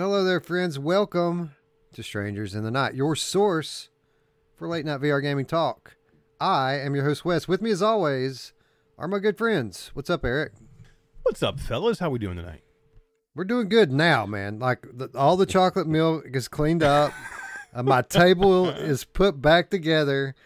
[0.00, 0.78] Hello there, friends.
[0.78, 1.56] Welcome
[1.92, 3.88] to Strangers in the Night, your source
[4.54, 5.96] for late night VR gaming talk.
[6.38, 7.48] I am your host, Wes.
[7.48, 8.52] With me, as always,
[8.96, 9.90] are my good friends.
[9.94, 10.52] What's up, Eric?
[11.24, 11.98] What's up, fellas?
[11.98, 12.62] How we doing tonight?
[13.34, 14.60] We're doing good now, man.
[14.60, 17.12] Like the, all the chocolate milk is cleaned up.
[17.74, 20.36] uh, my table is put back together.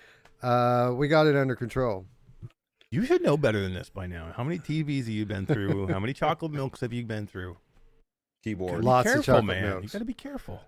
[0.43, 2.07] Uh, we got it under control.
[2.91, 4.33] You should know better than this by now.
[4.34, 5.89] How many TVs have you been through?
[5.89, 7.59] How many chocolate milks have you been through?
[8.43, 8.85] Keyboard.
[8.85, 9.65] Lots of careful, chocolate man.
[9.65, 9.93] You milks.
[9.93, 10.61] got to be careful.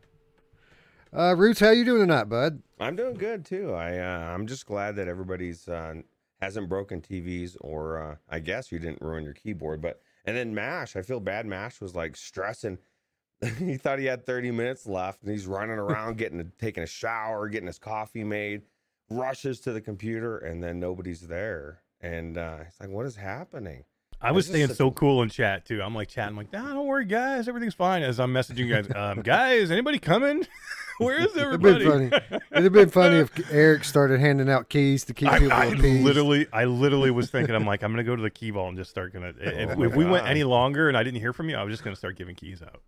[1.13, 2.61] Uh, Roots, how you doing tonight, bud?
[2.81, 3.73] I'm doing good too.
[3.73, 5.95] I uh, I'm just glad that everybody's uh,
[6.41, 9.81] hasn't broken TVs or uh, I guess you didn't ruin your keyboard.
[9.81, 11.47] But and then Mash, I feel bad.
[11.47, 12.79] Mash was like stressing.
[13.59, 16.87] he thought he had 30 minutes left, and he's running around getting a, taking a
[16.87, 18.63] shower, getting his coffee made,
[19.11, 21.83] rushes to the computer, and then nobody's there.
[22.01, 23.85] And uh, he's like, "What is happening?"
[24.25, 25.83] I was staying so cool in chat too.
[25.83, 28.03] I'm like chatting, like, nah, don't worry, guys, everything's fine.
[28.03, 30.47] As I'm messaging you guys, um, guys, anybody coming?
[30.99, 31.85] Where is It'd been everybody?
[32.11, 32.41] funny.
[32.53, 35.65] It'd have been funny if Eric started handing out keys to keep I, people I
[35.67, 36.05] appeased.
[36.05, 38.79] literally, I literally was thinking, I'm like, I'm gonna go to the key vault and
[38.79, 39.33] just start gonna.
[39.41, 41.73] If, Oh if we went any longer and I didn't hear from you, I was
[41.73, 42.81] just gonna start giving keys out.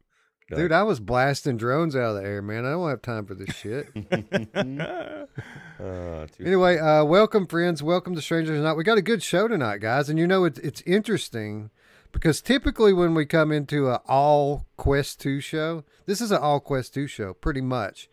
[0.49, 2.65] Dude, I was blasting drones out of the air, man.
[2.65, 3.89] I don't have time for this shit.
[5.79, 7.83] Uh, anyway, uh, welcome, friends.
[7.83, 8.79] Welcome to Strangers Night.
[8.79, 10.09] We got a good show tonight, guys.
[10.09, 11.69] And you know, it's it's interesting
[12.13, 16.61] because typically when we come into an all Quest 2 show, this is an all
[16.61, 18.09] Quest 2 show, pretty much.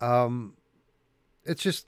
[0.00, 0.54] Um,
[1.44, 1.86] it's just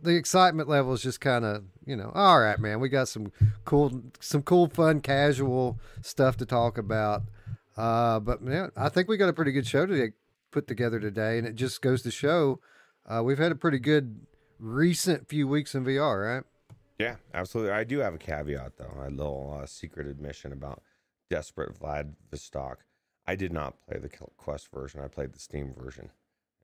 [0.00, 3.32] the excitement level is just kind of you know all right man we got some
[3.64, 7.22] cool some cool fun casual stuff to talk about
[7.80, 10.10] uh but man i think we got a pretty good show to
[10.50, 12.60] put together today and it just goes to show
[13.08, 14.20] uh we've had a pretty good
[14.58, 16.44] recent few weeks in vr right
[16.98, 17.72] Yeah, absolutely.
[17.72, 20.82] I do have a caveat though, a little uh, secret admission about
[21.30, 22.76] Desperate Vlad Vostok.
[23.26, 25.00] I did not play the Quest version.
[25.00, 26.10] I played the Steam version.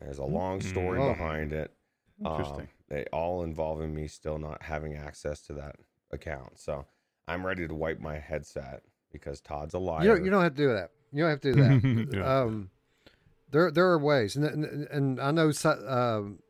[0.01, 1.09] There's a long story Oh.
[1.15, 1.73] behind it.
[2.21, 2.61] Interesting.
[2.61, 5.77] Um, they all involving me still not having access to that
[6.11, 6.59] account.
[6.59, 6.85] So
[7.27, 8.83] I'm ready to wipe my headset
[9.13, 10.03] because Todd's a liar.
[10.03, 12.09] you don't, you don't have to do that you don't have to do that.
[12.17, 12.41] Yeah.
[12.43, 12.71] um
[13.51, 14.37] there there are ways.
[14.37, 16.41] And and, and i know si- um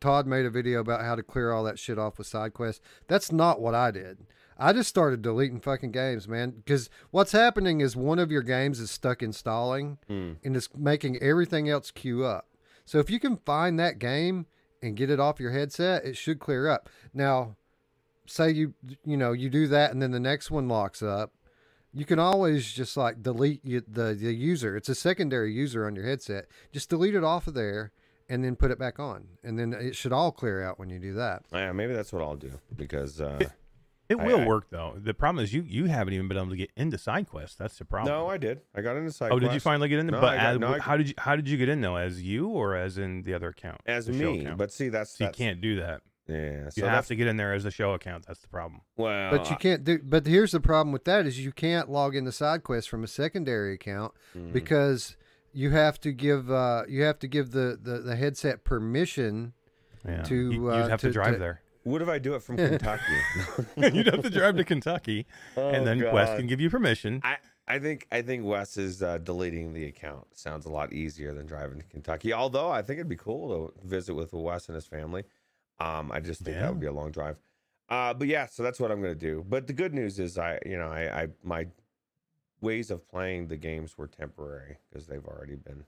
[0.00, 2.80] todd made a video about how to clear all that shit off with side quests.
[3.06, 4.18] That's not what i did.
[4.58, 8.80] I just started deleting fucking games man because what's happening is one of your games
[8.80, 10.36] is stuck installing Mm.
[10.44, 12.46] and it's making everything else queue up.
[12.84, 14.46] So if you can find that game
[14.82, 16.88] and get it off your headset it should clear up.
[17.14, 17.56] Now
[18.26, 18.74] say you
[19.04, 21.32] you know you do that and then the next one locks up
[21.92, 24.76] you can always just like delete you, the the user.
[24.76, 26.46] It's a secondary user on your headset.
[26.72, 27.92] Just delete it off of there
[28.28, 30.98] and then put it back on, and then it should all clear out when you
[31.00, 31.42] do that.
[31.52, 33.40] Yeah, maybe that's what I'll do because uh,
[34.08, 34.94] It I- will I- work though.
[34.96, 37.56] The problem is you you haven't even been able to get into side quests.
[37.56, 38.14] That's the problem.
[38.14, 38.60] no, I did.
[38.74, 39.32] I got into side.
[39.32, 40.06] Oh, did you finally get in?
[40.06, 41.96] No, but got- as, no, I- how did you how did you get in though?
[41.96, 43.80] As you or as in the other account?
[43.86, 44.40] as the me?
[44.40, 44.58] account?
[44.58, 46.02] But see, that's, so you can't do that.
[46.30, 48.26] Yeah, so You have to get in there as a show account.
[48.26, 48.82] That's the problem.
[48.96, 49.98] well, But you can't do.
[50.02, 53.06] But here's the problem with that: is you can't log into side quests from a
[53.08, 54.52] secondary account Mhm.
[54.52, 55.16] because
[55.52, 59.52] you have to give uh, you have to give the, the, the headset permission.
[60.06, 60.22] Yeah.
[60.22, 61.60] To, you, would uh, have to, to- drive to- there.
[61.82, 63.02] What if I do it from Kentucky?
[63.76, 65.26] You'd have to drive to Kentucky,
[65.56, 66.36] and Oh, then Quest God.
[66.38, 67.20] can give you permission.
[67.24, 67.36] I,
[67.66, 70.26] I think I think Wes is uh, deleting the account.
[70.34, 72.32] Sounds a lot easier than driving to Kentucky.
[72.34, 75.24] Although I think it'd be cool to visit with Wes and his family.
[75.80, 76.62] Um, I just think Yeah.
[76.62, 77.36] that would be a long drive.
[77.88, 79.44] Uh, but yeah, so that's what I'm gonna do.
[79.48, 81.66] But the good news is I, you know, I, I my
[82.60, 85.84] ways of playing the games were temporary because they've already been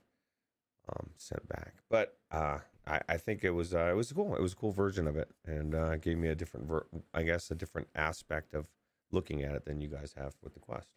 [0.89, 1.75] um, sent back.
[1.89, 4.35] But uh, I, I think it was uh, it was cool.
[4.35, 7.23] It was a cool version of it, and uh, gave me a different, ver- I
[7.23, 8.67] guess, a different aspect of
[9.11, 10.89] looking at it than you guys have with the Quest.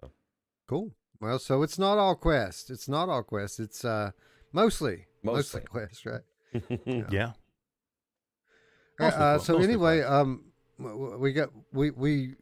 [0.00, 0.10] So
[0.66, 0.90] cool.
[1.20, 2.70] Well, so it's not all quest.
[2.70, 3.60] It's not all quest.
[3.60, 4.10] It's uh
[4.52, 5.86] mostly mostly, Mostly.
[5.86, 6.20] quest, right?
[6.86, 7.32] yeah.
[7.32, 7.32] Mostly
[9.00, 10.44] uh, so anyway, um,
[10.78, 12.34] we got we we,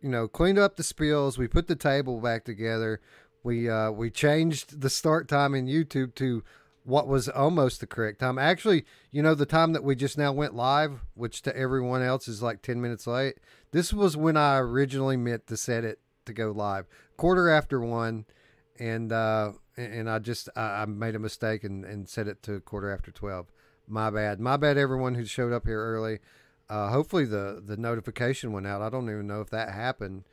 [0.00, 1.38] you know, cleaned up the spills.
[1.38, 3.00] We put the table back together.
[3.42, 6.42] We uh we changed the start time in YouTube to
[6.84, 8.38] what was almost the correct time.
[8.38, 12.28] Actually, you know, the time that we just now went live, which to everyone else
[12.28, 13.36] is like ten minutes late.
[13.72, 16.86] This was when I originally meant to set it to go live,
[17.16, 18.24] quarter after one,
[18.78, 22.60] and uh and I just I, I made a mistake and and set it to
[22.60, 23.52] quarter after twelve.
[23.86, 24.40] My bad.
[24.40, 26.20] My bad, everyone who showed up here early.
[26.68, 28.80] Uh, hopefully the the notification went out.
[28.82, 30.24] I don't even know if that happened.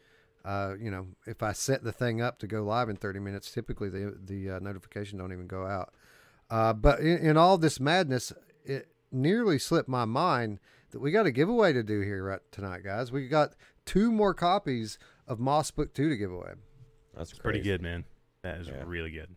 [0.46, 3.52] Uh, you know, if I set the thing up to go live in 30 minutes,
[3.52, 5.94] typically the the uh, notification don't even go out.
[6.50, 8.34] Uh, but in, in all this madness,
[8.66, 10.60] it nearly slipped my mind
[10.92, 13.12] that we got a giveaway to do here right tonight, guys.
[13.12, 13.54] We got
[13.86, 16.54] two more copies of Moss Book Two to give away.
[17.16, 18.06] That's It's pretty good, man.
[18.42, 18.84] That is Yeah.
[18.86, 19.36] really good.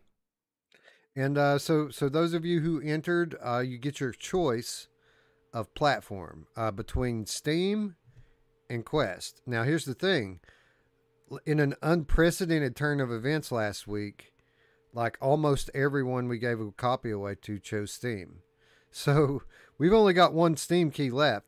[1.17, 4.89] And uh, so, so those of you who entered, uh, you get your choice
[5.53, 7.95] of platform uh, between Steam
[8.69, 9.41] and Quest.
[9.47, 10.41] Now, here's the thing:
[11.47, 14.33] in an unprecedented turn of events last week,
[14.93, 18.39] like almost everyone we gave a copy away to chose Steam.
[18.97, 19.43] So
[19.77, 21.47] we've only got one Steam key left.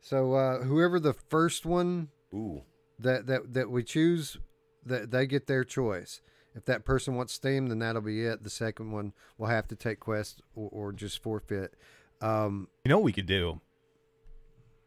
[0.00, 2.62] So uh, whoever the first one Ooh.
[2.98, 4.38] that that that we choose,
[4.84, 6.20] that they get their choice.
[6.54, 8.42] If that person wants Steam, then that'll be it.
[8.42, 11.74] The second one will have to take Quest or, or just forfeit.
[12.20, 13.60] Um, You know what we could do?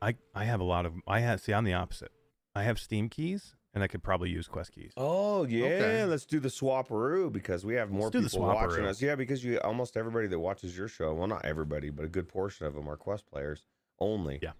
[0.01, 2.11] I I have a lot of I have see I'm the opposite.
[2.55, 4.91] I have Steam keys and I could probably use Quest keys.
[4.97, 6.05] Oh yeah, Okay.
[6.05, 9.01] let's do the swaparoo because we have more do the people watching us.
[9.01, 12.27] Yeah, because you almost everybody that watches your show, well, not everybody, but a good
[12.27, 13.65] portion of them are Quest players
[13.99, 14.39] only.
[14.41, 14.51] Yeah.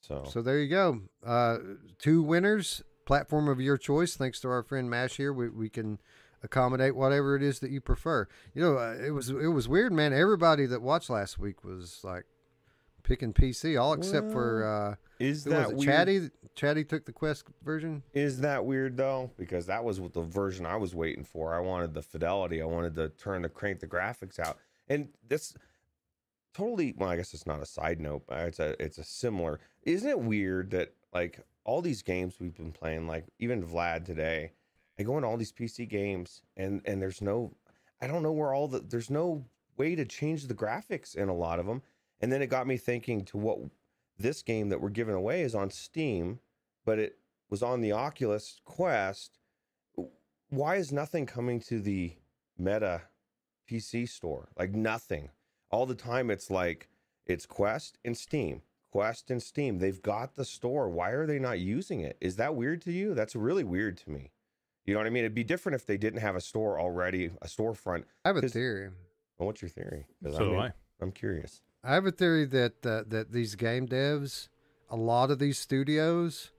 [0.00, 1.02] So, So there you go.
[1.26, 1.58] Uh,
[1.98, 4.16] two winners, platform of your choice.
[4.16, 5.98] Thanks to our friend Mash here, we, we can
[6.42, 8.28] accommodate whatever it is that you prefer.
[8.54, 10.12] You know, uh, it was it was weird, man.
[10.12, 12.24] Everybody that watched last week was like
[13.02, 15.84] picking PC, all except for uh, is that was?
[15.84, 16.30] Chatty.
[16.54, 18.02] Chatty took the Quest version.
[18.12, 19.30] Is that weird though?
[19.36, 21.54] Because that was what the version I was waiting for.
[21.54, 22.60] I wanted the fidelity.
[22.62, 24.58] I wanted to turn the crank the graphics out,
[24.88, 25.54] and this
[26.54, 26.94] totally.
[26.96, 28.24] Well, I guess it's not a side note.
[28.26, 29.60] But it's a it's a similar.
[29.82, 34.52] Isn't it weird that like all these games we've been playing, like even Vlad today,
[34.98, 37.54] I go into all these PC games, and and there's no,
[38.00, 39.44] I don't know where all the there's no
[39.76, 41.82] way to change the graphics in a lot of them,
[42.20, 43.58] and then it got me thinking to what
[44.18, 46.40] this game that we're giving away is on Steam,
[46.84, 47.18] but it
[47.48, 49.38] was on the Oculus Quest.
[50.50, 52.14] Why is nothing coming to the
[52.56, 53.02] Meta
[53.70, 54.48] PC store?
[54.58, 55.30] Like nothing.
[55.70, 56.88] All the time it's like
[57.26, 58.62] it's Quest and Steam.
[58.90, 59.78] Quest and Steam.
[59.78, 60.88] They've got the store.
[60.88, 62.16] Why are they not using it?
[62.20, 63.14] Is that weird to you?
[63.14, 64.32] That's really weird to me.
[64.88, 65.24] You know what I mean?
[65.24, 68.04] It'd be different if they didn't have a store already, a storefront.
[68.24, 68.88] I have a theory.
[69.36, 70.06] Well, what's your theory?
[70.24, 70.72] So do mean, I.
[71.02, 71.60] I'm curious.
[71.84, 74.48] I have a theory that uh, that these game devs,
[74.88, 76.52] a lot of these studios,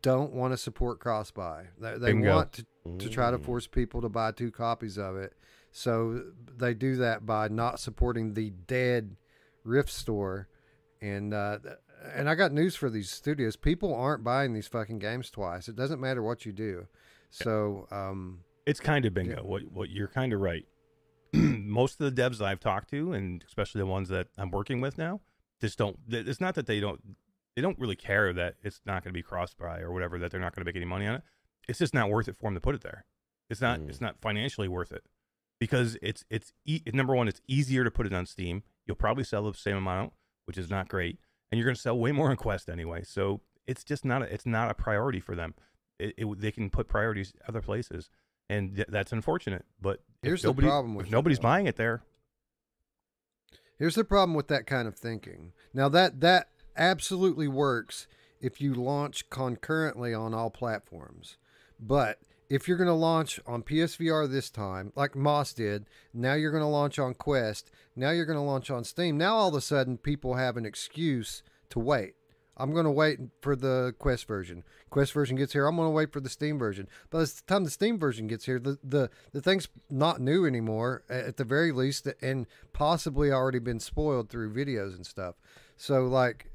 [0.00, 1.64] don't want to support cross buy.
[1.76, 2.66] They, they want to,
[2.98, 3.44] to try to Mm.
[3.44, 5.34] force people to buy two copies of it.
[5.72, 6.22] So
[6.56, 9.16] they do that by not supporting the dead
[9.64, 10.46] Rift store.
[11.00, 11.58] And uh,
[12.14, 13.56] and I got news for these studios.
[13.56, 15.68] People aren't buying these fucking games twice.
[15.68, 16.86] It doesn't matter what you do.
[17.32, 19.36] So um, It's kind of bingo.
[19.36, 19.40] Yeah.
[19.42, 20.64] What what you're kind of right.
[21.32, 24.80] Most of the devs that I've talked to, and especially the ones that I'm working
[24.80, 25.20] with now,
[25.60, 25.96] just don't.
[26.08, 27.00] It's not that they don't.
[27.56, 30.18] They don't really care that it's not going to be cross buy or whatever.
[30.18, 31.22] That they're not going to make any money on it.
[31.68, 33.04] It's just not worth it for them to put it there.
[33.48, 33.80] It's not.
[33.80, 33.88] Mm.
[33.88, 35.02] It's not financially worth it
[35.58, 37.28] because it's it's e- number one.
[37.28, 38.62] It's easier to put it on Steam.
[38.86, 40.12] You'll probably sell the same amount,
[40.44, 41.18] which is not great,
[41.50, 43.04] and you're going to sell way more on Quest anyway.
[43.04, 44.22] So it's just not.
[44.22, 45.54] A, it's not a priority for them.
[46.02, 48.10] It, it, they can put priorities other places,
[48.48, 49.64] and th- that's unfortunate.
[49.80, 52.02] But Here's the problem with if nobody's buying it there.
[53.78, 55.52] Here's the problem with that kind of thinking.
[55.74, 58.06] Now that that absolutely works
[58.40, 61.36] if you launch concurrently on all platforms.
[61.80, 62.18] But
[62.48, 66.62] if you're going to launch on PSVR this time, like Moss did, now you're going
[66.62, 69.16] to launch on Quest, now you're going to launch on Steam.
[69.16, 72.14] Now all of a sudden people have an excuse to wait.
[72.56, 74.62] I'm going to wait for the Quest version.
[74.90, 75.66] Quest version gets here.
[75.66, 76.86] I'm going to wait for the Steam version.
[77.10, 81.02] By the time the Steam version gets here, the the, the thing's not new anymore,
[81.08, 85.36] at the very least, and possibly already been spoiled through videos and stuff.
[85.76, 86.50] So like,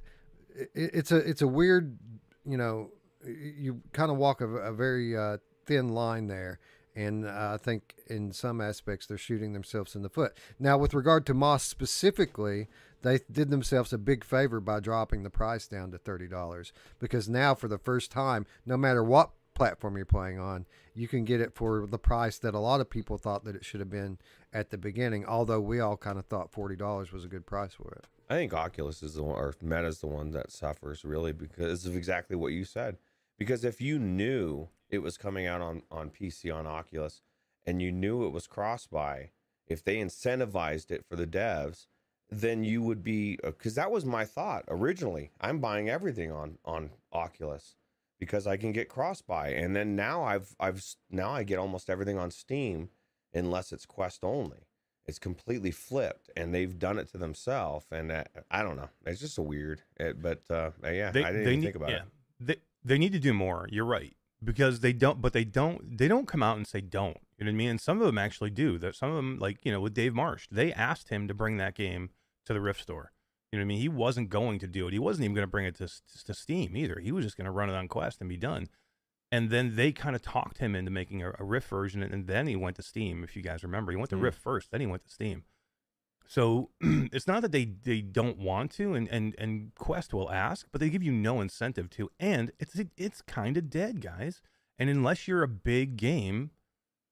[0.55, 1.97] it, it's a it's a weird,
[2.45, 2.91] you know,
[3.25, 6.59] you kind of walk a, a very uh, thin line there.
[6.95, 10.35] And uh, I think in some aspects they're shooting themselves in the foot.
[10.57, 12.67] Now, with regard to Moss specifically,
[13.01, 17.29] they did themselves a big favor by dropping the price down to thirty dollars because
[17.29, 21.41] now, for the first time, no matter what platform you're playing on, you can get
[21.41, 24.17] it for the price that a lot of people thought that it should have been
[24.53, 25.25] at the beginning.
[25.25, 28.05] Although we all kind of thought forty dollars was a good price for it.
[28.29, 31.95] I think Oculus is the one, or Meta's the one that suffers really because of
[31.95, 32.97] exactly what you said.
[33.37, 37.21] Because if you knew it was coming out on, on PC on Oculus
[37.65, 39.29] and you knew it was cross buy,
[39.67, 41.87] if they incentivized it for the devs,
[42.29, 45.31] then you would be because that was my thought originally.
[45.39, 47.75] I'm buying everything on on Oculus
[48.19, 51.89] because I can get cross buy, and then now I've I've now I get almost
[51.89, 52.89] everything on Steam
[53.33, 54.67] unless it's Quest only.
[55.05, 57.85] It's completely flipped, and they've done it to themselves.
[57.91, 58.89] And uh, I don't know.
[59.05, 59.81] It's just a weird.
[59.97, 62.03] It, but uh, yeah, They, I didn't even need, think about yeah, it.
[62.39, 63.67] They they need to do more.
[63.71, 65.97] You're right because they don't, but they don't.
[65.97, 67.17] They don't come out and say don't.
[67.37, 67.69] You know what I mean?
[67.69, 68.77] And some of them actually do.
[68.77, 71.55] That some of them, like you know, with Dave Marsh, they asked him to bring
[71.57, 72.09] that game
[72.47, 73.11] to the Rift store.
[73.51, 73.79] You know what I mean?
[73.79, 74.93] He wasn't going to do it.
[74.93, 75.87] He wasn't even going to bring it to
[76.25, 76.99] to Steam either.
[76.99, 78.67] He was just going to run it on Quest and be done.
[79.31, 82.47] and then they kind of talked him into making a, a Rift version, and then
[82.47, 83.23] he went to Steam.
[83.23, 84.23] If you guys remember, he went to Hmm.
[84.23, 85.43] Rift first, then he went to Steam.
[86.27, 90.67] So it's not that they they don't want to, and and and Quest will ask,
[90.71, 94.41] but they give you no incentive to, and it's it's kind of dead, guys.
[94.79, 96.51] And unless you're a big game,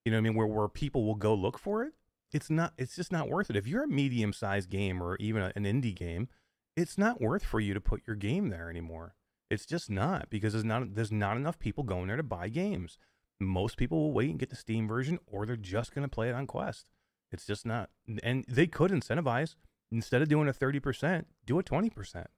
[0.04, 1.94] you know what I mean, where where people will go look for it,
[2.32, 3.56] it's not it's just not worth it.
[3.56, 6.28] If you're a medium sized game or even a, an indie game,
[6.76, 9.14] it's not worth for you to put your game there anymore.
[9.50, 12.98] It's just not because there's not there's not enough people going there to buy games.
[13.38, 16.28] Most people will wait and get the Steam version, or they're just going to play
[16.28, 16.90] it on Quest.
[17.30, 17.90] It's just not,
[18.22, 19.56] and they could incentivize
[19.92, 22.28] instead of doing a thirty percent, do a twenty percent.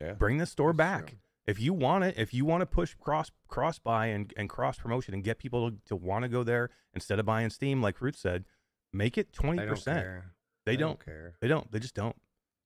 [0.00, 0.12] Yeah.
[0.14, 1.18] Bring the store back true.
[1.46, 2.14] If you want it.
[2.16, 5.70] If you want to push cross cross buy and, and cross promotion and get people
[5.70, 8.44] to, to want to go there instead of buying Steam, like Fruit said,
[8.92, 9.98] make it twenty They don't percent.
[9.98, 10.32] care.
[10.66, 11.04] They don't.
[11.04, 11.34] care.
[11.40, 11.70] They don't.
[11.70, 12.16] They just don't.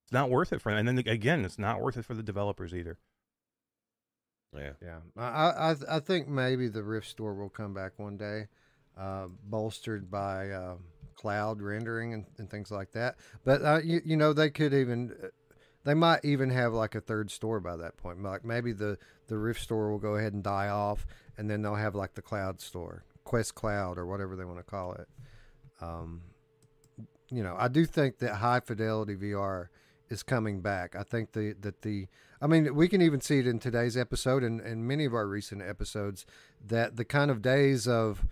[0.05, 0.87] It's not worth it for them.
[0.87, 2.97] And then again, it's not worth it for the developers either.
[4.55, 4.71] Yeah.
[4.81, 8.47] Yeah, I I I think maybe the Rift Store will come back one day,
[8.97, 10.75] uh, bolstered by uh,
[11.15, 13.17] cloud rendering and, and things like that.
[13.45, 15.13] But uh, you you know they could even
[15.89, 18.21] they might even have like a third store by that point.
[18.21, 21.73] Like maybe the the Rift Store will go ahead and die off, and then they'll
[21.73, 25.07] have like the Cloud Store, Quest Cloud, or whatever they want to call it.
[25.81, 26.21] Um,
[27.31, 29.69] you know, I do think that high fidelity VR
[30.09, 30.95] is coming back.
[30.95, 32.05] I think the that the
[32.39, 35.25] I mean, we can even see it in today's episode and, and many of our
[35.25, 36.23] recent episodes
[36.63, 38.27] that the kind of days of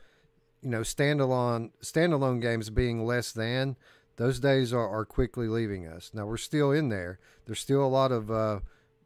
[0.61, 3.77] you know standalone standalone games being less than
[4.17, 6.11] those days are, are quickly leaving us.
[6.13, 7.19] Now we're still in there.
[7.45, 8.59] There's still a lot of uh,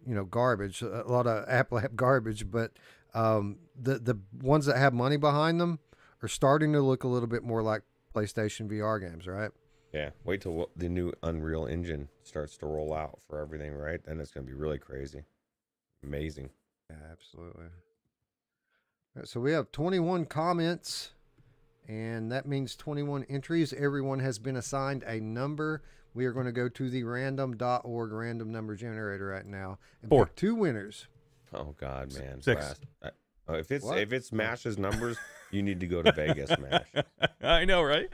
[0.06, 2.72] you know garbage, a lot of App Lab garbage, but
[3.14, 5.80] um, the the ones that have money behind them
[6.24, 9.52] are starting to look a little bit more like PlayStation VR games, right?
[9.94, 10.12] Yeah.
[10.24, 14.00] Wait till the new Unreal Engine starts to roll out for everything, right?
[14.04, 15.24] Then it's going to be really crazy.
[16.04, 16.50] Amazing.
[16.90, 17.66] Yeah, absolutely.
[17.66, 17.72] All
[19.18, 21.12] right, so we have 21 comments,
[21.92, 23.74] and that means 21 entries.
[23.74, 25.84] Everyone has been assigned a number.
[26.14, 30.28] We are going to go to the random.org random number generator right now and Four.
[30.28, 31.08] pick two winners.
[31.54, 32.42] Oh God, man.
[32.42, 32.76] Six.
[33.04, 33.10] I-
[33.50, 33.98] oh, if it's What?
[33.98, 35.18] if it's Mash's numbers,
[35.52, 37.04] you need to go to Vegas, Mash.
[37.42, 38.08] I know, right?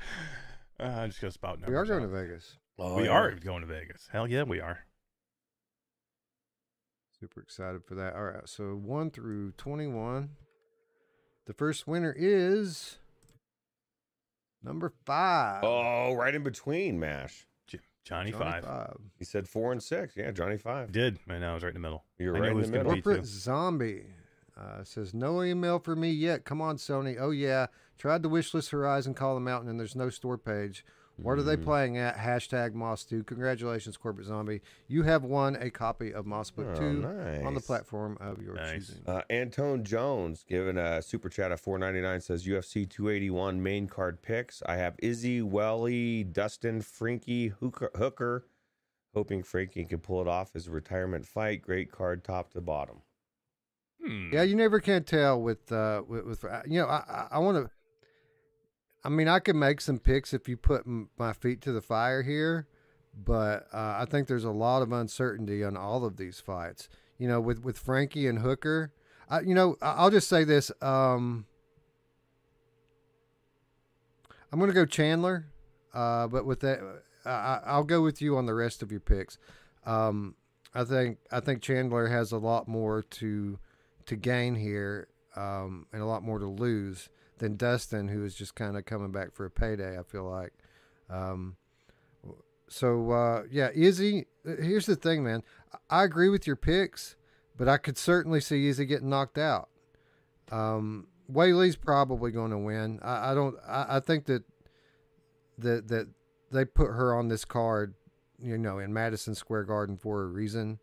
[0.79, 1.69] Uh, I'm just gonna spout numbers.
[1.69, 2.07] we are going out.
[2.11, 2.57] to Vegas.
[2.79, 3.09] Oh, we yeah.
[3.11, 4.07] are going to Vegas.
[4.11, 4.79] Hell yeah, we are.
[7.19, 8.15] Super excited for that.
[8.15, 10.29] All right, so 1 through 21.
[11.47, 12.99] The first winner is
[14.63, 15.63] number 5.
[15.63, 17.45] Oh, right in between, Mash.
[17.67, 18.63] J- Johnny, Johnny five.
[18.65, 18.97] five.
[19.17, 20.15] He said four and six.
[20.15, 20.91] Yeah, Johnny five.
[20.91, 22.03] Did I know I was right in the middle.
[22.17, 22.93] You're I right knew in the middle.
[22.93, 23.25] Corporate.
[23.25, 24.05] Zombie
[24.59, 26.45] uh, says, No email for me yet.
[26.45, 27.17] Come on, Sony.
[27.19, 27.67] Oh, yeah.
[27.97, 30.85] Tried the wishlist Horizon Call them out, and there's no store page.
[31.17, 31.63] What are they Mm.
[31.63, 32.15] playing at?
[32.15, 33.23] Hashtag Moss 2.
[33.23, 34.61] Congratulations, Corporate Zombie.
[34.87, 37.05] You have won a copy of Moss Book Oh, 2
[37.45, 38.87] on the platform of your Nice.
[38.87, 39.03] choosing.
[39.07, 44.61] Uh, Antone Jones giving a super chat of 499 says UFC 281 main card picks.
[44.67, 48.45] I have Izzy, Weili, Dustin, Frankie, Hooker, Hooker.
[49.15, 51.63] Hoping Frankie can pull it off his retirement fight.
[51.63, 53.01] Great card top to bottom.
[54.05, 54.29] Hmm.
[54.31, 57.39] Yeah, you never can tell with, uh, with, with uh, you know, I, I, I
[57.39, 57.71] want to.
[59.07, 60.83] I mean, I could make some picks if you put
[61.17, 62.67] my feet to the fire here,
[63.15, 66.89] but uh, I think there's a lot of uncertainty on all of these fights.
[67.17, 68.91] You know, with with Frankie and Hooker,
[69.29, 71.45] I, you know, I'll just say this: um,
[74.51, 75.45] I'm going to go Chandler,
[75.93, 76.81] uh, but with that,
[77.25, 79.37] I- I'll go with you on the rest of your picks.
[79.85, 80.35] Um,
[80.75, 83.57] I think I think Chandler has a lot more to
[84.05, 87.07] to gain here, um, and a lot more to lose
[87.39, 89.97] than Dustin, who is just kind of coming back for a payday.
[89.97, 90.53] I feel like.
[91.09, 91.55] Um,
[92.67, 94.25] so uh, yeah, Izzy.
[94.43, 95.43] Here's the thing, man.
[95.89, 97.15] I agree with your picks,
[97.57, 99.69] but I could certainly see Izzy getting knocked out.
[100.51, 102.99] Um, Weili's probably going to win.
[103.01, 103.55] I, I don't.
[103.67, 104.43] I, I think that
[105.57, 106.07] that that
[106.51, 107.93] they put her on this card,
[108.41, 110.79] you know, in Madison Square Garden for a reason.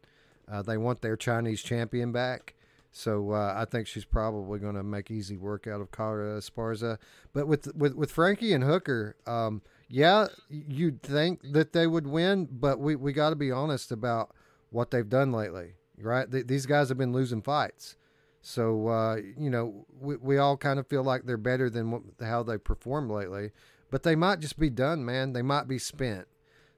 [0.51, 2.55] Uh, they want their Chinese champion back.
[2.97, 6.97] So uh, I think she's probably going to make easy work out of Carla Esparza.
[7.33, 12.49] But with with with Frankie and Hooker, um, yeah, you'd think that they would win,
[12.53, 14.33] but we we got to be honest about
[14.71, 16.31] what they've done lately, right?
[16.31, 17.97] Th- these guys have been losing fights.
[18.43, 22.03] So uh, you know, we we all kind of feel like they're better than what,
[22.21, 23.51] how they performed lately,
[23.91, 25.33] but they might just be done, man.
[25.33, 26.29] They might be spent.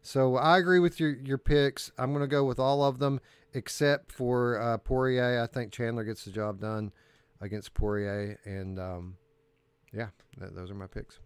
[0.01, 1.93] So I agree with your your picks.
[1.99, 3.21] I'm going to go with all of them
[3.57, 5.43] except for uh, Poirier.
[5.43, 6.93] I think Chandler gets the job done
[7.41, 9.17] against Poirier, and um,
[9.93, 10.09] yeah,
[10.39, 11.19] th- those are my picks.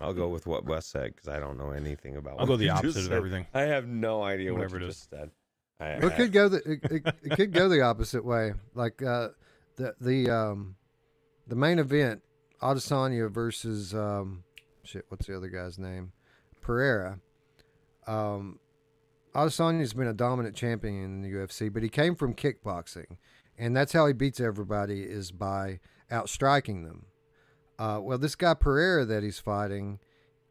[0.00, 2.32] I'll go with what Wes said because I don't know anything about.
[2.34, 3.46] I'll what go the you opposite of everything.
[3.54, 4.96] I have no idea Whatever what it you is.
[4.96, 5.30] just said.
[5.80, 8.52] I, But it I- could go the it, it, it could go the opposite way.
[8.74, 9.28] Like uh,
[9.76, 10.76] the the um
[11.46, 12.22] the main event,
[12.60, 14.42] Adesanya versus um
[14.82, 16.12] shit, what's the other guy's name?
[16.60, 17.20] Pereira.
[18.06, 18.58] Um,
[19.34, 23.16] Adesanya's been a dominant champion in the UFC, but he came from kickboxing,
[23.58, 25.80] and that's how he beats everybody is by
[26.12, 27.06] outstriking them.
[27.78, 29.98] Uh, well, this guy Pereira that he's fighting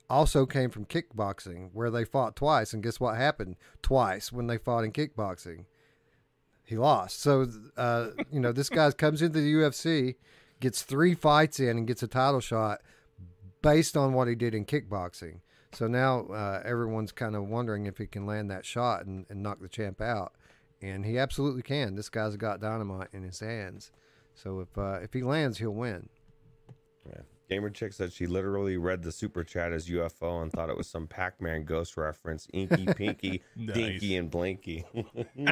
[0.10, 4.58] also came from kickboxing, where they fought twice, and guess what happened twice when they
[4.58, 5.66] fought in kickboxing?
[6.66, 7.22] He lost.
[7.22, 7.48] So,
[7.78, 10.16] uh, you know, this guy comes into the UFC,
[10.60, 12.82] gets three fights in, and gets a title shot
[13.62, 15.40] based on what he did in kickboxing.
[15.74, 19.42] So now uh, everyone's kind of wondering if he can land that shot and, and
[19.42, 20.34] knock the champ out,
[20.82, 21.96] and he absolutely can.
[21.96, 23.92] This guy's got dynamite in his hands.
[24.36, 26.10] So if uh, if he lands, he'll win.
[27.08, 27.22] Yeah.
[27.50, 30.88] Gamer Chick said she literally read the super chat as UFO and thought it was
[30.88, 32.48] some Pac Man ghost reference.
[32.54, 33.76] Inky, Pinky, Nice.
[33.76, 34.86] Dinky, and Blinky.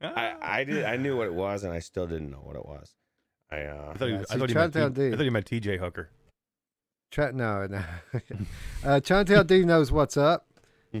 [0.00, 0.84] I, I did.
[0.84, 2.94] I knew what it was, and I still didn't know what it was.
[3.50, 5.16] I uh, I thought, he, Yeah, I thought he meant, Chinatown T- I D.
[5.16, 6.10] thought he meant TJ Hooker.
[7.12, 7.78] Try, no, no.
[8.84, 10.46] uh, Chantel D knows what's up.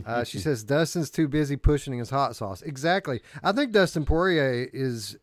[0.06, 2.62] Uh, she says Dustin's too busy pushing his hot sauce.
[2.62, 3.20] Exactly.
[3.42, 5.16] I think Dustin Poirier is.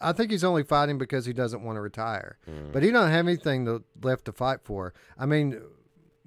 [0.00, 2.72] I think he's only fighting because he doesn't want to retire, Mm.
[2.72, 4.94] but he don't have anything to, left to fight for.
[5.18, 5.60] I mean,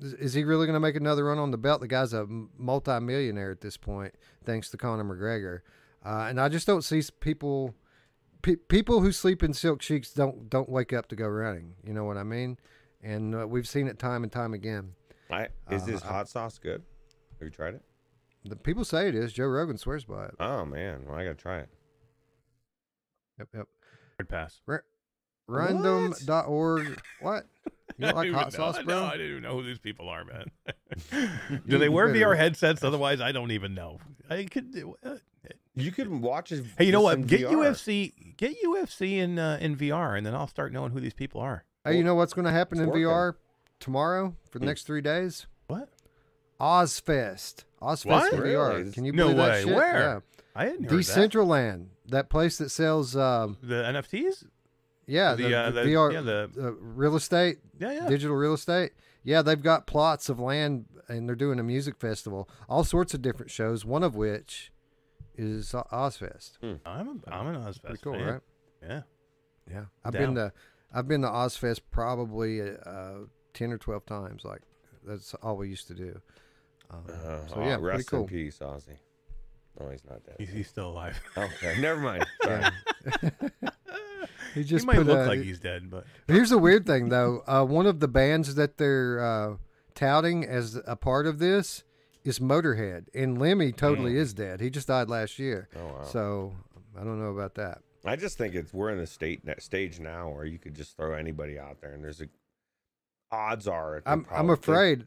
[0.01, 1.79] is- is he really going to make another run on the belt?
[1.79, 2.27] The guy's a
[2.57, 5.59] multi-millionaire at this point, thanks to Conor McGregor.
[6.05, 7.73] Uh, and I just don't see people.
[8.41, 11.75] Pe- people who sleep in silk sheets don't don't wake up to go running.
[11.85, 12.57] You know what I mean?
[13.03, 14.93] And uh, we've seen it time and time again.
[15.29, 16.83] I, is this Uh, hot sauce good?
[17.39, 17.81] Have you tried it?
[18.45, 19.33] The people say it is.
[19.33, 20.35] Joe Rogan swears by it.
[20.39, 21.69] Oh man, well, I gotta try it.
[23.39, 23.67] Yep, yep.
[24.17, 24.61] Hard pass.
[25.47, 27.01] Random.org.
[27.19, 27.45] What?
[27.97, 28.83] You don't like hot even sauce, know.
[28.83, 28.99] bro?
[29.01, 30.45] No, I didn't even know who these people are, man.
[31.11, 32.83] You- do they wear better- VR headsets?
[32.83, 33.99] Otherwise, I don't even know.
[34.29, 34.75] I could.
[35.03, 35.15] Uh,
[35.75, 36.65] You could watch it.
[36.77, 37.25] hey, you know what?
[37.27, 37.51] Get VR.
[37.51, 38.35] UFC.
[38.37, 41.63] Get UFC in uh, in VR, and then I'll start knowing who these people are.
[41.83, 43.03] Hey, you know what's going to happen in working.
[43.03, 43.35] VR
[43.79, 44.69] tomorrow for the Hmm.
[44.69, 45.47] next three days?
[45.67, 45.89] What?
[46.59, 47.63] Ozzfest.
[47.81, 48.33] Ozzfest What?
[48.33, 48.83] in Really?
[48.83, 48.91] VR.
[48.93, 49.63] Can you No believe that way.
[49.63, 49.75] shit?
[49.75, 50.23] Where?
[50.55, 50.69] I Yeah.
[50.71, 50.89] heard that.
[50.89, 54.45] Decentraland, that place that sells, um, The NFTs.
[55.07, 58.07] yeah, the, the, uh, the the VR yeah the uh, real estate, yeah yeah.
[58.07, 58.91] digital real estate.
[59.23, 63.21] Yeah, they've got plots of land, and they're doing a music festival, all sorts of
[63.21, 63.85] different shows.
[63.85, 64.71] One of which
[65.35, 66.57] is Ozzfest.
[66.85, 68.25] I'm a, I'm an Ozzfest Pretty cool, fan.
[68.27, 68.41] right?
[68.83, 69.01] Yeah.
[69.69, 70.21] Yeah, I've Down.
[70.21, 70.53] been to
[70.93, 74.43] I've been to Ozzfest probably uh, ten or twelve times.
[74.43, 74.61] Like
[75.05, 76.21] that's all we used to do.
[76.89, 78.21] Um, Uh, so oh, yeah, pretty rest cool.
[78.21, 78.97] in peace, Ozzy.
[79.79, 80.35] No, he's not dead.
[80.37, 81.19] He's, he's still alive.
[81.37, 82.25] Okay, never mind.
[82.43, 82.65] Sorry.
[84.53, 87.07] He just he might put, look uh, like he's dead, but Here's the weird thing,
[87.09, 87.41] though.
[87.47, 89.55] Uh, one of the bands that they're uh,
[89.95, 91.83] touting as a part of this
[92.25, 94.17] is Motorhead, and Lemmy totally Mm.
[94.17, 94.59] is dead.
[94.59, 96.03] He just died last year, Oh wow.
[96.03, 96.53] so
[96.99, 97.79] I don't know about that.
[98.05, 101.13] I just think it's we're in a state stage now where you could just throw
[101.13, 102.25] anybody out there, and there's a
[103.31, 105.05] odds are I'm I'm afraid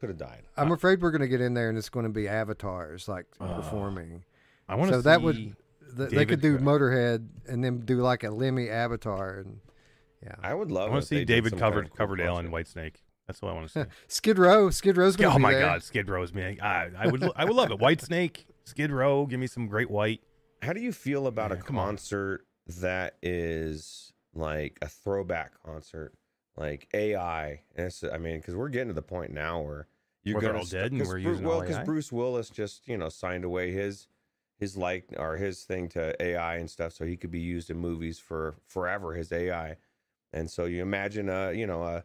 [0.00, 0.42] could have died.
[0.56, 3.08] I'm uh, afraid we're going to get in there and it's going to be avatars
[3.08, 3.54] like Oh.
[3.56, 4.22] performing.
[4.68, 5.04] I want to So see.
[5.06, 5.56] that would
[5.96, 9.58] th- they could do Cra- Motorhead and then do like a Lemmy avatar and
[10.22, 10.34] yeah.
[10.42, 10.88] I would love.
[10.88, 12.44] I want to see David some kind covered of cool Coverdale concert.
[12.46, 12.94] and Whitesnake.
[13.26, 13.90] That's what I want to see.
[14.06, 15.62] Skid Row, Skid Row's going to oh be my there.
[15.62, 16.58] God, Skid Row's me.
[16.60, 17.78] I, I would I would love it.
[17.80, 19.26] Whitesnake, Skid Row.
[19.26, 20.20] Give me some Great White.
[20.62, 21.74] How do you feel about a Yeah, on.
[21.74, 26.14] concert that is like a throwback concert,
[26.56, 27.62] like AI?
[27.76, 29.86] And it's, I mean, because we're getting to the point now where
[30.24, 32.96] you're Where gonna all dead and we're Bru- using well, because Bruce Willis just you
[32.98, 34.08] know signed away his
[34.58, 37.78] his like or his thing to AI and stuff, so he could be used in
[37.78, 39.14] movies for forever.
[39.14, 39.76] His AI,
[40.32, 42.04] and so you imagine a you know a.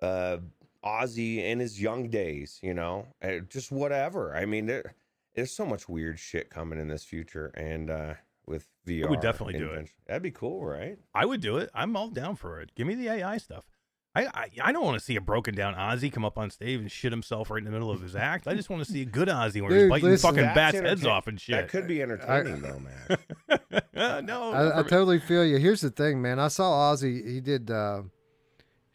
[0.00, 0.40] a
[0.84, 4.34] Ozzy in his young days, you know, eh, just whatever.
[4.36, 4.94] I mean, there,
[5.38, 8.14] there's so much weird shit coming in this future, and uh
[8.46, 9.90] with VR, I would definitely do it.
[10.06, 10.98] That'd be cool, right?
[11.14, 11.70] I would do it.
[11.74, 12.74] I'm all down for it.
[12.74, 13.66] Give me the AI stuff.
[14.14, 16.80] I, I, I don't want to see a broken down Ozzy come up on stage
[16.80, 18.48] and shit himself right in the middle of his act.
[18.48, 21.06] I just want to see a good Ozzy where he's biting listen, fucking bats heads
[21.06, 21.56] off and shit.
[21.56, 24.24] That could be entertaining, though, man.
[24.24, 24.88] no, I, I not for me.
[24.88, 25.58] totally feel you.
[25.58, 26.40] Here's the thing, man.
[26.40, 27.24] I saw Ozzy.
[27.28, 27.70] He did.
[27.70, 28.02] Uh,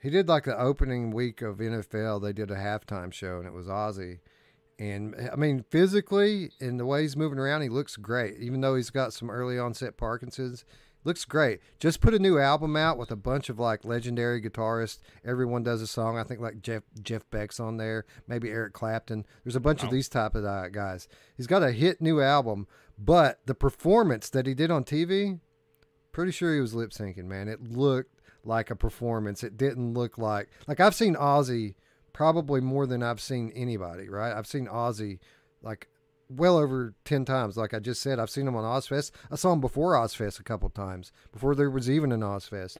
[0.01, 2.21] he did like the opening week of NFL.
[2.21, 4.19] They did a halftime show, and it was Ozzy.
[4.79, 8.37] And I mean, physically in the way he's moving around, he looks great.
[8.39, 10.65] Even though he's got some early onset Parkinson's,
[11.03, 11.59] looks great.
[11.79, 14.99] Just put a new album out with a bunch of like legendary guitarists.
[15.25, 16.17] Everyone does a song.
[16.17, 18.05] I think like Jeff Jeff Beck's on there.
[18.27, 19.25] Maybe Eric Clapton.
[19.43, 21.07] There's a bunch of these type of uh, guys.
[21.35, 25.39] He's got a hit new album, but the performance that he did on TV,
[26.11, 27.25] pretty sure he was lip syncing.
[27.25, 29.43] Man, it looked like a performance.
[29.43, 31.75] It didn't look like like I've seen Ozzy
[32.13, 34.09] probably more than I've seen anybody.
[34.09, 34.33] Right?
[34.33, 35.19] I've seen Ozzy
[35.61, 35.87] like
[36.29, 37.57] well over 10 times.
[37.57, 39.11] Like I just said, I've seen him on Ozzfest.
[39.31, 42.77] I saw him before Ozzfest a couple times, before there was even an Ozzfest.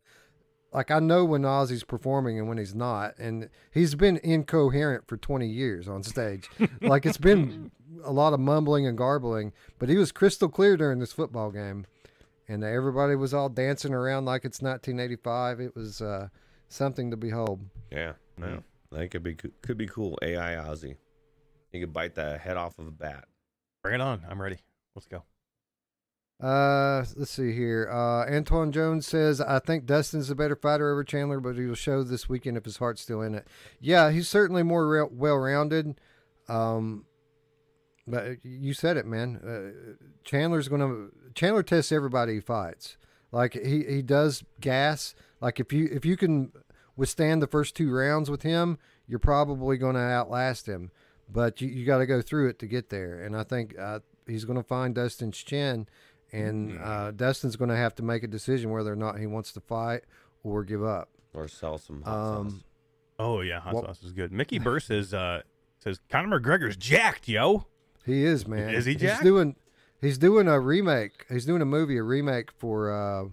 [0.72, 5.18] Like I know when Ozzy's performing and when he's not, and he's been incoherent for
[5.18, 6.50] 20 years on stage.
[6.82, 7.72] like it's been
[8.04, 11.86] a lot of mumbling and garbling, but he was crystal clear during this football game,
[12.48, 15.60] and everybody was all dancing around like it's 1985.
[15.60, 16.30] It was uh,
[16.70, 17.62] something to behold.
[17.92, 18.64] Yeah, no.
[18.94, 20.18] That could be could be cool.
[20.22, 20.96] AI Ozzy,
[21.72, 23.26] he could bite the head off of a bat.
[23.82, 24.24] Bring it on.
[24.30, 24.60] I'm ready.
[24.96, 25.24] Let's go.
[26.42, 27.90] Uh, let's see here.
[27.92, 32.04] Uh, Antoine Jones says, "I think Dustin's a better fighter over Chandler, but he'll show
[32.04, 33.48] this weekend if his heart's still in it."
[33.80, 36.00] Yeah, he's certainly more re- well-rounded.
[36.50, 37.06] Um,
[38.06, 39.38] but you said it, man.
[39.38, 42.98] Uh, Chandler's gonna Chandler tests everybody he fights.
[43.32, 45.16] Like he he does gas.
[45.40, 46.52] Like if you if you can
[46.96, 48.78] withstand the first two rounds with him,
[49.08, 50.92] you're probably going to outlast him.
[51.32, 53.20] But you, you got to go through it to get there.
[53.22, 55.88] And I think uh, he's going to find Dustin's chin,
[56.32, 59.52] and uh, Dustin's going to have to make a decision whether or not he wants
[59.54, 60.04] to fight
[60.44, 61.10] or give up.
[61.34, 62.60] Or sell some hot Um, sauce.
[63.20, 64.32] Oh yeah, hot Well- sauce is good.
[64.32, 65.42] Mickey Burr says uh
[65.80, 67.66] says Conor McGregor's jacked, yo.
[68.06, 68.74] He is man.
[68.76, 69.22] Is he jacked?
[69.22, 69.56] He's doing
[70.02, 71.26] he's doing a remake.
[71.30, 73.26] He's doing a movie, a remake for uh,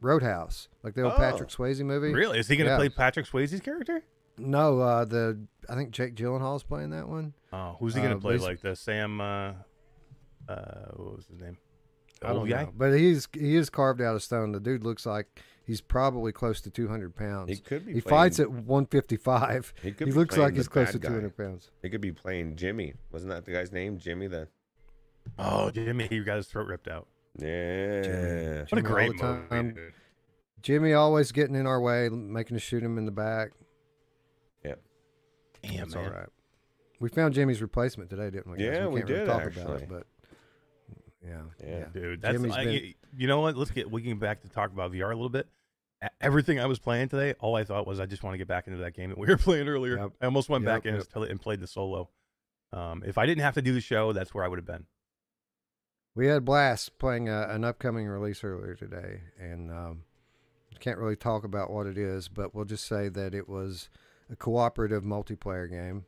[0.00, 1.16] Roadhouse, like the old Oh.
[1.16, 2.12] Patrick Swayze movie.
[2.12, 2.38] Really?
[2.38, 2.76] Is he gonna Yeah.
[2.76, 4.02] play Patrick Swayze's character?
[4.38, 7.34] No, uh, the I think Jake Gyllenhaal's playing that one.
[7.52, 8.36] Oh, who's he gonna Uh, play?
[8.38, 9.54] Like the Sam uh
[10.48, 11.58] uh what was his name?
[12.22, 12.64] I don't guy?
[12.64, 14.52] know, but he's he is carved out of stone.
[14.52, 15.26] The dude looks like
[15.64, 17.50] he's probably close to 200 pounds.
[17.50, 17.94] He could be.
[17.94, 19.72] He playing, fights at 155.
[19.82, 21.08] He, He, could be looks like he's close to guy.
[21.08, 21.70] 200 pounds.
[21.82, 22.94] He could be playing Jimmy.
[23.12, 23.98] Wasn't that the guy's name?
[23.98, 24.48] Jimmy the.
[25.38, 27.06] Oh, Jimmy, he got his throat ripped out.
[27.36, 28.60] Yeah.
[28.62, 29.48] What a Jimmy great the movie.
[29.48, 29.74] time.
[29.74, 29.92] dude.
[30.62, 33.50] Jimmy always getting in our way, making us shoot him in the back.
[35.62, 36.04] Damn, That's man.
[36.04, 36.28] all right.
[37.00, 38.58] We found Jimmy's replacement today, didn't we?
[38.58, 38.66] guys?
[38.66, 39.62] Yeah, we can't really did, talk actually.
[39.64, 40.06] about it, but
[41.26, 41.66] yeah, Yeah.
[41.78, 41.84] yeah.
[41.92, 43.56] Dude, that's Jimmy's I- been- you know what?
[43.56, 45.48] Let's get we can get back to talk about VR a little bit.
[46.20, 48.68] Everything I was playing today, all I thought was I just want to get back
[48.68, 49.96] into that game that we were playing earlier.
[49.96, 50.10] Yep.
[50.20, 51.06] I almost went Yep, back in yep.
[51.16, 52.08] and and played the solo.
[52.72, 54.84] Um, if I didn't have to do the show, that's where I would have been.
[56.14, 60.02] We had blast playing a, an upcoming release earlier today, and um,
[60.80, 63.88] can't really talk about what it is, but we'll just say that it was
[64.30, 66.04] a cooperative multiplayer game,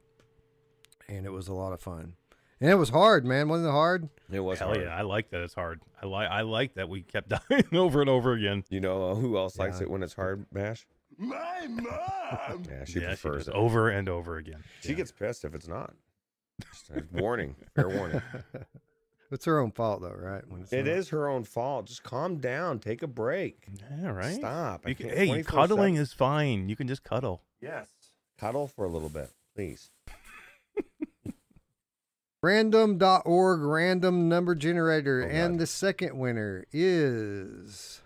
[1.09, 2.15] and it was a lot of fun.
[2.61, 3.49] And it was hard, man.
[3.49, 4.09] Wasn't it hard?
[4.31, 4.83] It was Hell hard.
[4.83, 5.81] yeah, I like that it's hard.
[6.03, 8.65] I like I like that we kept dying over and over again.
[8.69, 10.87] You know uh, who else likes it when it's hard, Mash?
[11.17, 12.63] My mom.
[12.69, 13.55] Yeah, she yeah, prefers does it.
[13.55, 14.63] over and over again.
[14.81, 14.97] She Yeah.
[14.97, 15.95] gets pissed if it's not.
[17.13, 17.57] Warning.
[17.75, 18.21] Fair warning.
[19.33, 20.43] it's her own fault, though, right?
[20.49, 20.95] When it's It not.
[20.95, 21.87] is her own fault.
[21.87, 22.79] Just calm down.
[22.81, 23.67] Take a break.
[24.01, 24.35] Yeah, right.
[24.35, 24.83] Stop.
[24.87, 25.47] I You can, can't- hey, 24/7.
[25.47, 26.69] cuddling is fine.
[26.69, 27.43] You can just cuddle.
[27.61, 27.89] Yes.
[28.39, 29.91] Cuddle for a little bit, please.
[32.43, 35.61] Random.org random number generator, Oh, and God.
[35.61, 38.01] the second winner is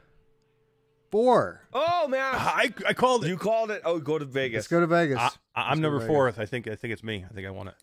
[1.12, 1.60] four.
[1.72, 3.28] Oh man, I, I called it.
[3.28, 3.82] you called it.
[3.84, 4.56] Oh, go to Vegas.
[4.58, 5.18] Let's go to Vegas.
[5.20, 6.12] I, I, am go number Vegas.
[6.12, 6.38] fourth.
[6.40, 7.24] I think I think it's me.
[7.30, 7.74] I think I won it.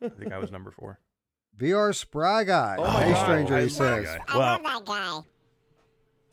[0.00, 1.00] I think I was number four.
[1.58, 2.76] VR Spry Guy.
[2.78, 3.22] Oh my hey, God.
[3.24, 4.06] stranger, I he love says.
[4.28, 5.20] I Well, love that guy.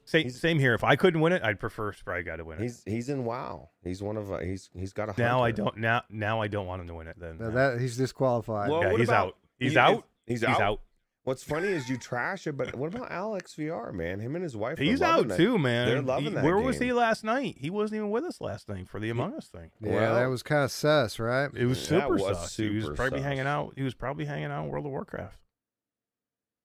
[0.06, 0.74] same, same here.
[0.74, 2.64] If I couldn't win it, I'd prefer Spry Guy to win it.
[2.64, 3.70] He's he's in WoW.
[3.84, 5.22] He's one of uh, he's he's got a.
[5.22, 7.16] now I don't now now I don't want him to win it.
[7.20, 8.70] Then No, that he's disqualified.
[8.70, 9.38] Well, yeah, he's about- out.
[9.60, 10.06] He's he- out.
[10.26, 10.62] He's, He's out.
[10.62, 10.80] out.
[11.26, 14.20] What's funny is you trash it, but what about Alex VR, man?
[14.20, 14.78] Him and his wife.
[14.78, 15.38] He's loving out that.
[15.38, 15.88] too, man.
[15.88, 17.56] They're loving He- that Where was he last night?
[17.58, 19.72] He wasn't even with us last night for the Among Us thing.
[19.80, 21.50] yeah, Well- that was kind of sus, right?
[21.56, 22.58] It was That super was sus.
[22.58, 23.26] he was probably sus.
[23.26, 23.74] hanging out.
[23.78, 25.40] He was probably hanging out in World of Warcraft.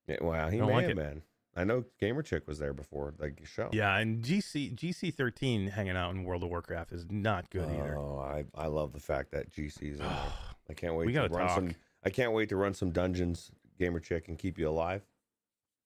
[0.08, 0.96] Yeah, wow, he Don't may like have it.
[0.96, 1.22] been.
[1.54, 3.68] I know Gamer Chick was there before, like your show.
[3.72, 7.96] Yeah, and GC GC thirteen hanging out in World of Warcraft is not good either.
[7.98, 10.08] Oh, I I love the fact that GC's in there.
[10.70, 11.54] I can't wait We gotta run talk.
[11.56, 11.74] some.
[12.04, 15.02] I can't wait to run some dungeons, Gamer check and keep you alive.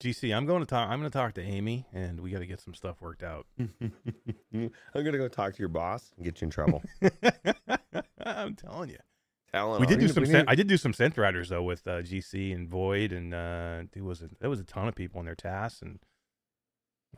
[0.03, 0.89] GC, I'm going to talk.
[0.91, 3.47] I'm going to talk to Amy, and we got to get some stuff worked out.
[3.61, 6.83] I'm gonna go talk to your boss and get you in trouble.
[8.25, 8.99] I'm telling you.
[9.53, 10.25] Telling we did do some.
[10.27, 13.33] Sen- need- I did do some synth riders though with uh, GC and Void, and
[13.35, 15.99] uh, there was a there was a ton of people in their tasks and.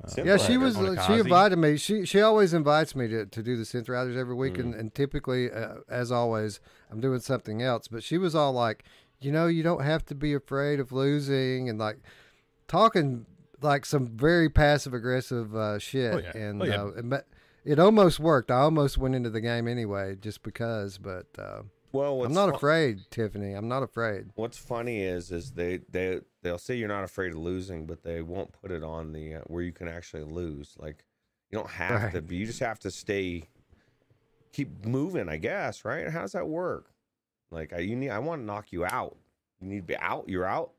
[0.03, 0.77] Uh, Yeah, she was.
[0.77, 1.77] On Uh, she invited me.
[1.77, 4.61] She she always invites me to, to do the synth riders every week, Mm.
[4.61, 6.59] and, and typically, uh, as always,
[6.91, 7.87] I'm doing something else.
[7.87, 8.85] But she was all like,
[9.25, 11.99] you know, you don't have to be afraid of losing, and like
[12.69, 13.27] talking
[13.63, 16.15] like some very passive aggressive uh, shit.
[16.15, 16.37] Oh, yeah.
[16.37, 16.83] And Oh, yeah.
[16.85, 17.27] uh, it,
[17.65, 18.51] it almost worked.
[18.51, 20.99] I almost went into the game anyway, just because.
[20.99, 23.53] But uh, Well, I'm not fu- afraid, Tiffany.
[23.55, 24.31] I'm not afraid.
[24.35, 28.21] What's funny is is they they they'll say you're not afraid of losing, but they
[28.21, 30.75] won't put it on the uh, where you can actually lose.
[30.79, 31.05] Like
[31.51, 32.27] you don't have to Right.
[32.29, 32.37] be.
[32.37, 33.45] You just have to stay,
[34.53, 35.29] keep moving.
[35.29, 36.11] I guess right.
[36.11, 36.91] How does that work?
[37.55, 38.11] Like I, you need.
[38.11, 39.17] I want to knock you out.
[39.61, 40.29] You need to be out.
[40.29, 40.73] You're out.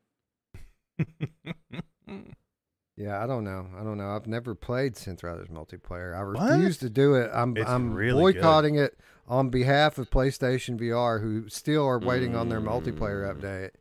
[2.97, 3.67] Yeah, I don't know.
[3.77, 4.11] I don't know.
[4.15, 6.15] I've never played Synth Riders multiplayer.
[6.15, 6.49] I What?
[6.53, 7.29] refuse to do it.
[7.33, 8.39] I'm It's I'm really good.
[8.41, 13.41] boycotting it on behalf of PlayStation VR, who still are waiting on their multiplayer Mm.
[13.41, 13.71] update.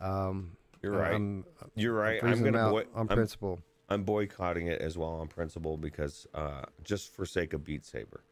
[0.00, 1.14] Um, You're right.
[1.14, 2.22] I'm, You're right.
[2.22, 3.58] I'm freezing them gonna boy- on I'm, principle.
[3.88, 8.22] I'm boycotting it as well on principle because uh, just for sake of Beat Saber.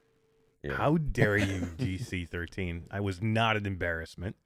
[0.68, 0.78] You know?
[0.78, 2.83] How dare you, GC13?
[2.90, 4.37] I was not an embarrassment.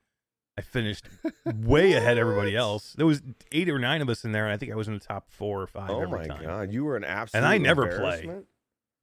[0.56, 1.08] I finished
[1.46, 2.92] way ahead of everybody else.
[2.92, 4.94] There was eight or nine of us in there, and I think I was in
[4.94, 6.42] the top four or five Oh every my time.
[6.44, 7.38] god, you were an absolute.
[7.44, 7.96] and I never play.
[8.20, 8.46] embarrassment?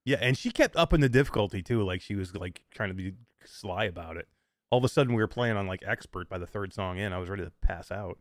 [0.04, 3.14] Yeah, and she kept upping the difficulty too, like she was like trying to be
[3.44, 4.28] sly about it.
[4.70, 7.12] All of a sudden, we were playing on like expert by the third song in.
[7.12, 8.18] I was ready to pass out.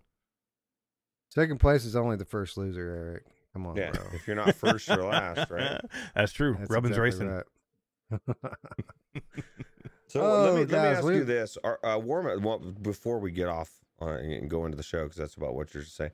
[1.29, 3.23] Second place is only the first loser, Eric.
[3.53, 4.03] Come on, Yeah, bro.
[4.13, 5.79] if you're not first, you're last, right?
[6.15, 6.55] That's true.
[6.57, 7.29] That's Rubbin's exactly racing.
[7.29, 7.45] right.
[10.07, 13.19] So Oh, let me let me ask we- you this: Are, uh, Warm, well, before
[13.19, 16.11] we get off uh, and go into the show, because that's about what you're saying.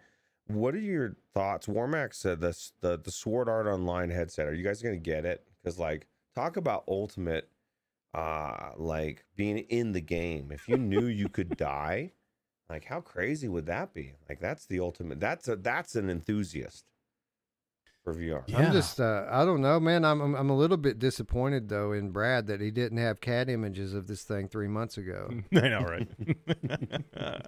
[0.48, 1.68] What are your thoughts?
[1.68, 4.48] Warmax said this: the the Sword Art Online headset.
[4.48, 5.48] Are you guys going to get it?
[5.64, 7.48] Because like, talk about ultimate,
[8.14, 10.52] uh, like being in the game.
[10.52, 12.12] If you knew you could die,
[12.70, 14.16] like how crazy would that be?
[14.28, 15.22] Like that's the ultimate.
[15.22, 16.84] That's a that's an enthusiast
[18.06, 18.44] for VR.
[18.48, 18.60] Yeah.
[18.60, 20.06] I'm just, uh, I don't know, man.
[20.06, 23.50] I'm, I'm, I'm a little bit disappointed though in Brad that he didn't have cat
[23.50, 25.30] images of this thing three months ago.
[25.56, 26.08] I know, right?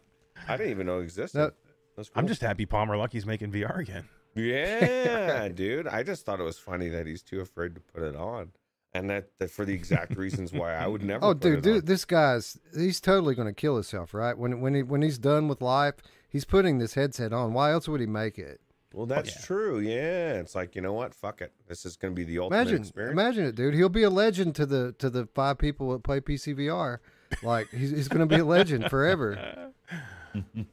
[0.48, 1.38] I didn't even know it existed.
[1.40, 1.54] That-
[1.96, 4.04] That's I'm just happy Palmer Luckey's making VR again.
[4.36, 5.88] Yeah, dude.
[5.88, 8.52] I just thought it was funny that he's too afraid to put it on.
[8.94, 11.62] And that, that for the exact reasons why I would never Oh, put dude, it
[11.62, 11.86] dude, on.
[11.86, 14.36] this guy's he's totally going to kill himself, right?
[14.38, 15.96] When when he when he's done with life,
[16.30, 17.54] he's putting this headset on.
[17.54, 18.60] Why else would he make it?
[18.94, 19.42] Well, that's yeah.
[19.46, 19.80] true.
[19.80, 20.34] Yeah.
[20.34, 21.14] It's like, you know what?
[21.14, 21.52] Fuck it.
[21.68, 23.12] This is going to be the ultimate Imagine, experience.
[23.14, 23.74] imagine it, dude.
[23.74, 27.00] He'll be a legend to the to the five people that play PCVR.
[27.44, 29.72] Like he's he's going to be a legend forever.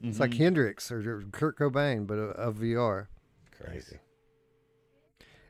[0.03, 3.07] It's like Hendrix or Kurt Cobain, but of, of VR.
[3.59, 3.99] Crazy.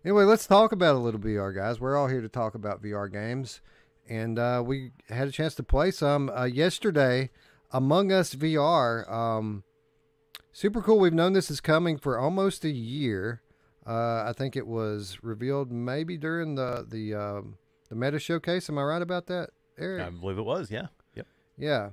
[0.04, 1.80] Anyway, let's talk about a little VR, guys.
[1.80, 3.60] We're all here to talk about VR games,
[4.08, 7.30] and uh, we had a chance to play some uh, yesterday.
[7.72, 9.64] Among Us VR, um,
[10.54, 10.98] super cool.
[10.98, 13.42] We've known this is coming for almost a year.
[13.86, 17.58] Uh, I think it was revealed maybe during the the um,
[17.90, 18.70] the Meta showcase.
[18.70, 20.06] Am I right about that, Eric?
[20.06, 20.70] I believe it was.
[20.70, 20.86] Yeah.
[21.14, 21.26] Yep.
[21.58, 21.90] Yeah.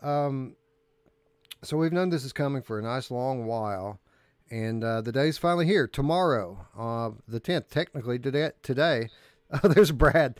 [0.00, 0.54] Um,
[1.62, 3.98] so we've known this is coming for a nice long while,
[4.50, 5.88] and uh, the day's finally here.
[5.88, 8.52] Tomorrow, uh, the tenth, technically today.
[8.62, 9.08] Today,
[9.64, 10.38] oh, there's Brad.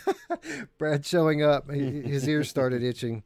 [0.78, 1.70] Brad showing up.
[1.70, 3.22] His ears started itching.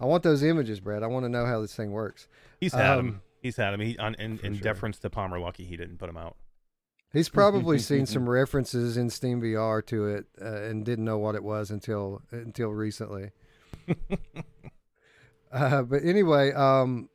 [0.00, 1.02] I want those images, Brad.
[1.02, 2.26] I want to know how this thing works.
[2.60, 3.22] He's had Um, him.
[3.42, 3.80] He's had him.
[3.80, 4.62] He, on, in in sure.
[4.62, 6.36] deference to Palmer Luckey, he didn't put him out.
[7.12, 11.34] He's probably seen some references in Steam VR to it uh, and didn't know what
[11.34, 13.30] it was until until recently.
[15.52, 17.08] uh, but anyway, um,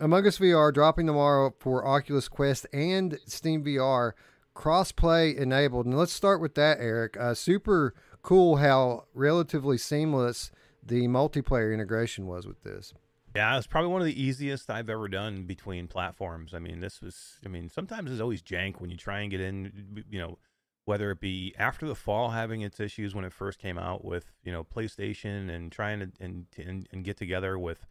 [0.00, 4.12] Among Us VR dropping tomorrow for Oculus Quest and Steam VR,
[4.54, 5.86] crossplay enabled.
[5.86, 7.16] And let's start with that, Eric.
[7.18, 10.50] Uh, super cool how relatively seamless
[10.84, 12.94] the multiplayer integration was with this.
[13.34, 16.52] Yeah, it's probably one of the easiest I've ever done between platforms.
[16.54, 19.40] I mean, this was, I mean, sometimes it's always jank when you try and get
[19.40, 20.38] in, you know,
[20.84, 24.32] whether it be after the fall having its issues when it first came out with,
[24.42, 27.86] you know, PlayStation and trying to, and, and, and get together with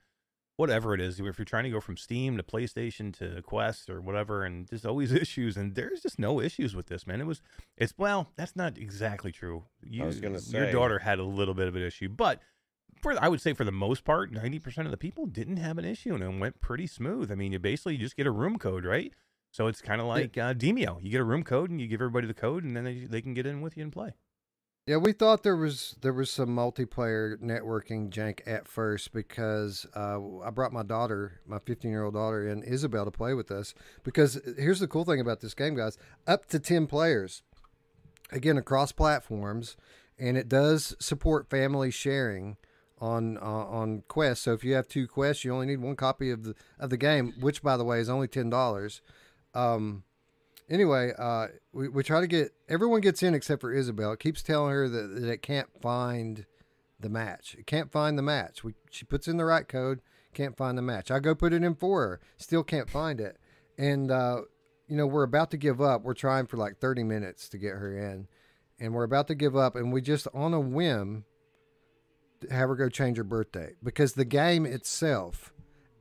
[0.58, 1.20] whatever it is.
[1.20, 4.86] If you're trying to go from Steam to PlayStation to Quest or whatever, and there's
[4.86, 7.22] always issues, and there's just no issues with this, man.
[7.22, 7.42] It was,
[7.78, 9.64] it's, well, that's not exactly true.
[9.82, 12.42] You, was gonna Your daughter had a little bit of an issue, but
[13.02, 15.78] for I would say for the most part, ninety percent of the people didn't have
[15.78, 17.32] an issue and it went pretty smooth.
[17.32, 19.14] I mean, you basically just get a room code, right?
[19.52, 21.04] So it's kind of like uh, Demio.
[21.04, 23.22] You get a room code and you give everybody the code, and then they they
[23.22, 24.14] can get in with you and play.
[24.88, 30.20] Yeah, we thought there was there was some multiplayer networking jank at first because uh,
[30.40, 33.76] I brought my daughter, my 15 year old daughter, and Isabel to play with us.
[34.04, 37.44] Because here's the cool thing about this game, guys: up to 10 players,
[38.32, 39.78] again across platforms,
[40.18, 42.58] and it does support family sharing
[43.02, 44.44] on uh, on Quest.
[44.44, 46.98] So if you have two quests, you only need one copy of the of the
[46.98, 49.02] game, which by the way is only ten dollars.
[49.54, 50.04] Um,
[50.70, 54.14] anyway, uh, we, we try to get everyone gets in except for Isabel.
[54.14, 56.46] It keeps telling her that, that it can't find
[57.00, 57.56] the match.
[57.58, 58.64] It can't find the match.
[58.64, 60.02] We, she puts in the right code,
[60.34, 61.10] can't find the match.
[61.10, 63.38] I go put it in for her, still can't find it.
[63.80, 64.42] And uh,
[64.88, 66.04] you know we're about to give up.
[66.04, 68.28] We're trying for like thirty minutes to get her in,
[68.80, 69.76] and we're about to give up.
[69.76, 71.26] And we just on a whim
[72.50, 75.54] have her go change her birthday because the game itself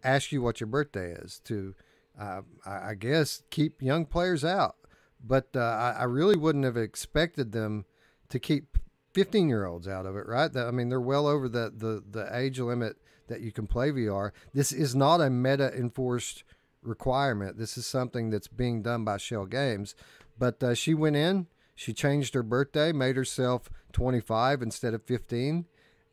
[0.03, 1.75] asks you what your birthday is to
[2.19, 4.77] uh, I, guess keep young players out.
[5.25, 7.85] But uh, I, I really wouldn't have expected them
[8.29, 8.79] to keep
[9.15, 10.55] 15 year olds out of it, right?
[10.55, 12.97] I mean, they're well over the, the, the age limit
[13.29, 14.33] that you can play VR.
[14.53, 16.45] This is not a meta enforced
[16.83, 17.59] requirement.
[17.59, 19.95] This is something that's being done by Schell Games.
[20.39, 25.67] But uh, she went in, she changed her birthday, made herself 25 instead of 15,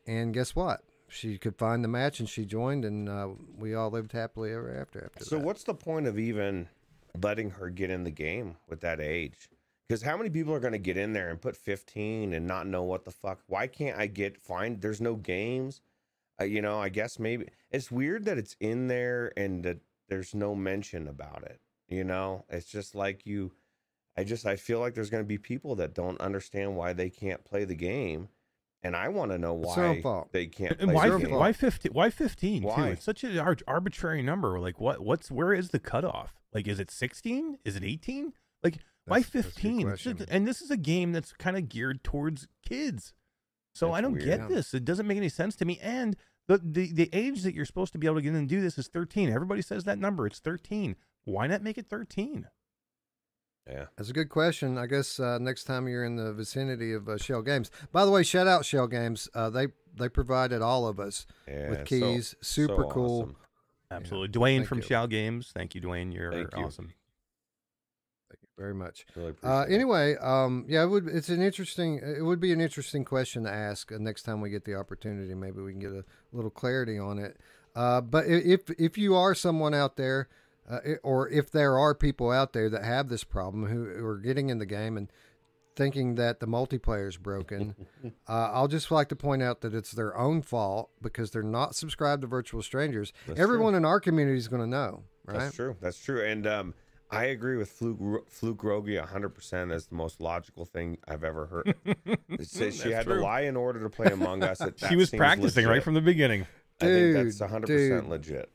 [0.07, 0.81] and guess what?
[1.09, 4.75] She could find the match and she joined, and uh, we all lived happily ever
[4.79, 5.05] after.
[5.05, 5.45] After So that.
[5.45, 6.67] what's the point of even
[7.21, 9.49] letting her get in the game with that age?
[9.87, 12.67] Because how many people are going to get in there and put 15 and not
[12.67, 13.39] know what the fuck?
[13.47, 14.81] Why can't I get find?
[14.81, 15.79] There's no games.
[16.41, 19.77] Uh, you know, I guess maybe it's weird that it's in there and that
[20.09, 21.61] there's no mention about it.
[21.87, 23.53] You know, it's just like you.
[24.17, 27.09] I just I feel like there's going to be people that don't understand why they
[27.09, 28.27] can't play the game,
[28.87, 30.29] and I want to know It's their own why fault.
[30.31, 30.71] they can't.
[30.79, 31.93] And play why the their why fifteen?
[31.93, 32.67] Why fifteen too?
[32.69, 32.89] Why?
[32.89, 34.59] It's such an ar- arbitrary number.
[34.59, 35.01] Like what?
[35.01, 36.33] What's where is the cutoff?
[36.53, 37.57] Like is it sixteen?
[37.65, 38.33] Is it eighteen?
[38.63, 39.87] Like why That's- that's a good fifteen?
[39.89, 40.35] It's just- question.
[40.35, 43.13] and this is a game that's kind of geared towards kids.
[43.75, 44.25] So I don't weird.
[44.25, 44.47] get Yeah.
[44.47, 44.73] this.
[44.73, 45.77] It doesn't make any sense to me.
[45.81, 46.15] And
[46.47, 48.59] the, the the age that you're supposed to be able to get in and do
[48.61, 49.29] this is thirteen.
[49.29, 50.25] Everybody says that number.
[50.25, 50.95] It's thirteen.
[51.25, 52.47] Why not make it thirteen?
[53.69, 53.85] Yeah.
[53.97, 54.77] That's a good question.
[54.77, 57.69] I guess uh, next time you're in the vicinity of uh, Schell Games.
[57.91, 59.27] By the way, shout out Schell Games.
[59.33, 62.35] Uh, they they provided all of us Yeah, with so- keys.
[62.41, 63.21] Super so cool.
[63.23, 63.35] awesome.
[63.89, 64.83] Absolutely, Dwayne Thank from you.
[64.83, 65.51] Schell Games.
[65.53, 66.13] Thank you, Dwayne.
[66.13, 66.63] You're Thank you.
[66.65, 66.93] awesome.
[68.29, 69.05] Thank you very much.
[69.15, 69.75] Really Uh, appreciate it.
[69.75, 71.07] anyway, um, yeah, it would.
[71.07, 71.99] It's an interesting.
[72.03, 75.33] It would be an interesting question to ask uh, next time we get the opportunity.
[75.33, 76.03] Maybe we can get a
[76.33, 77.37] little clarity on it.
[77.75, 80.27] Uh, but if if you are someone out there,
[80.69, 84.17] uh, or if there are people out there that have this problem who, who are
[84.17, 85.11] getting in the game and
[85.75, 87.75] thinking that the multiplayer is broken,
[88.27, 91.75] uh, I'll just like to point out that it's their own fault because they're not
[91.75, 93.13] subscribed to Virtual Strangers.
[93.27, 95.39] That's Everyone in our community is going to know, right?
[95.39, 95.77] That's true.
[95.79, 96.23] That's true.
[96.25, 96.73] And um,
[97.09, 101.75] I agree with Fluke, Fluke Rogi 100% as the most logical thing I've ever heard.
[102.39, 104.61] She That's had to lie in order to play Among Us.
[104.89, 106.45] She was practicing right from the beginning.
[106.79, 108.05] I think that's 100% dude.
[108.05, 108.51] legit.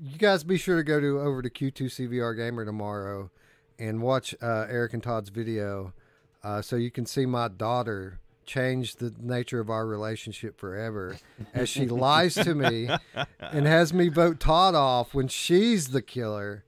[0.00, 3.30] You guys be sure to go to over to Q2CVR Gamer tomorrow
[3.78, 5.92] and watch uh, Eric and Todd's video
[6.42, 11.16] uh, so you can see my daughter change the nature of our relationship forever
[11.54, 12.88] as she lies to me
[13.40, 16.64] and has me vote Todd off when she's the killer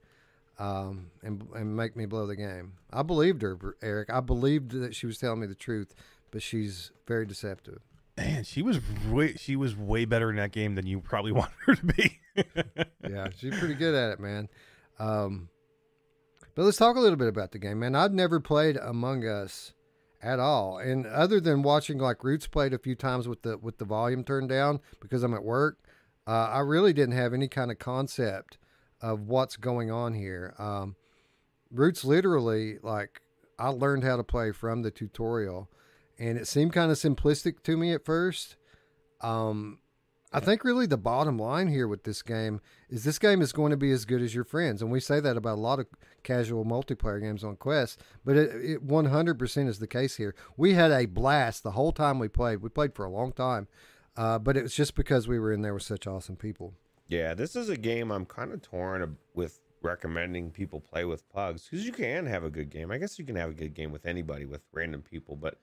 [0.59, 2.73] um, and, and make me blow the game.
[2.91, 4.09] I believed her, Eric.
[4.11, 5.93] I believed that she was telling me the truth,
[6.31, 7.79] but she's very deceptive.
[8.17, 11.53] Man, she was way she was way better in that game than you probably wanted
[11.65, 12.19] her to be.
[13.07, 14.49] yeah, she's pretty good at it, man.
[14.99, 15.49] Um,
[16.55, 17.95] but let's talk a little bit about the game, man.
[17.95, 19.73] I'd never played Among Us
[20.21, 23.77] at all, and other than watching like Roots played a few times with the with
[23.77, 25.77] the volume turned down because I'm at work,
[26.25, 28.57] uh, I really didn't have any kind of concept
[28.99, 30.55] of what's going on here.
[30.57, 30.95] Um,
[31.71, 33.21] Roots literally like
[33.59, 35.69] I learned how to play from the tutorial,
[36.19, 38.55] and it seemed kind of simplistic to me at first.
[39.21, 39.79] Um,
[40.33, 43.71] I think really the bottom line here with this game is this game is going
[43.71, 45.87] to be as good as your friends, and we say that about a lot of
[46.23, 50.35] casual multiplayer games on Quest, but it, it 100% is the case here.
[50.57, 52.61] We had a blast the whole time we played.
[52.61, 53.67] We played for a long time,
[54.17, 56.73] uh, but it was just because we were in there with such awesome people.
[57.07, 61.67] Yeah, this is a game I'm kind of torn with recommending people play with pugs
[61.69, 62.91] because you can have a good game.
[62.91, 65.59] I guess you can have a good game with anybody, with random people, but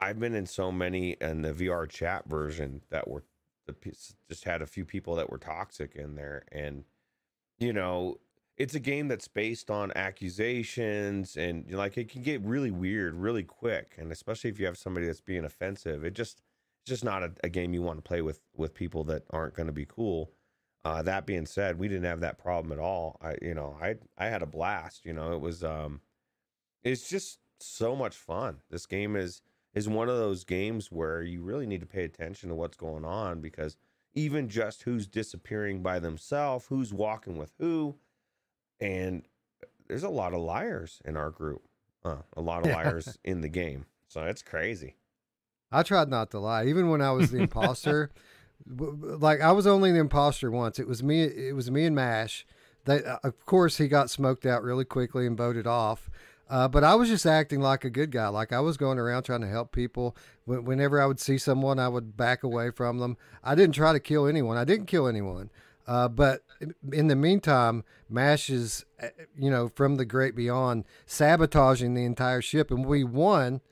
[0.00, 3.24] I've been in so many in the VR chat version that were
[3.66, 3.74] the
[4.28, 6.84] just had a few people that were toxic in there, and
[7.58, 8.18] you know,
[8.56, 12.70] it's a game that's based on accusations, and you know, like it can get really
[12.70, 16.42] weird really quick, and especially if you have somebody that's being offensive, it just
[16.82, 19.54] it's just not a, a game you want to play with with people that aren't
[19.54, 20.32] going to be cool.
[20.84, 23.18] Uh, that being said, we didn't have that problem at all.
[23.20, 25.04] I, you know, I I had a blast.
[25.04, 26.00] You know, it was um,
[26.82, 28.58] it's just so much fun.
[28.70, 29.42] This game is
[29.78, 33.04] is one of those games where you really need to pay attention to what's going
[33.04, 33.76] on because
[34.12, 37.94] even just who's disappearing by themselves, who's walking with who,
[38.80, 39.22] and
[39.86, 41.62] there's a lot of liars in our group.
[42.04, 44.96] Uh, a lot of liars in the game, so it's crazy.
[45.70, 48.10] I tried not to lie, even when I was the imposter.
[48.66, 50.80] like I was only the imposter once.
[50.80, 51.22] It was me.
[51.22, 52.44] It was me and Mash.
[52.84, 56.10] They, uh, of course, he got smoked out really quickly and voted off.
[56.48, 58.28] Uh, but I was just acting like a good guy.
[58.28, 60.16] Like I was going around trying to help people.
[60.46, 63.16] Whenever I would see someone, I would back away from them.
[63.44, 64.56] I didn't try to kill anyone.
[64.56, 65.50] I didn't kill anyone.
[65.86, 66.42] Uh, but
[66.92, 72.42] in the meantime, Mash is, uh, you know, from the great beyond, sabotaging the entire
[72.42, 73.62] ship, and we won.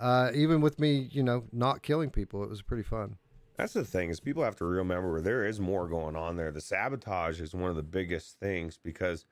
[0.00, 3.16] Uh, even with me, you know, not killing people, it was pretty fun.
[3.56, 6.50] That's the thing is people have to remember there is more going on there.
[6.50, 9.24] The sabotage is one of the biggest things because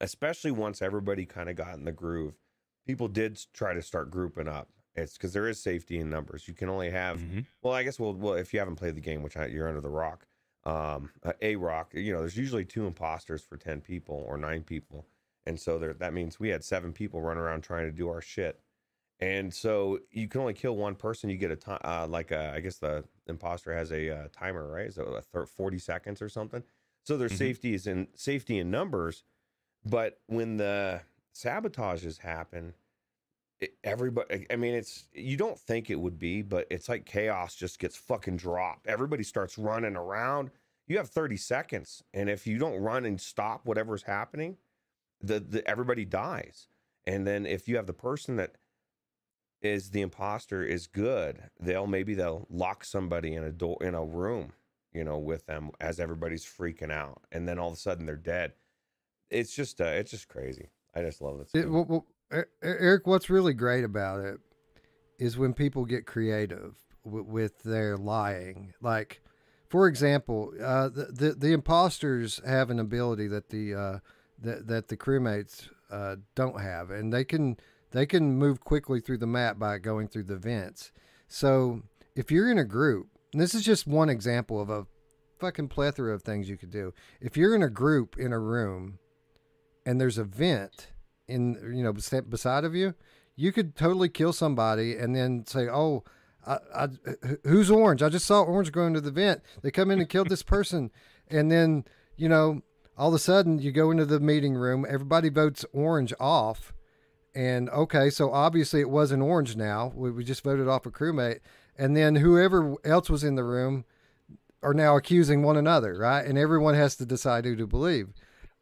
[0.00, 2.34] especially once everybody kind of got in the groove,
[2.86, 4.68] people did try to start grouping up.
[4.94, 6.48] It's because there is safety in numbers.
[6.48, 7.46] You can only have Mhm.
[7.62, 9.80] well, I guess well, well, if you haven't played the game, which I, you're under
[9.80, 10.26] the rock,
[10.64, 11.92] um, a rock.
[11.94, 15.06] You know, there's usually two imposters for ten people or nine people,
[15.46, 18.20] and so there that means we had seven people running around trying to do our
[18.20, 18.60] shit.
[19.20, 21.28] And so you can only kill one person.
[21.30, 24.66] You get a time, uh, like a, I guess the imposter has a uh, timer,
[24.66, 24.92] right?
[24.92, 26.64] So a thir- forty seconds or something.
[27.04, 27.36] So there's Mhm.
[27.38, 29.24] safety is in safety in numbers,
[29.84, 31.00] but when the
[31.34, 32.74] sabotages happen,
[33.60, 34.46] it, everybody.
[34.50, 37.96] I mean, it's you don't think it would be, but it's like chaos just gets
[37.96, 38.86] fucking dropped.
[38.86, 40.50] Everybody starts running around.
[40.86, 44.56] You have thirty seconds, and if you don't run and stop whatever's happening,
[45.20, 46.68] the, the everybody dies.
[47.06, 48.56] And then if you have the person that
[49.62, 54.04] is the imposter is good, they'll maybe they'll lock somebody in a door in a
[54.04, 54.52] room,
[54.92, 58.16] you know, with them as everybody's freaking out, and then all of a sudden they're
[58.16, 58.52] dead.
[59.30, 60.70] It's just uh, it's just crazy.
[60.94, 61.50] I just love this.
[61.54, 62.06] It, well, well,
[62.62, 64.40] Eric, what's really great about it
[65.18, 66.74] is when people get creative
[67.04, 68.72] w- with their lying.
[68.80, 69.20] Like,
[69.68, 73.98] for example, uh, the, the the imposters have an ability that the uh,
[74.40, 77.56] that that the crewmates uh, don't have, and they can
[77.92, 80.92] they can move quickly through the map by going through the vents.
[81.28, 81.82] So
[82.16, 84.86] if you're in a group, and this is just one example of a
[85.38, 86.92] fucking plethora of things you could do.
[87.20, 88.98] If you're in a group in a room,
[89.90, 90.86] and there's a vent
[91.26, 92.94] in you know beside of you,
[93.34, 96.04] you could totally kill somebody and then say, "Oh,
[96.46, 96.88] I, I,
[97.42, 98.00] who's orange?
[98.00, 99.42] I just saw orange going to the vent.
[99.62, 100.92] They come in and killed this person,"
[101.26, 101.84] and then
[102.16, 102.62] you know
[102.96, 106.72] all of a sudden you go into the meeting room, everybody votes orange off,
[107.34, 109.92] and okay, so obviously it wasn't orange now.
[109.96, 111.40] We, we just voted off a crewmate,
[111.76, 113.84] and then whoever else was in the room
[114.62, 116.24] are now accusing one another, right?
[116.24, 118.10] And everyone has to decide who to believe.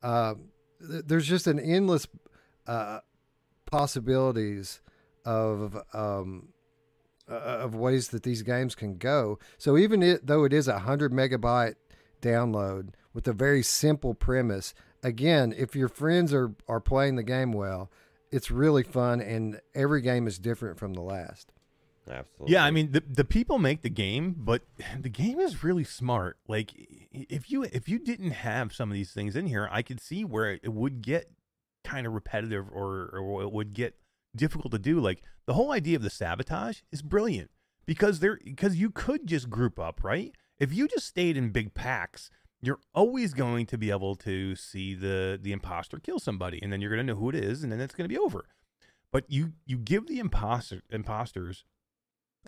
[0.02, 0.34] Uh,
[0.80, 2.06] there's just an endless
[2.66, 3.00] uh,
[3.70, 4.80] possibilities
[5.24, 6.48] of um,
[7.30, 9.38] uh, of ways that these games can go.
[9.58, 11.74] So even it, though it is a hundred megabyte
[12.22, 17.52] download with a very simple premise, again, if your friends are are playing the game
[17.52, 17.90] well,
[18.30, 21.52] it's really fun, and every game is different from the last.
[22.10, 22.52] Absolutely.
[22.52, 24.62] Yeah, I mean the the people make the game, but
[25.00, 26.38] the game is really smart.
[26.46, 26.72] Like
[27.12, 30.24] if you if you didn't have some of these things in here, I could see
[30.24, 31.30] where it would get
[31.84, 33.96] kind of repetitive or or it would get
[34.34, 35.00] difficult to do.
[35.00, 37.50] Like the whole idea of the sabotage is brilliant
[37.86, 40.32] because there because you could just group up, right?
[40.58, 42.30] If you just stayed in big packs,
[42.60, 46.80] you're always going to be able to see the the imposter kill somebody, and then
[46.80, 48.46] you're going to know who it is, and then it's going to be over.
[49.12, 51.64] But you you give the imposter imposters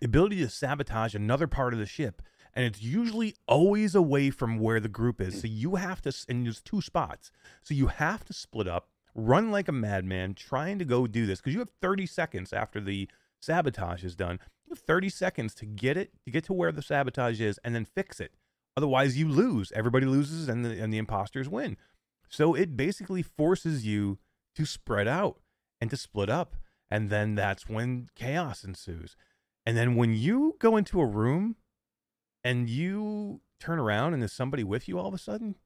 [0.03, 2.23] ability to sabotage another part of the ship
[2.55, 5.41] and it's usually always away from where the group is.
[5.41, 7.31] So you have to and there's two spots.
[7.63, 11.41] So you have to split up run like a madman trying to go do this
[11.41, 13.09] because you have 30 seconds after the
[13.41, 14.39] sabotage is done.
[14.67, 17.75] You have 30 seconds to get it to get to where the sabotage is and
[17.75, 18.33] then fix it.
[18.77, 19.73] Otherwise you lose.
[19.73, 21.77] Everybody loses and the and the imposters win.
[22.29, 24.19] So it basically forces you
[24.57, 25.41] to spread out
[25.81, 26.57] and to split up
[26.91, 29.17] and then that's when chaos ensues
[29.67, 31.57] and then when you go into a room
[32.43, 35.57] and you turn around and there's somebody with you all of a sudden,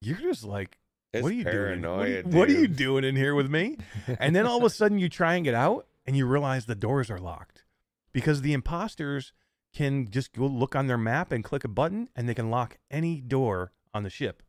[0.00, 0.78] you're just like,
[1.12, 1.82] It's what are you doing?
[1.82, 3.78] What are, what are you doing in here with me?
[4.20, 6.74] and then all of a sudden you try and get out and you realize the
[6.74, 7.64] doors are locked
[8.12, 9.32] because the imposters
[9.74, 12.78] can just go look on their map and click a button and they can lock
[12.90, 14.42] any door on the ship.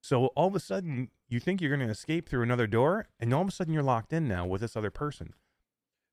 [0.00, 3.32] So all of a sudden you think you're going to escape through another door and
[3.34, 5.34] all of a sudden you're locked in now with this other person.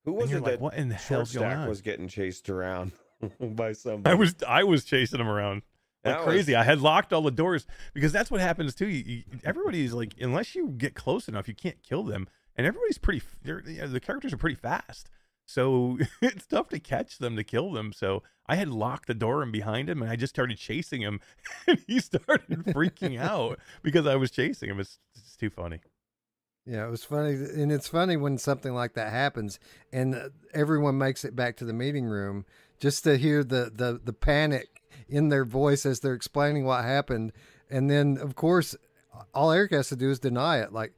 [0.05, 2.91] Who was it like, that what in the stack was getting chased around
[3.39, 4.11] by somebody?
[4.11, 5.63] I was I was chasing him around
[6.03, 6.53] like That crazy.
[6.53, 8.87] was- I had locked all the doors because that's what happens too.
[8.87, 12.27] You, you, everybody's like, unless you get close enough, you can't kill them.
[12.55, 13.21] And everybody's pretty.
[13.43, 15.09] you know, the characters are pretty fast,
[15.45, 17.91] so it's tough to catch them to kill them.
[17.91, 21.19] So I had locked the door in behind him, and I just started chasing him,
[21.67, 24.79] and he started freaking out because I was chasing him.
[24.79, 25.81] It's, it's too funny.
[26.65, 29.59] Yeah, it was funny, and it's funny when something like that happens,
[29.93, 32.45] and uh, everyone makes it back to the meeting room
[32.79, 37.33] just to hear the the the panic in their voice as they're explaining what happened,
[37.69, 38.75] and then of course,
[39.33, 40.73] all Eric has to do is deny it.
[40.73, 40.93] Like,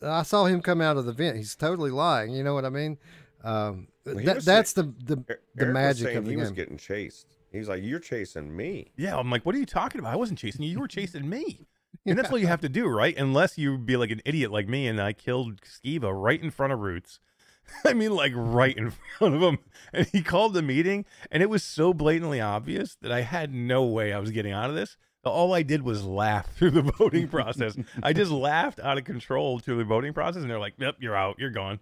[0.00, 2.32] I saw him come out of the vent; he's totally lying.
[2.32, 2.96] You know what I mean?
[3.44, 6.52] Um, Well, that, was that's the the, the Eric was magic of the he was
[6.52, 7.26] getting chased.
[7.52, 10.14] He's like, "You're chasing me." Yeah, I'm like, what are you talking about?
[10.14, 10.70] I wasn't chasing you.
[10.70, 11.66] You were chasing me.
[12.10, 13.16] And that's what you have to do, right?
[13.16, 16.72] Unless you be like an idiot like me and I killed Skiva right in front
[16.72, 17.18] of Roots.
[17.84, 19.58] I mean, like right in front of him.
[19.92, 23.84] And he called the meeting, and it was so blatantly obvious that I had no
[23.84, 24.96] way I was getting out of this.
[25.24, 27.76] All I did was laugh through the voting process.
[28.04, 31.16] I just laughed out of control through the voting process, and they're like, yep, you're
[31.16, 31.36] out.
[31.40, 31.80] You're gone.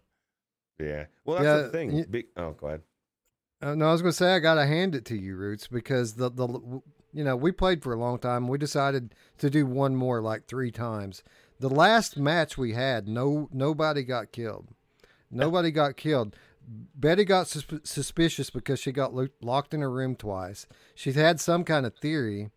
[0.81, 1.05] Yeah.
[1.27, 1.93] Well, that's Yeah, the thing.
[1.95, 2.81] y- Big, oh, go ahead.
[3.61, 5.69] Uh, no, I was going to say I got to hand it to you, Roots,
[5.69, 6.49] because the the
[7.15, 8.49] you know, we played for a long time.
[8.49, 11.23] We decided to do one more like three times.
[11.61, 14.69] The last match we had, no nobody got killed.
[15.31, 16.37] Nobody got killed.
[16.95, 20.67] Betty got sus- suspicious because she got lo- locked in her room twice.
[20.95, 22.51] She had some kind of theory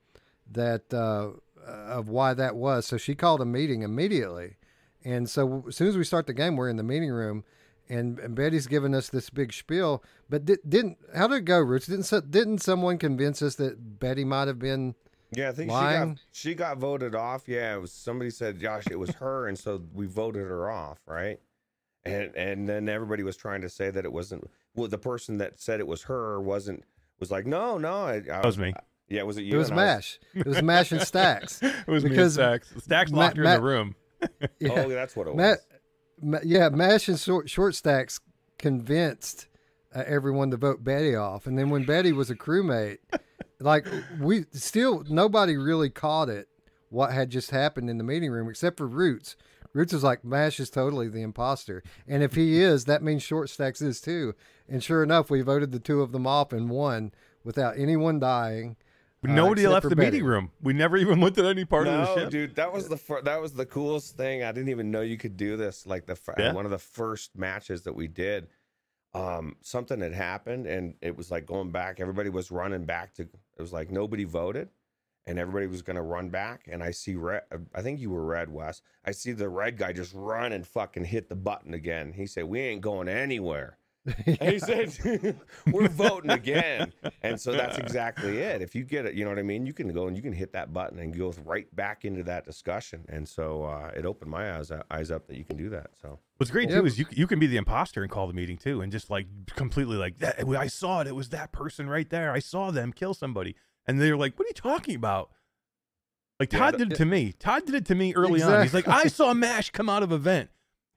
[0.50, 1.32] that uh,
[1.68, 4.58] of why that was, so she called a meeting immediately.
[5.04, 7.44] And so as soon as we start the game, we're in the meeting room,
[7.90, 10.04] and, and Betty's given us this big spiel.
[10.30, 11.88] But di- didn't how did it go, Roots?
[11.88, 14.96] Didn't so- didn't someone convince us that Betty might have been?
[15.32, 17.48] Yeah, I think she got she got voted off.
[17.48, 21.00] Yeah, it was somebody said, Josh, it was her, and so we voted her off,
[21.06, 21.40] right?
[22.06, 24.50] And and then everybody was trying to say that it wasn't.
[24.76, 26.84] Well, the person that said it was her wasn't
[27.20, 28.74] was like, no, no, I, I That was me.
[29.10, 29.56] Yeah, was it you?
[29.56, 30.20] It was And I Mash.
[30.34, 31.62] It was Mash and Stacks.
[31.64, 32.84] It was Because me and Stacks.
[32.84, 33.96] Stacks Ma- locked her Ma- in the room.
[34.60, 34.70] Yeah.
[34.86, 35.38] Oh, that's what it was.
[35.38, 35.77] Matt, Ma-
[36.44, 38.20] yeah, Mash and short, short Stacks
[38.58, 39.48] convinced
[39.96, 43.00] uh, everyone to vote Betty off, and then when Betty was a crewmate,
[43.60, 43.88] like
[44.20, 46.48] we still nobody really caught it
[46.90, 49.36] what had just happened in the meeting room except for Roots.
[49.74, 53.50] Roots was like Mash is totally the imposter, and if he is, that means Short
[53.50, 54.34] Stacks is too.
[54.68, 57.12] And sure enough, we voted the two of them off and won
[57.44, 58.76] without anyone dying.
[59.28, 60.12] Uh, Nobody except left the Betty.
[60.12, 60.52] meeting room.
[60.62, 62.30] We never even looked at any part of the no, ship.
[62.30, 64.44] dude, that was the fir- that was the coolest thing.
[64.44, 65.86] I didn't even know you could do this.
[65.86, 66.54] Like the fir- Yeah.
[66.54, 68.48] one of the first matches that we did,
[69.14, 72.00] um, something had happened, and it was like going back.
[72.00, 73.24] Everybody was running back to.
[73.24, 74.70] It was like nobody voted,
[75.26, 76.68] and everybody was gonna run back.
[76.72, 77.42] And I see red.
[77.74, 78.82] I think you were red, Wes.
[79.04, 82.14] I see the red guy just run and fucking hit the button again.
[82.14, 83.77] He said, "We ain't going anywhere."
[84.26, 85.38] And he said,
[85.72, 88.62] "We're voting again," and so that's exactly it.
[88.62, 89.66] If you get it, you know what I mean.
[89.66, 92.46] You can go and you can hit that button and go right back into that
[92.46, 93.06] discussion.
[93.10, 95.92] And so uh, it opened my eyes eyes up that you can do that.
[96.02, 96.80] So What's great Yeah.
[96.80, 99.10] too is you you can be the imposter and call the meeting too, and just
[99.10, 100.48] like completely like that.
[100.48, 101.08] I saw it.
[101.08, 102.32] It was that person right there.
[102.32, 103.56] I saw them kill somebody,
[103.86, 105.32] and they're like, "What are you talking about?"
[106.40, 107.34] Like Todd that- did it to me.
[107.34, 108.62] Todd did it to me early on.
[108.62, 110.50] He's like, "I saw Mash come out of a vent,"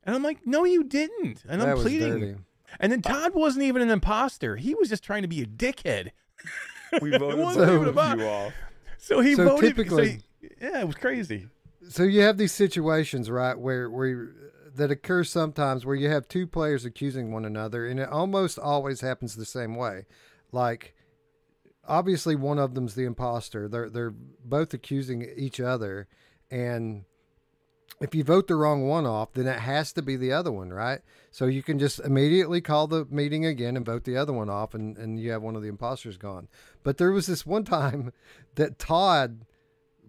[0.04, 2.44] and I'm like, "No, you didn't." And that I'm was pleading.
[2.72, 2.76] Dirty.
[2.80, 4.56] And then Todd wasn't even an imposter.
[4.56, 6.10] He was just trying to be a dickhead.
[7.00, 8.52] we voted wasn't So- about- you off.
[8.98, 9.70] So he So voted.
[9.76, 10.12] typically- so
[10.42, 11.48] he- yeah, it was crazy.
[11.88, 14.30] so you have these situations right where where
[14.74, 19.00] that occur sometimes where you have two players accusing one another and it almost always
[19.00, 20.04] happens the same way
[20.52, 20.94] like
[21.88, 24.12] obviously one of them's the imposter they're they're
[24.44, 26.06] both accusing each other
[26.50, 27.04] and
[28.00, 30.70] if you vote the wrong one off then it has to be the other one
[30.70, 34.48] right so you can just immediately call the meeting again and vote the other one
[34.48, 36.48] off and, and you have one of the imposters gone
[36.82, 38.12] but there was this one time
[38.54, 39.44] that todd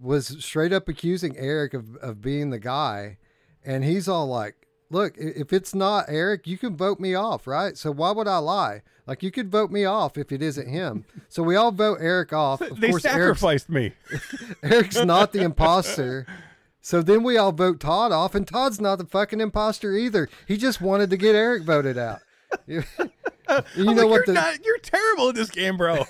[0.01, 3.17] was straight up accusing Eric of, of being the guy.
[3.63, 7.77] And he's all like, look, if it's not Eric, you can vote me off, right?
[7.77, 8.81] So why would I lie?
[9.05, 11.05] Like, you could vote me off if it isn't him.
[11.29, 12.61] So we all vote Eric off.
[12.71, 13.93] Of they course, Eric's, sacrificed me.
[14.63, 16.25] Eric's not the imposter.
[16.81, 20.27] So then we all vote Todd off, and Todd's not the fucking imposter either.
[20.47, 22.19] He just wanted to get Eric voted out.
[22.67, 22.83] you
[23.47, 26.05] I'm know like, what you're the not, you're terrible at this game, bro.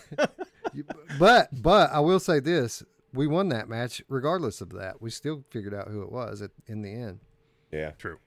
[1.19, 5.01] but but I will say this: we won that match regardless of that.
[5.01, 7.19] We still figured out who it was at, in the end.
[7.71, 7.91] Yeah.
[7.91, 8.17] True.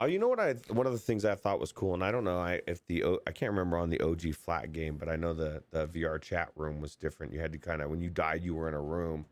[0.00, 0.40] Oh, you know what?
[0.40, 2.84] I one of the things I thought was cool, and I don't know I, if
[2.86, 6.20] the I can't remember on the OG flat game, but I know the the VR
[6.20, 7.32] chat room was different.
[7.32, 9.26] You had to kind of when you died, you were in a room.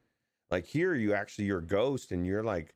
[0.52, 2.74] Like here, you actually you're a ghost, and you're like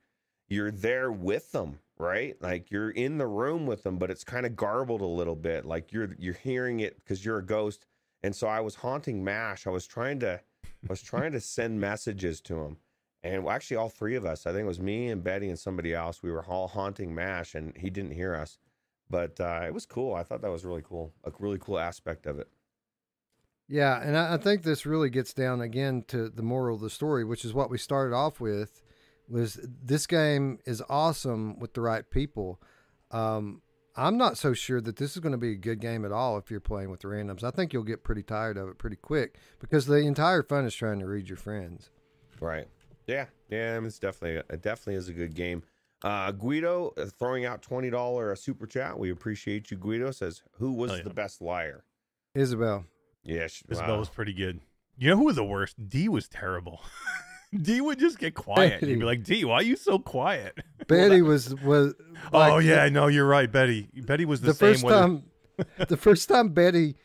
[0.48, 2.34] you're there with them, right?
[2.40, 5.66] Like you're in the room with them, but it's kind of garbled a little bit.
[5.66, 7.84] Like you're you're hearing it because you're a ghost.
[8.22, 9.66] And so I was haunting Mash.
[9.66, 12.78] I was trying to I was trying to send messages to him.
[13.22, 15.92] And actually, all three of us, I think it was me and Betty and somebody
[15.92, 18.58] else, we were all haunting MASH and he didn't hear us.
[19.10, 20.14] But uh, it was cool.
[20.14, 21.12] I thought that was really cool.
[21.24, 22.48] A really cool aspect of it.
[23.68, 26.90] Yeah, and I, I think this really gets down again to the moral of the
[26.90, 28.82] story, which is what we started off with.
[29.28, 32.60] Was this game is awesome with the right people.
[33.10, 33.60] Um,
[33.96, 36.38] I'm not so sure that this is going to be a good game at all
[36.38, 37.42] if you're playing with randoms.
[37.42, 40.74] I think you'll get pretty tired of it pretty quick because the entire fun is
[40.74, 41.90] trying to read your friends.
[42.40, 42.68] Right.
[43.06, 43.26] Yeah.
[43.48, 43.80] Yeah.
[43.82, 45.62] It's definitely, it definitely is a good game.
[46.04, 48.96] Uh, Guido uh, throwing out $20 a super chat.
[48.98, 50.10] We appreciate you, Guido.
[50.10, 51.02] Says, who was Oh, yeah.
[51.02, 51.82] the best liar?
[52.34, 52.84] Isabel,
[53.26, 53.46] Yeah.
[53.48, 53.98] she- Isabel wow.
[53.98, 54.60] was pretty good.
[54.96, 55.76] You know who was the worst?
[55.88, 56.80] D was terrible.
[57.62, 58.82] D would just get quiet.
[58.82, 60.58] You'd be like, D, why are you so quiet?
[60.88, 61.94] Betty was was.
[62.32, 63.88] oh like, yeah, no, you're right, Betty.
[63.94, 65.22] Betty was the, the same first whether- time
[65.88, 66.96] the first time Betty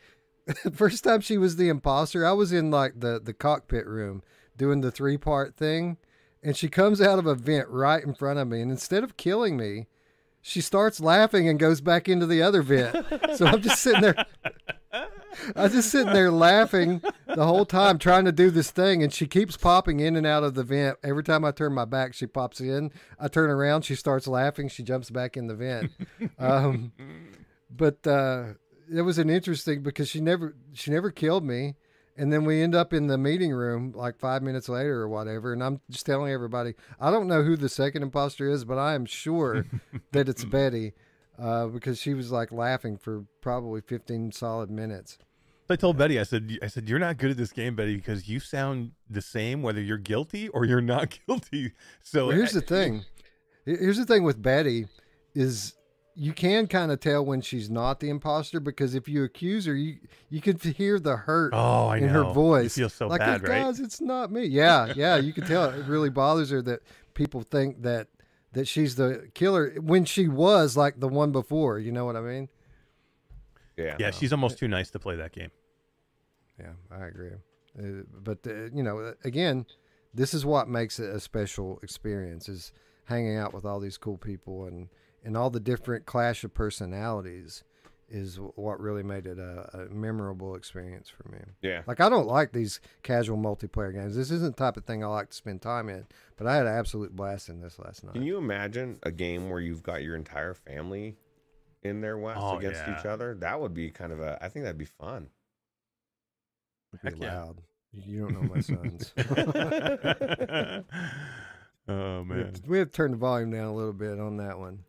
[0.64, 4.24] the first time she was the imposter, I was in like the the cockpit room
[4.58, 5.98] doing the three part thing,
[6.44, 9.18] and she comes out of a vent right in front of me, and instead of
[9.18, 9.88] killing me,
[10.42, 12.96] she starts laughing and goes back into the other vent.
[13.36, 14.26] so I'm just sitting there.
[14.94, 19.14] I was just sitting there laughing the whole time, trying to do this thing, and
[19.14, 20.98] she keeps popping in and out of the vent.
[21.04, 22.92] Every time I turn my back, she pops in.
[23.20, 24.68] I turn around, she starts laughing.
[24.68, 25.92] She jumps back in the vent.
[26.38, 26.92] Um,
[27.70, 28.54] but uh,
[28.94, 31.76] it was an interesting because she never she never killed me,
[32.18, 35.54] and then we end up in the meeting room like five minutes later or whatever,
[35.54, 38.94] and I'm just telling everybody I don't know who the second imposter is, but I
[38.96, 39.66] am sure
[40.12, 40.94] that it's Betty
[41.40, 45.18] uh, because she was like laughing for probably 15 solid minutes.
[45.68, 47.96] So I told Betty, I said, I said, you're not good at this game, Betty,
[47.96, 51.74] because you sound the same whether you're guilty or you're not guilty.
[52.04, 53.06] So Well, here's the thing.
[53.66, 54.88] Here's the thing with Betty
[55.36, 55.76] is
[56.14, 59.74] you can kind of tell when she's not the imposter because if you accuse her,
[59.76, 59.98] you
[60.30, 62.26] you can hear the hurt Oh, I in know.
[62.26, 62.78] her voice.
[62.78, 63.64] You feel so like, bad, right?
[63.64, 64.44] guys, it's not me.
[64.46, 66.82] Yeah, yeah, you can tell it really bothers her that
[67.14, 68.08] people think that
[68.54, 71.80] that she's the killer when she was like the one before.
[71.80, 72.49] You know what I mean?
[73.78, 73.95] Yeah.
[73.99, 75.52] Yeah, she's almost too nice to play that game.
[76.60, 77.32] Yeah, I agree.
[77.78, 79.66] Uh, but uh, you know, again,
[80.14, 82.72] this is what makes it a special experience: is
[83.06, 84.89] hanging out with all these cool people and
[85.24, 87.64] and all the different clash of personalities
[88.12, 91.39] is what really made it a, a memorable experience for me.
[91.62, 91.82] Yeah.
[91.88, 94.16] Like I don't like these casual multiplayer games.
[94.16, 96.05] This isn't the type of thing I like to spend time in.
[96.38, 98.14] But I had an absolute blast in this last night.
[98.14, 101.16] Can you imagine a game where you've got your entire family
[101.84, 103.36] in there, Wes, Oh, against each other?
[103.36, 104.38] That would be kind of a.
[104.43, 105.30] I think that'd be fun.
[107.03, 107.39] It'd be Heck yeah.
[107.39, 107.62] loud.
[107.93, 109.14] You don't know my sons.
[111.88, 112.45] oh We man.
[112.45, 114.80] have, we have to turn the volume down a little bit on that one.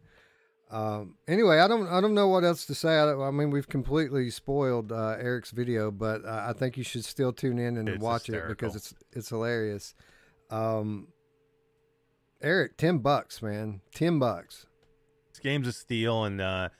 [0.72, 2.96] Um, anyway, I don't I don't know what else to say.
[2.96, 7.04] I, I mean, we've completely spoiled uh, Eric's video, but uh, I think you should
[7.04, 9.94] still tune in and It's watch it because it's it's hilarious.
[10.50, 11.08] Um,
[12.40, 14.66] Eric, ten bucks, man, ten bucks.
[15.30, 16.70] This game's a steal, and uh,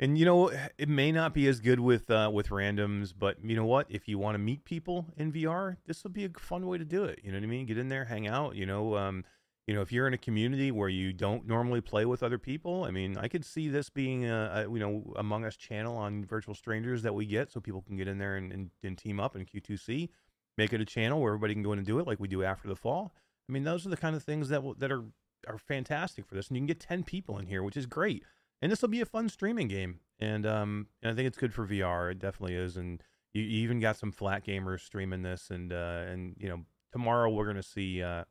[0.00, 3.56] and you know it may not be as good with uh, with randoms, but you
[3.56, 3.86] know what?
[3.90, 6.84] If you want to meet people in VR, this will be a fun way to
[6.86, 7.20] do it.
[7.22, 7.66] You know what I mean?
[7.66, 8.56] Get in there, hang out.
[8.56, 9.24] You know, um,
[9.66, 12.84] you know, if you're in a community where you don't normally play with other people,
[12.84, 16.24] I mean, I could see this being a, a you know Among Us channel on
[16.24, 19.18] Virtual Strangers that we get, so people can get in there and, and, and team
[19.18, 20.10] up in Q2C.
[20.58, 22.44] Make it a channel where everybody can go in and do it like we do
[22.44, 23.14] after the fall.
[23.48, 25.04] I mean, those are the kind of things that will, that are
[25.48, 28.22] are fantastic for this, and you can get ten people in here, which is great.
[28.60, 31.54] And this will be a fun streaming game, and um, and I think it's good
[31.54, 32.10] for VR.
[32.10, 33.02] It definitely is, and
[33.32, 36.60] you, you even got some flat gamers streaming this, and uh, and you know
[36.92, 38.24] tomorrow we're gonna see uh,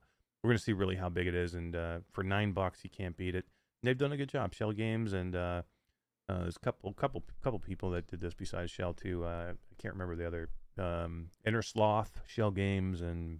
[0.44, 3.16] we're gonna see really how big it is, and uh, for nine bucks you can't
[3.16, 3.46] beat it.
[3.82, 4.54] And they've done a good job.
[4.54, 5.62] Schell Games and uh,
[6.30, 9.24] uh, there's a couple couple couple people that did this besides Schell too.
[9.24, 13.39] Uh, I can't remember the other um, Inner Sloth, Schell Games, and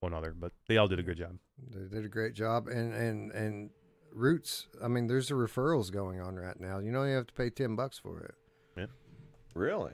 [0.00, 1.38] one other, but they all did a good job.
[1.70, 3.70] They did a great job, and and and
[4.12, 4.68] Roots.
[4.82, 6.78] I mean, there's the referrals going on right now.
[6.78, 8.34] You don't even have to pay ten bucks for it.
[8.76, 8.86] Yeah.
[9.54, 9.92] Really?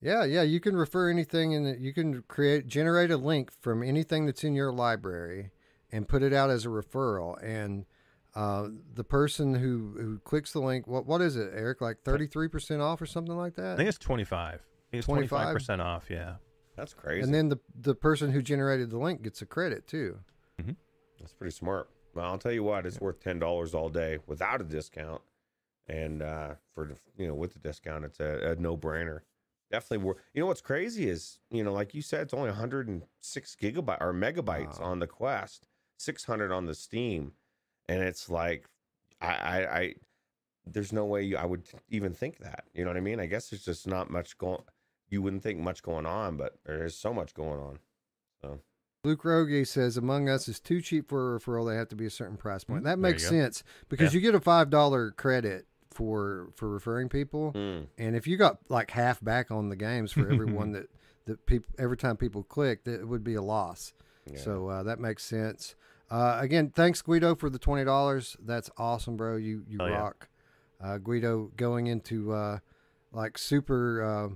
[0.00, 4.26] Yeah, yeah, you can refer anything and you can create generate a link from anything
[4.26, 5.50] that's in your library
[5.90, 7.86] and put it out as a referral and
[8.34, 11.80] uh, the person who, who clicks the link, what what is it, Eric?
[11.80, 13.76] Like thirty three percent off or something like I that.
[13.78, 14.56] think it's twenty five.
[14.56, 15.46] I think it's twenty 25?
[15.46, 16.10] five percent off.
[16.10, 16.34] Yeah.
[16.76, 17.22] That's crazy.
[17.22, 20.18] And then the the person who generated the link gets a credit too.
[21.18, 21.88] That's pretty smart.
[22.14, 25.22] Well, I'll tell you what, it's worth ten dollars all day without a discount,
[25.88, 29.20] and uh, for you know with the discount, it's a, a no brainer.
[29.70, 30.16] Definitely worth.
[30.32, 34.12] You know what's crazy is you know like you said, it's only 106 gigabyte or
[34.12, 34.86] megabytes Wow.
[34.92, 35.66] on the Quest,
[35.98, 37.32] 600 on the Steam,
[37.88, 38.66] and it's like
[39.20, 39.94] I I, I
[40.66, 42.64] there's no way you, I would even think that.
[42.74, 43.20] You know what I mean?
[43.20, 44.62] I guess there's just not much going.
[45.08, 47.78] You wouldn't think much going on, but there is so much going on.
[48.42, 48.58] So
[49.04, 51.68] Luke Rogie says Among Us is too cheap for a referral.
[51.68, 52.82] They have to be a certain price point.
[52.82, 55.66] Mm, That makes sense because you get a five dollar credit
[55.96, 57.52] for for referring people.
[57.54, 60.86] mm, And if you got like half back on the games for everyone that
[61.24, 63.92] that people every time people click, that it would be a loss.
[64.30, 64.38] yeah.
[64.38, 65.74] So uh, that makes sense.
[66.10, 68.36] Uh, again, thanks Guido for the twenty dollars.
[68.44, 69.36] That's awesome, bro.
[69.36, 69.98] You you Oh, yeah.
[69.98, 70.28] rock.
[70.80, 72.58] Uh, Guido going into uh,
[73.12, 74.28] like super uh,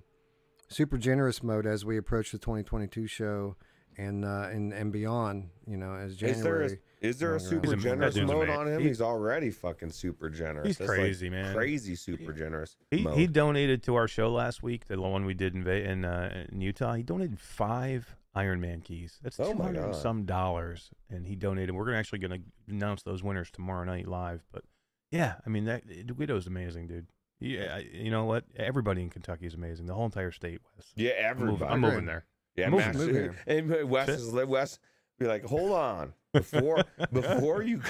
[0.69, 3.57] super generous mode as we approach the twenty twenty two show
[3.99, 5.51] and uh, and and beyond.
[5.67, 6.35] You know, as Is there a,
[6.69, 6.79] January.
[7.01, 7.63] Is there a going around.
[7.63, 8.81] super a- generous mode on him?
[8.83, 10.67] he- He's already fucking super generous.
[10.67, 11.55] He's That's like crazy, man.
[11.55, 12.77] Crazy super generous.
[12.91, 13.17] He mode.
[13.19, 16.61] he donated to our show last week, the one we did in in, uh, in
[16.61, 16.95] Utah.
[16.95, 19.19] He donated five Iron Man keys.
[19.23, 21.75] That's Oh two my hundred some dollars, and he donated.
[21.75, 22.39] We're gonna actually gonna
[22.69, 24.45] announce those winners tomorrow night live.
[24.53, 24.63] But
[25.11, 25.83] yeah, I mean that
[26.17, 27.07] Guido's amazing, dude.
[27.41, 28.45] Yeah, you know what?
[28.57, 29.87] Everybody in Kentucky is amazing.
[29.87, 30.87] The whole entire state was.
[30.95, 31.73] yeah, I'm moving, everybody.
[31.73, 32.25] I'm moving there.
[32.55, 33.35] yeah, Move- Max- move here.
[33.47, 34.15] and Wes Shit.
[34.17, 34.79] is Wes
[35.19, 37.81] be like, hold on, before before you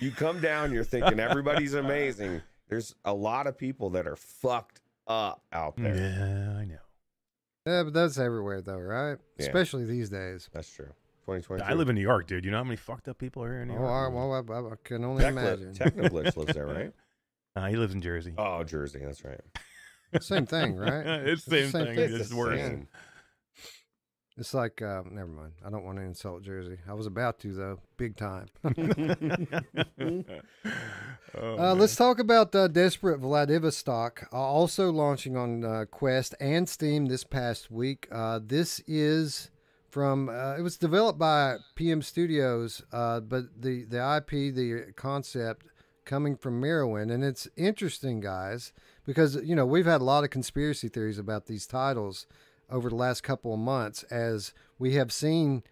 [0.00, 2.40] you come down, you're thinking everybody's amazing.
[2.68, 5.94] There's a lot of people that are fucked up out there.
[5.96, 6.78] Yeah, I know.
[7.66, 9.18] Yeah, but that's everywhere though, right?
[9.38, 9.46] Yeah.
[9.46, 10.48] Especially these days.
[10.52, 10.92] That's true.
[11.26, 11.64] 2022.
[11.70, 12.44] I live in New York, dude.
[12.44, 14.12] You know how many fucked up people are here in New Oh, York?
[14.12, 15.74] I, well, I, I- I can only imagine.
[15.74, 16.92] Technoblitz lives there, right?
[17.56, 18.32] Uh, he lives in Jersey.
[18.38, 19.00] Oh, Jersey.
[19.04, 19.40] That's right.
[20.20, 21.04] Same thing, right?
[21.06, 21.94] it's the It's the same same thing.
[21.96, 22.04] thing.
[22.04, 22.58] It's It's the worse.
[22.60, 22.88] same.
[24.38, 25.52] It's like, uh, never mind.
[25.66, 26.78] I don't want to insult Jersey.
[26.88, 28.46] I was about to though, big time.
[31.36, 36.66] Oh, Uh, let's talk about uh, Desperate Vladivostok, uh, also launching on uh, Quest and
[36.66, 38.08] Steam this past week.
[38.10, 39.50] Uh, this is
[39.90, 45.66] from, uh, it was developed by PM Studios, uh, but the, the IP, the concept
[46.06, 47.12] coming from Merowin.
[47.12, 48.72] And it's interesting, guys,
[49.04, 52.26] because, you know, we've had a lot of conspiracy theories about these titles
[52.70, 55.62] over the last couple of months as we have seen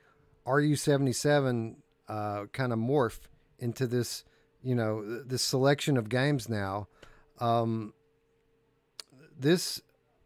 [0.46, 1.76] RU77
[2.08, 3.20] uh, kind of morph
[3.58, 4.24] into this
[4.62, 6.88] you know this selection of games now
[7.40, 7.92] um
[9.38, 9.80] this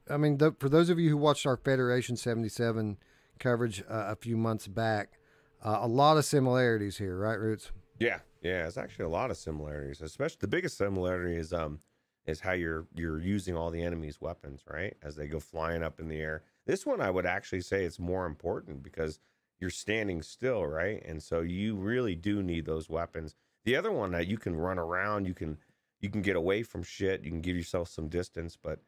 [0.08, 2.96] i mean th- for those of you who watched our federation 77
[3.38, 5.18] coverage uh, a few months back
[5.62, 8.66] uh, a lot of similarities here right roots Yeah, yeah.
[8.66, 10.00] It's actually a lot of similarities.
[10.00, 11.80] Especially the biggest similarity is um
[12.26, 14.96] is how you're you're using all the enemy's weapons, right?
[15.02, 16.42] As they go flying up in the air.
[16.66, 19.18] This one I would actually say it's more important because
[19.58, 21.02] you're standing still, right?
[21.04, 23.34] And so you really do need those weapons.
[23.64, 25.58] The other one that you can run around, you can
[26.00, 28.80] you can get away from shit, you can give yourself some distance, but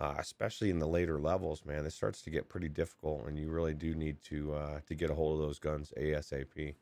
[0.00, 3.48] uh, especially in the later levels, man, this starts to get pretty difficult, and you
[3.48, 6.74] really do need to uh, to get a hold of those guns asap.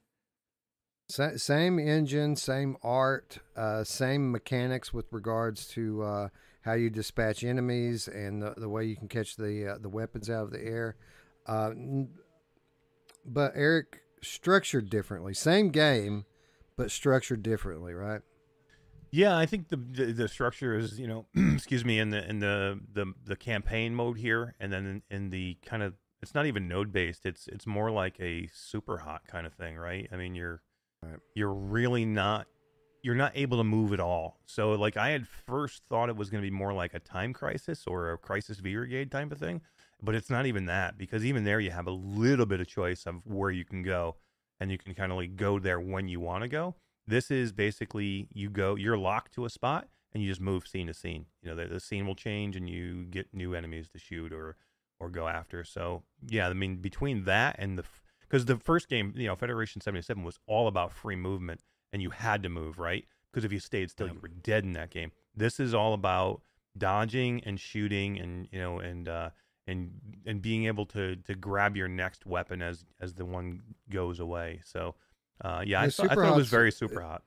[1.09, 6.29] Sa- same engine same art uh, same mechanics with regards to uh,
[6.67, 10.29] how you dispatch enemies and the, the way you can catch the uh, the weapons
[10.29, 10.97] out of the air
[11.47, 11.71] uh,
[13.25, 16.25] but eric structured differently same game
[16.77, 18.21] but structured differently right
[19.11, 22.41] Yeah, I think the, the the structure is you know, excuse me, in the in
[22.41, 26.47] the the the campaign mode here, and then in, in the kind of it's not
[26.47, 27.25] even node based.
[27.25, 30.09] It's it's more like a super hot kind of thing, right?
[30.13, 30.61] I mean, you're
[31.03, 31.21] Right.
[31.35, 32.47] you're really not
[33.03, 34.39] you're not able to move at all.
[34.47, 37.33] So like I had first thought it was going to be more like a time
[37.33, 39.61] crisis or a Crisis VRigade type of thing,
[40.03, 43.07] but it's not even that because even there you have a little bit of choice
[43.07, 44.17] of where you can go,
[44.61, 46.75] and you can kind of like go there when you want to go.
[47.07, 50.87] This is basically you go, you're locked to a spot, and you just move scene
[50.87, 51.27] to scene.
[51.43, 54.57] You know, the, the scene will change, and you get new enemies to shoot or
[54.99, 55.63] or go after.
[55.63, 57.85] So yeah, I mean, between that and the
[58.23, 61.61] because the first game, you know, Federation seventy seven was all about free movement,
[61.93, 64.73] and you had to move right because if you stayed still, you were dead in
[64.73, 65.13] that game.
[65.35, 66.43] This is all about
[66.77, 69.31] dodging and shooting, and you know, and uh,
[69.67, 69.93] and
[70.27, 74.61] and being able to to grab your next weapon as as the one goes away.
[74.65, 74.95] So.
[75.45, 77.23] Uh, yeah, I, Yeah, thought, I Super thought it was very super hot.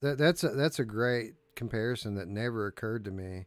[0.00, 3.46] That that's a, that's a great comparison that never occurred to me.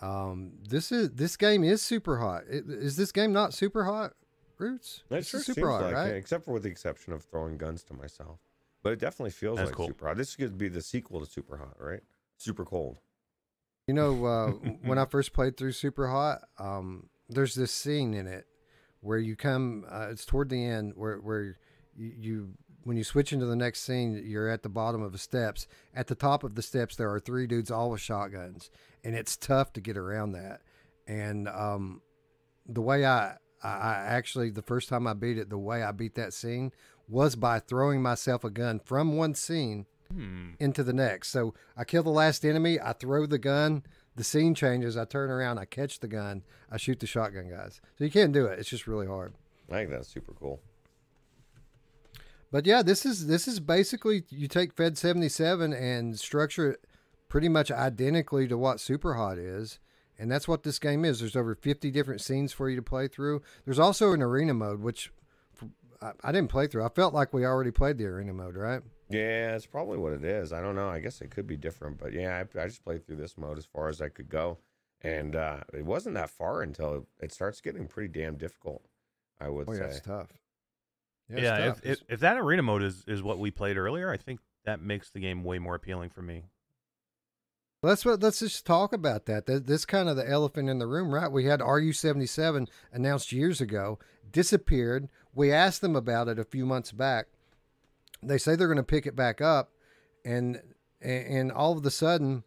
[0.00, 2.42] Um, this is this game is super hot.
[2.50, 4.14] I- Is this game not super hot?
[4.58, 5.04] Roots.
[5.10, 6.10] It sure super seems hot, like right?
[6.10, 8.40] it, except for with the exception of throwing guns to myself.
[8.82, 9.88] But it definitely feels That's like cool.
[9.88, 10.16] super hot.
[10.16, 12.00] This could be the sequel to Super Hot, right?
[12.38, 12.98] Super cold.
[13.86, 14.50] You know, uh,
[14.82, 18.46] when I first played through Super Hot, um, there's this scene in it
[19.00, 19.84] where you come.
[19.90, 21.58] Uh, it's toward the end where where
[21.94, 22.48] you, you
[22.84, 25.66] when you switch into the next scene, you're at the bottom of the steps.
[25.94, 28.70] At the top of the steps, there are three dudes all with shotguns,
[29.04, 30.62] and it's tough to get around that.
[31.06, 32.00] And um,
[32.66, 35.92] the way I, I I actually the first time I beat it, the way I
[35.92, 36.72] beat that scene
[37.10, 40.50] was by throwing myself a gun from one scene Hmm.
[40.58, 41.28] into the next.
[41.28, 43.84] So I kill the last enemy, I throw the gun,
[44.16, 47.80] the scene changes, I turn around, I catch the gun, I shoot the shotgun guys.
[47.96, 48.58] So you can't do it.
[48.58, 49.34] It's just really hard.
[49.70, 50.60] I think that's super cool.
[52.50, 56.84] But yeah, this is this is basically you take Fed 77 and structure it
[57.28, 59.78] pretty much identically to what Super Hot is.
[60.18, 61.20] And that's what this game is.
[61.20, 63.40] There's over 50 different scenes for you to play through.
[63.64, 65.12] There's also an arena mode, which
[66.02, 66.84] I, I didn't play through.
[66.84, 68.82] I felt like we already played the arena mode, right?
[69.08, 70.52] Yeah, it's probably what it is.
[70.52, 70.88] I don't know.
[70.88, 73.58] I guess it could be different, but yeah, I, I just played through this mode
[73.58, 74.58] as far as I could go,
[75.02, 78.82] and uh, it wasn't that far until it starts getting pretty damn difficult.
[79.40, 79.84] I would Oh, yeah, say.
[79.86, 80.28] it's tough.
[81.28, 81.84] Yeah, it's if, tough.
[82.08, 85.10] if if that arena mode is is what we played earlier, I think that makes
[85.10, 86.44] the game way more appealing for me.
[87.82, 89.46] Let's let's just talk about that.
[89.46, 91.32] That this kind of the elephant in the room, right?
[91.32, 93.98] We had RU seventy seven announced years ago,
[94.30, 95.08] disappeared.
[95.34, 97.26] We asked them about it a few months back.
[98.22, 99.70] They say they're going to pick it back up,
[100.24, 100.60] and
[101.00, 102.44] and all of a sudden,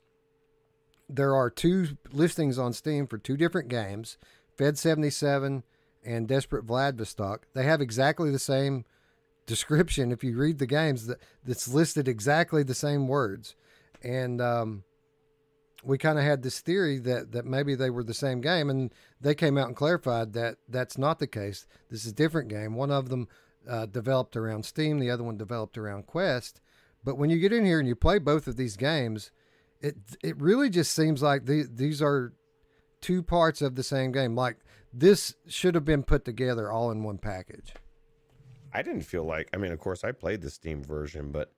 [1.09, 4.17] there are two listings on Steam for two different games,
[4.57, 5.63] Fed seventy seven
[6.05, 7.47] and Desperate Vladivostok.
[7.53, 8.85] They have exactly the same
[9.45, 10.11] description.
[10.11, 13.55] If you read the games, that that's listed exactly the same words,
[14.03, 14.83] and um,
[15.83, 18.93] we kind of had this theory that that maybe they were the same game, and
[19.19, 21.65] they came out and clarified that that's not the case.
[21.89, 22.75] This is a different game.
[22.75, 23.27] One of them
[23.67, 26.61] uh, developed around Steam, the other one developed around Quest.
[27.03, 29.31] But when you get in here and you play both of these games,
[29.81, 32.33] it it really just seems like the, these are
[33.01, 34.35] two parts of the same game.
[34.35, 34.57] Like
[34.93, 37.73] this should have been put together all in one package.
[38.73, 39.49] I didn't feel like.
[39.53, 41.53] I mean, of course, I played the Steam version, but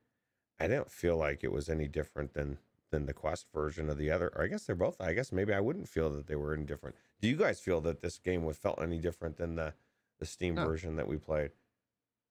[0.60, 2.58] I didn't feel like it was any different than
[2.92, 4.32] than the Quest version of the other.
[4.36, 5.00] Or I guess they're both.
[5.02, 6.96] I guess maybe I wouldn't feel that they were any different.
[7.22, 9.74] Do you guys feel that this game was felt any different than the
[10.20, 10.66] the Steam No.
[10.66, 11.52] version that we played?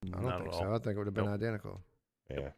[0.04, 0.72] I don't Not think so.
[0.74, 1.34] I think it would have been Nope.
[1.34, 1.80] identical.
[2.30, 2.50] Yeah.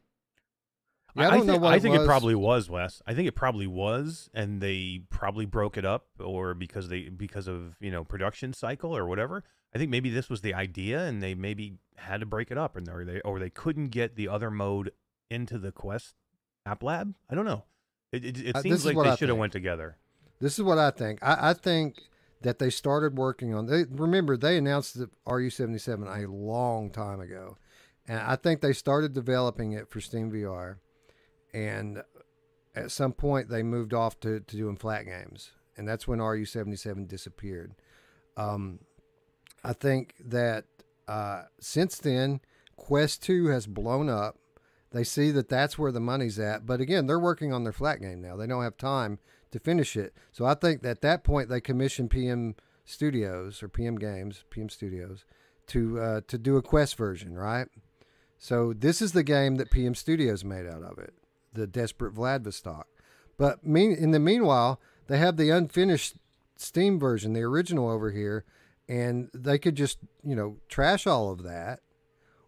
[1.14, 2.06] Yeah, I I, don't know think, what I it think it was.
[2.06, 3.00] probably was Wes.
[3.06, 7.48] I think it probably was, and they probably broke it up, or because they because
[7.48, 9.42] of you know production cycle or whatever.
[9.74, 12.76] I think maybe this was the idea, and they maybe had to break it up,
[12.76, 14.92] and or they or they couldn't get the other mode
[15.30, 16.14] into the Quest
[16.66, 17.14] App Lab.
[17.30, 17.64] I don't know.
[18.16, 19.96] It it, it Uh, seems is like they should have went together.
[20.40, 21.18] This is what I think.
[21.22, 22.02] I, I think
[22.42, 23.66] that they started working on.
[23.66, 27.56] They remember they announced the RU seventy seven a long time ago,
[28.06, 30.76] and I think they started developing it for Steam VR,
[31.54, 32.02] and
[32.74, 36.44] at some point they moved off to, to doing flat games, and that's when RU
[36.44, 37.72] seventy seven disappeared.
[38.36, 38.80] Um,
[39.64, 40.64] I think that
[41.08, 42.40] uh, since then,
[42.76, 44.36] Quest two has blown up.
[44.92, 48.00] They see that that's where the money's at, but again, they're working on their flat
[48.00, 48.36] game now.
[48.36, 49.18] They don't have time
[49.50, 50.14] to finish it.
[50.32, 55.24] So I think at that point they commissioned PM Studios or PM Games, PM Studios,
[55.68, 57.66] to uh, to do a Quest version, right?
[58.38, 61.14] So this is the game that PM Studios made out of it,
[61.52, 62.86] the Desperate Vladivostok.
[63.36, 66.16] But mean in the meanwhile, they have the unfinished
[66.56, 68.44] Steam version, the original over here,
[68.88, 71.80] and they could just you know trash all of that,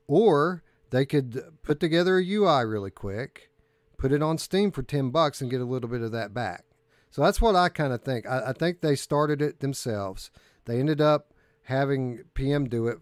[0.06, 3.50] or they could put together a UI really quick,
[3.98, 6.64] put it on Steam for ten bucks, and get a little bit of that back.
[7.10, 8.26] So that's what I kind of think.
[8.26, 10.30] I, I think they started it themselves.
[10.66, 11.32] They ended up
[11.62, 12.98] having PM do it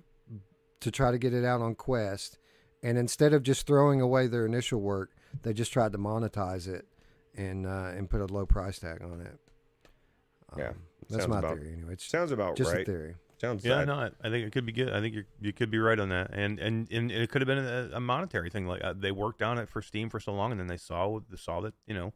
[0.80, 2.38] to try to get it out on Quest,
[2.82, 5.10] and instead of just throwing away their initial work,
[5.42, 6.86] they just tried to monetize it
[7.34, 9.38] and uh, and put a low price tag on it.
[10.56, 10.74] Yeah, Um,
[11.10, 11.72] that's my about- theory.
[11.74, 12.86] Anyway, it's Sounds about just a right.
[12.86, 13.14] theory.
[13.38, 14.92] Sounds Yeah, I- no, I, I think it could be good.
[14.92, 17.46] I think you you could be right on that, and and and it could have
[17.46, 18.66] been a, a monetary thing.
[18.66, 21.20] Like uh, they worked on it for Steam for so long, and then they saw
[21.28, 22.12] they saw that you know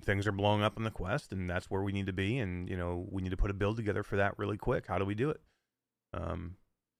[0.00, 2.68] things are blowing up on the Quest, and that's where we need to be, and
[2.70, 4.86] you know we need to put a build together for that really quick.
[4.86, 5.40] How do we do it?
[6.14, 6.56] Um,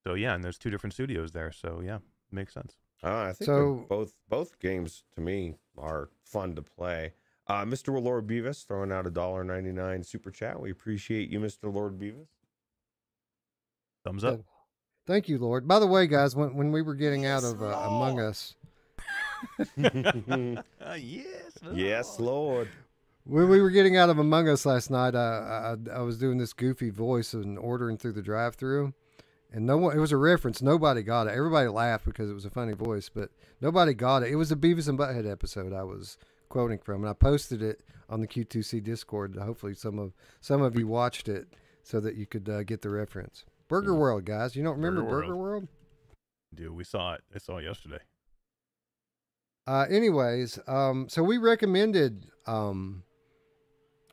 [0.07, 1.99] so yeah, and there's two different studios there, so yeah,
[2.31, 2.77] makes sense.
[3.03, 7.15] Uh, I think So- both both games to me are fun to play.
[7.49, 8.01] Uh, Mr.
[8.01, 10.61] Lord Beavis throwing out a dollar ninety nine super chat.
[10.61, 11.73] We appreciate you, Mr.
[11.73, 12.29] Lord Beavis.
[14.05, 14.41] Thumbs up.
[15.07, 15.67] Thank you, Lord.
[15.67, 18.55] By the way, guys, when when we were getting out of uh, Among Us,
[19.77, 21.59] yes.
[21.73, 22.69] yes, Lord.
[23.25, 26.39] when we were getting out of Among Us last night, I, I I was doing
[26.39, 28.95] this goofy voice and ordering through the drive-through,
[29.53, 29.97] and no one.
[29.97, 30.63] It was a reference.
[30.63, 31.31] Nobody got it.
[31.31, 33.31] Everybody laughed because it was a funny voice, but
[33.61, 34.31] nobody got it.
[34.31, 36.17] It was a Beavis and Butthead episode I was
[36.49, 39.37] quoting from, and I posted it on the Q2C Discord.
[39.37, 41.49] Hopefully, some of some of you watched it
[41.83, 43.45] so that you could uh, get the reference.
[43.73, 43.99] Burger Yeah.
[43.99, 44.55] World, guys.
[44.55, 45.69] You don't remember Burger Burger World?
[46.55, 47.23] Dude, we saw it.
[47.35, 48.01] I saw it yesterday.
[49.67, 53.03] Uh, anyways, um, so we recommended um,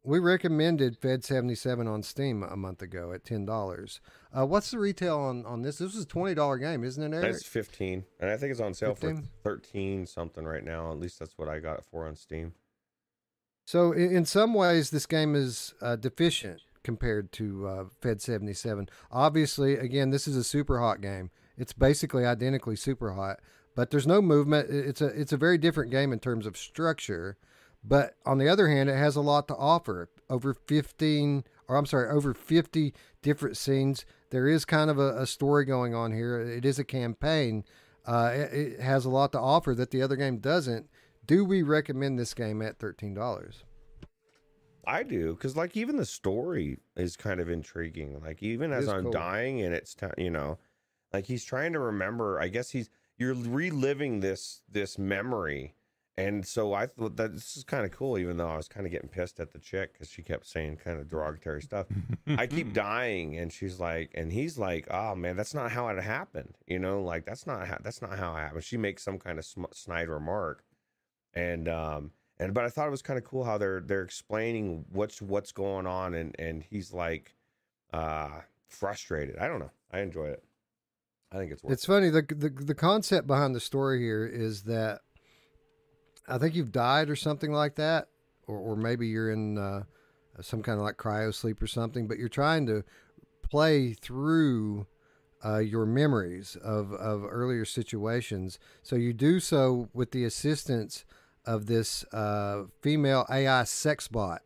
[0.06, 4.00] we recommended Fed seventy seven on Steam a month ago at ten dollars.
[4.32, 5.80] Uh, what's the retail on on this?
[5.80, 7.34] This is a twenty dollar game, isn't it, Eric?
[7.34, 9.24] That's fifteen, and I think it's on sale 15?
[9.24, 10.90] for thirteen something right now.
[10.90, 12.54] At least that's what I got it for on Steam.
[13.66, 18.54] So in, in some ways, this game is uh, deficient compared to uh, Fed seventy
[18.54, 18.90] seven.
[19.12, 21.32] Obviously, again, this is a super hot game.
[21.58, 23.40] It's basically identically super hot,
[23.76, 24.70] but there's no movement.
[24.70, 27.38] It's a it's a very different game in terms of structure.
[27.84, 30.10] But on the other hand, it has a lot to offer.
[30.30, 34.06] Over 15, or I'm sorry, over 50 different scenes.
[34.32, 36.40] There is kind of a, a story going on here.
[36.40, 37.64] It is a campaign.
[38.06, 40.90] Uh, it, it has a lot to offer that the other game doesn't.
[41.26, 43.64] Do we recommend this game at $13?
[44.90, 48.20] I do because like even the story is kind of intriguing.
[48.22, 49.12] Like even as I'm cool.
[49.12, 50.58] dying and it's ti- you know,
[51.14, 52.40] like he's trying to remember.
[52.40, 55.76] I guess he's you're reliving this this memory,
[56.18, 58.18] and so I thought that this is kind of cool.
[58.18, 60.78] Even though I was kind of getting pissed at the chick because she kept saying
[60.84, 61.86] kind of derogatory stuff.
[62.28, 66.02] I keep dying, and she's like, and he's like, oh man, that's not how it
[66.02, 66.58] happened.
[66.66, 68.64] You know, like that's not how that's not how it happened.
[68.64, 70.64] She makes some kind of sm- snide remark,
[71.36, 74.86] and um and but I thought it was kind of cool how they're they're explaining
[74.92, 77.36] what's what's going on, and and he's like
[77.94, 79.38] uh frustrated.
[79.38, 79.72] I don't know.
[79.92, 80.44] I enjoy it.
[81.32, 81.74] I think it's worth.
[81.74, 82.10] It's funny.
[82.10, 85.02] The, the the concept behind the story here is that
[86.28, 88.08] I think you've died or something like that,
[88.48, 89.84] or, or maybe you're in uh,
[90.42, 92.84] some kind of like cryo sleep or something, but you're trying to
[93.42, 94.86] play through
[95.44, 98.60] uh, your memories of, of earlier situations.
[98.84, 101.06] So you do so with the assistance
[101.46, 104.42] of this uh, female AI sex bot,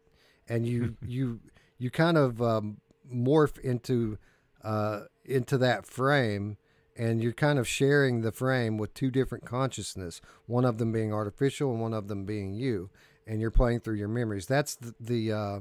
[0.48, 1.40] and you you
[1.78, 2.78] you kind of um,
[3.12, 4.18] morph into
[4.64, 6.58] uh, into that frame,
[6.96, 11.14] and you're kind of sharing the frame with two different consciousness, one of them being
[11.14, 12.90] artificial and one of them being you,
[13.28, 14.46] and you're playing through your memories.
[14.46, 15.60] That's the, the uh,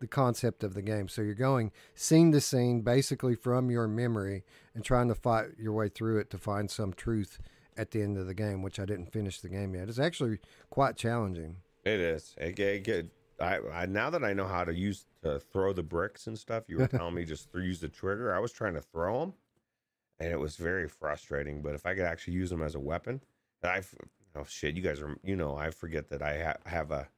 [0.00, 1.08] the concept of the game.
[1.08, 4.44] So you're going scene to scene, basically from your memory,
[4.74, 7.38] and trying to fight your way through it to find some truth
[7.76, 8.62] at the end of the game.
[8.62, 9.88] Which I didn't finish the game yet.
[9.88, 10.38] It's actually
[10.70, 11.56] quite challenging.
[11.84, 12.34] It is.
[12.38, 13.10] It, it, it,
[13.40, 16.64] I, I now that I know how to use to throw the bricks and stuff,
[16.68, 18.34] you were telling me just th- use the trigger.
[18.34, 19.34] I was trying to throw them,
[20.18, 21.62] and it was very frustrating.
[21.62, 23.22] But if I could actually use them as a weapon,
[23.64, 23.82] I
[24.36, 27.08] oh shit, you guys are you know I forget that I ha- have a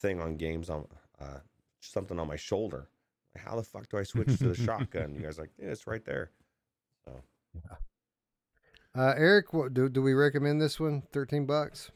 [0.00, 0.86] thing on games on
[1.20, 1.38] uh,
[1.80, 2.88] something on my shoulder.
[3.36, 5.14] How the fuck do I switch to the shotgun?
[5.14, 6.30] You guys like yeah, it's right there.
[7.04, 7.22] So
[8.96, 11.02] Uh, Eric, what, do do we recommend this one?
[11.12, 11.90] Thirteen bucks.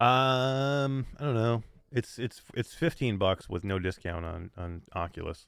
[0.00, 1.62] Um, I don't know.
[1.92, 5.46] It's it's it's fifteen bucks with no discount on on Oculus.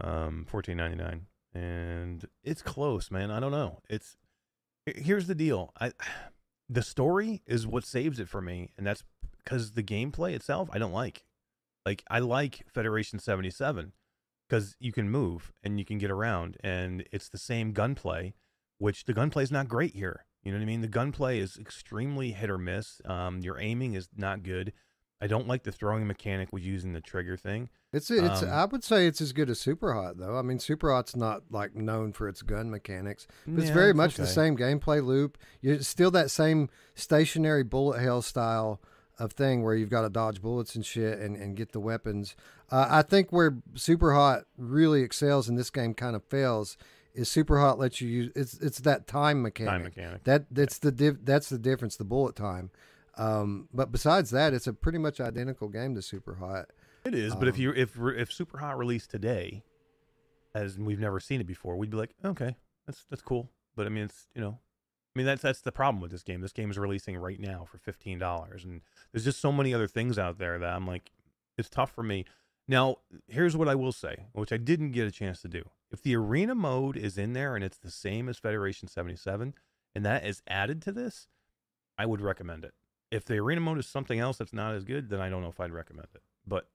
[0.00, 3.30] Um, fourteen ninety nine, and it's close, man.
[3.30, 3.80] I don't know.
[3.88, 4.16] It's
[4.86, 5.72] here's the deal.
[5.80, 5.92] I
[6.68, 9.02] the story is what saves it for me, and that's
[9.44, 11.24] because the gameplay itself I don't like.
[11.84, 13.92] Like I like Federation seventy seven
[14.48, 18.34] because you can move and you can get around, and it's the same gunplay,
[18.78, 20.24] which the gunplay is not great here.
[20.42, 20.80] You know what I mean?
[20.80, 23.00] The gunplay is extremely hit or miss.
[23.04, 24.72] Um, your aiming is not good.
[25.20, 27.70] I don't like the throwing mechanic with using the trigger thing.
[27.92, 28.42] It's it's.
[28.42, 30.36] Um, I would say it's as good as Super Hot though.
[30.36, 33.94] I mean, Super Hot's not like known for its gun mechanics, but it's Yeah, very
[33.94, 35.38] much the same gameplay loop.
[35.62, 38.80] You're still that same stationary bullet hell style
[39.18, 42.36] of thing where you've got to dodge bullets and shit and, and get the weapons.
[42.70, 46.76] Uh, I think where Super Hot really excels and this game kind of fails
[47.16, 49.72] is Super Hot lets you use it's it's that time mechanic.
[49.72, 50.24] Time mechanic.
[50.24, 51.96] That that's the diff, that's the difference.
[51.96, 52.70] The bullet time.
[53.18, 56.66] Um, but besides that, it's a pretty much identical game to Super Hot.
[57.04, 59.62] It is, but if Um, you if if Super Hot released today,
[60.54, 62.56] as we've never seen it before, we'd be like, okay,
[62.86, 63.50] that's that's cool.
[63.74, 64.58] But I mean, it's you know,
[65.14, 66.40] I mean that's that's the problem with this game.
[66.40, 69.86] This game is releasing right now for fifteen dollars, and there's just so many other
[69.86, 71.10] things out there that I'm like,
[71.56, 72.24] it's tough for me.
[72.68, 72.96] Now,
[73.28, 75.62] here's what I will say, which I didn't get a chance to do.
[75.90, 79.54] If the arena mode is in there and it's the same as Federation 77,
[79.94, 81.28] and that is added to this,
[81.96, 82.74] I would recommend it.
[83.10, 85.48] If the arena mode is something else that's not as good, then I don't know
[85.48, 86.22] if I'd recommend it.
[86.46, 86.68] But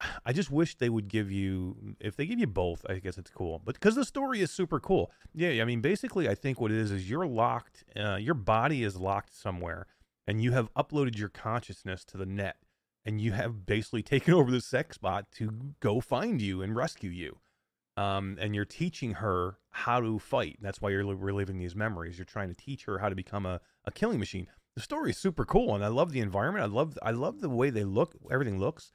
[0.24, 3.30] I just wish they would give you if they give you both, I guess it's
[3.30, 3.60] cool.
[3.64, 5.10] But because the story is super cool.
[5.34, 8.82] Yeah, I mean basically I think what it is is you're locked uh, your body
[8.82, 9.86] is locked somewhere
[10.26, 12.56] and you have uploaded your consciousness to the net
[13.04, 15.50] and you have basically taken over the sex bot to
[15.80, 17.38] go find you and rescue you.
[17.96, 20.58] Um, and you're teaching her how to fight.
[20.62, 22.16] That's why you're reliving these memories.
[22.16, 24.46] You're trying to teach her how to become a, a killing machine.
[24.74, 26.64] The story is super cool, and I love the environment.
[26.64, 28.14] I love I love the way they look.
[28.30, 28.92] Everything looks.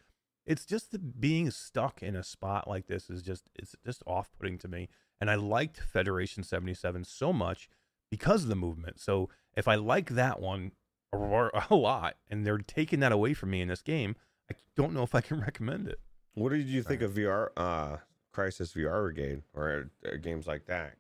[0.47, 4.31] It's just the being stuck in a spot like this is just it's just off
[4.31, 4.89] putting to me.
[5.21, 7.69] And I liked Federation 77 so much
[8.09, 8.99] because of the movement.
[8.99, 10.71] So if I like that one
[11.13, 14.15] a, a lot, and they're taking that away from me in this game,
[14.51, 15.99] I don't know if I can recommend it.
[16.33, 17.97] what did you think of VR uh
[18.31, 20.95] Crisis VRigade or uh, games like that?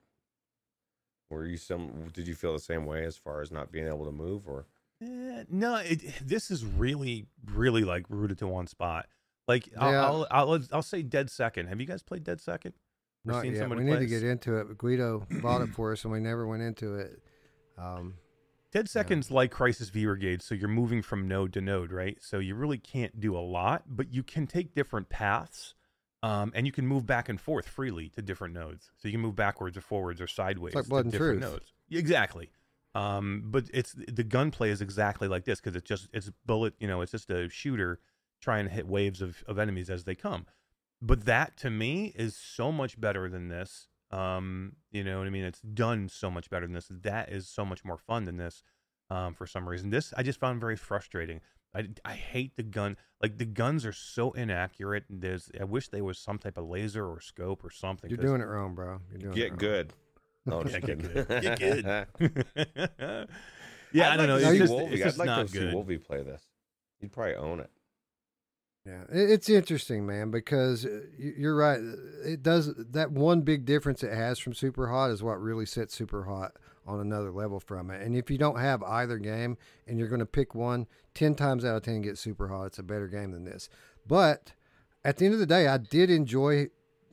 [1.29, 4.05] Were you some did you feel the same way as far as not being able
[4.05, 4.65] to move or
[4.99, 9.05] Eh, no, it, this is really, really like rooted to one spot.
[9.47, 10.05] Like I'll, Yeah.
[10.05, 11.67] I'll, I'll, I'll say Dead Second.
[11.67, 12.73] Have you guys played Dead Second?
[13.27, 13.59] Or Not seen yet.
[13.59, 14.75] somebody We need play to get into it.
[14.75, 17.21] Guido bought it for us, and we never went into it.
[17.77, 18.15] Um,
[18.77, 22.17] Dead Second's like Crisis VRigade, so you're moving from node to node, right?
[22.21, 25.73] So you really can't do a lot, but you can take different paths,
[26.21, 28.91] um, and you can move back and forth freely to different nodes.
[28.97, 31.53] So you can move backwards or forwards or sideways like to Blood and different Truth.
[31.53, 31.73] nodes.
[31.89, 32.51] Exactly.
[32.93, 36.87] Um, but it's the gunplay is exactly like this because it's just it's bullet, you
[36.87, 37.99] know, it's just a shooter
[38.41, 40.45] trying to hit waves of, of enemies as they come.
[41.01, 43.87] But that to me is so much better than this.
[44.11, 45.43] Um, you know what I mean?
[45.43, 46.87] It's done so much better than this.
[46.89, 48.63] That is so much more fun than this.
[49.09, 51.41] Um, for some reason, this I just found very frustrating.
[51.75, 52.97] I, I hate the gun.
[53.21, 55.03] Like the guns are so inaccurate.
[55.09, 58.09] There's I wish there was some type of laser or scope or something.
[58.09, 58.99] You're doing it wrong, bro.
[59.11, 59.57] You're doing it get wrong.
[59.59, 59.93] good?
[60.49, 61.27] Oh, Yeah, just get good.
[61.41, 61.85] Get good.
[63.91, 64.35] yeah, I'd I don't know.
[64.37, 64.93] like It's just, Wolvie.
[64.95, 65.73] it's just I'd like not to see good.
[65.73, 66.41] Wolvie play this.
[66.99, 67.69] He'd probably own it.
[68.87, 71.79] Yeah, it's interesting, man, because uh, you're right.
[72.23, 75.93] It does that one big difference it has from Super Hot is what really sets
[75.93, 76.53] Super Hot
[76.85, 78.01] on another level from it.
[78.01, 79.57] And if you don't have either game
[79.87, 82.67] and you're going to pick one, 10 times out of 10 get Super Hot.
[82.67, 83.69] It's a better game than this.
[84.07, 84.53] But
[85.03, 86.67] at the end of the day, I did enjoy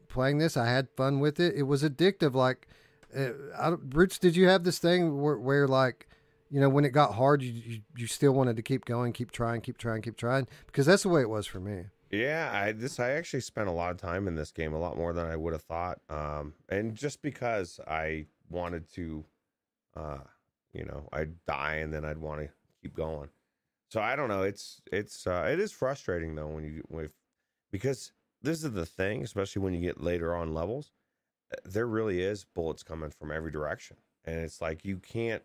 [0.06, 0.56] playing this.
[0.56, 1.56] I had fun with it.
[1.56, 2.34] It was addictive.
[2.34, 2.68] Like,
[3.16, 6.06] uh, I, Roots, did you have this thing where, where like,
[6.55, 9.32] you know, when it got hard, you, you you still wanted to keep going, keep
[9.32, 10.46] trying, keep trying, keep trying?
[10.66, 11.86] Because that's the way it was for me.
[12.12, 14.96] Yeah, I this I actually spent a lot of time in this game, a lot
[14.96, 15.98] more than I would have thought.
[16.09, 19.24] Um, and just because I wanted to,
[19.96, 20.18] uh,
[20.72, 22.48] you know, I'd die and then I'd want to
[22.80, 23.30] keep going.
[23.90, 24.44] So I don't know.
[24.44, 27.14] It's it's uh, it is frustrating though when you with
[27.72, 30.92] because this is the thing, especially when you get later on levels.
[31.52, 35.42] uh, There really is bullets coming from every direction, and it's like you can't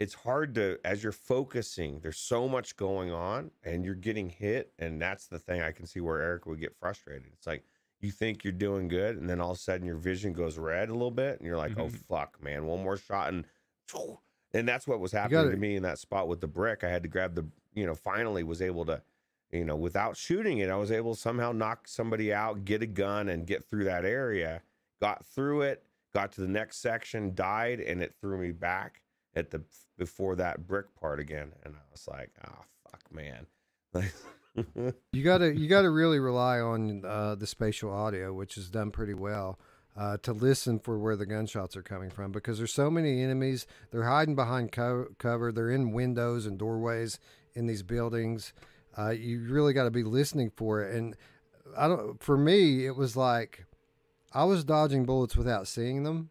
[0.00, 4.72] it's hard to as you're focusing there's so much going on and you're getting hit
[4.78, 7.26] and that's the thing i can see where eric would get frustrated.
[7.34, 7.62] It's like
[8.00, 10.88] you think you're doing good and then all of a sudden your vision goes red
[10.88, 11.96] a little bit and you're like oh Mhm.
[12.08, 13.44] fuck man one more shot and
[14.54, 16.82] and that's what was happening gotta- to me in that spot with the brick.
[16.82, 19.02] I had to grab the you know finally was able to
[19.52, 22.86] you know without shooting it i was able to somehow knock somebody out get a
[22.86, 24.62] gun and get through that area
[25.00, 25.84] got through it
[26.14, 29.02] got to the next section died and it threw me back
[29.34, 29.62] at the
[29.98, 33.46] before that brick part again and i was like oh fuck man
[35.12, 39.14] You gotta you gotta really rely on uh, the spatial audio, which is done pretty
[39.14, 39.58] well,
[39.96, 43.66] uh, to listen for where the gunshots are coming from because there's so many enemies.
[43.90, 45.52] They're hiding behind co- cover.
[45.52, 47.20] They're in windows and doorways
[47.54, 48.52] in these buildings.
[48.98, 50.94] Uh, you really got to be listening for it.
[50.94, 51.16] And
[51.76, 52.20] I don't.
[52.22, 53.64] For me, it was like
[54.32, 56.30] I was dodging bullets without seeing them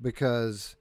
[0.00, 0.74] because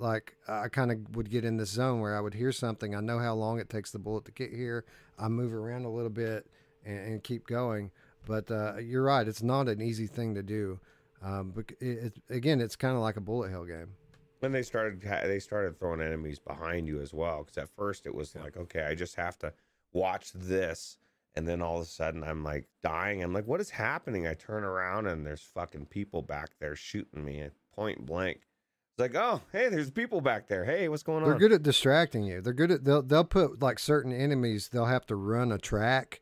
[0.00, 2.94] like I kind of would get in this zone where I would hear something.
[2.94, 4.84] I know how long it takes the bullet to get here.
[5.18, 6.46] I move around a little bit
[6.84, 7.90] and, and keep going.
[8.26, 10.78] But uh, you're right; it's not an easy thing to do.
[11.22, 13.88] Um, but it, it, again, it's kind of like a bullet hell game.
[14.40, 18.14] when they started they started throwing enemies behind you as well because at first it
[18.14, 19.52] was like okay i just have to
[19.92, 20.96] watch this
[21.34, 24.32] and then all of a sudden i'm like dying i'm like what is happening i
[24.34, 28.40] turn around and there's fucking people back there shooting me point blank
[29.00, 31.30] like oh hey there's people back there hey what's going on?
[31.30, 32.40] They're good at distracting you.
[32.40, 34.68] They're good at they'll they'll put like certain enemies.
[34.72, 36.20] They'll have to run a track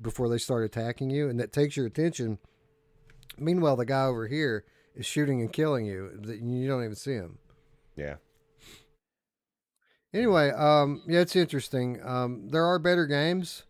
[0.00, 2.38] before they start attacking you, and that takes your attention.
[3.38, 6.10] Meanwhile, the guy over here is shooting and killing you.
[6.22, 7.38] that You don't even see him.
[7.96, 8.16] yeah
[10.14, 12.00] Anyway, um, yeah, it's interesting.
[12.04, 13.64] Um, there are better games,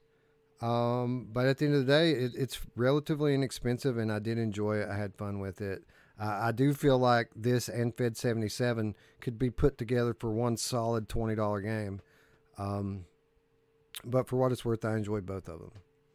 [0.60, 4.36] um, but at the end of the day, it, it's relatively inexpensive, and I did
[4.36, 4.88] enjoy it.
[4.90, 5.84] I had fun with it.
[6.18, 10.30] Uh, I do feel like this and Fed seventy seven could be put together for
[10.30, 12.00] one solid twenty dollar game.
[12.56, 13.04] Um,
[14.04, 15.72] but for what it's worth, I enjoyed both of them.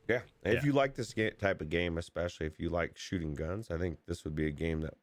[0.08, 3.78] yeah if you like this type of game especially if you like shooting guns i
[3.78, 4.96] think this would be a game that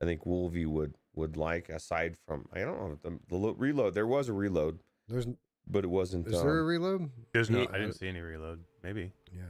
[0.00, 3.92] i think wolvie would would like aside from i don't know the, the lo- reload
[3.92, 5.26] there was a reload There's
[5.66, 7.10] but it wasn't is there a um, reload?
[7.32, 7.66] There's no.
[7.72, 8.60] I didn't see any reload.
[8.82, 9.12] Maybe.
[9.32, 9.42] Yeah,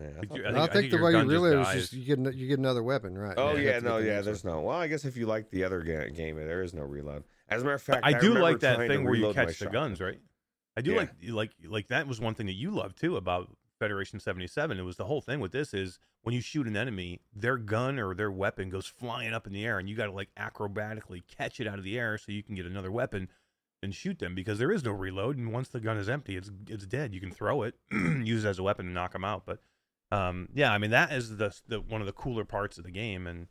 [0.00, 1.66] yeah, I Did thought you- there- I think- think, the way you gun just reload
[1.76, 3.34] is just you get you get another weapon, right?
[3.36, 4.12] Oh You yeah, have to get no, yeah.
[4.14, 4.54] next There's one.
[4.54, 4.60] no.
[4.62, 7.24] Well, I guess if you like the other ga- game, there is no reload.
[7.48, 9.72] As a matter of fact, I, do like that thing where you catch the shotgun.
[9.72, 10.20] guns, right?
[10.76, 10.96] I do Yeah.
[10.98, 14.78] like like like that was one thing that you loved too about Federation 77.
[14.78, 17.98] It was the whole thing with this is when you shoot an enemy, their gun
[17.98, 21.22] or their weapon goes flying up in the air and you got to like acrobatically
[21.26, 23.28] catch it out of the air so you can get another weapon
[23.82, 26.50] and shoot them because there is no reload and once the gun is empty, it's
[26.68, 27.14] it's dead.
[27.14, 29.60] You can throw it, use it as a weapon and knock them out, but
[30.12, 32.90] um yeah, I mean that is the the one of the cooler parts of the
[32.90, 33.46] game and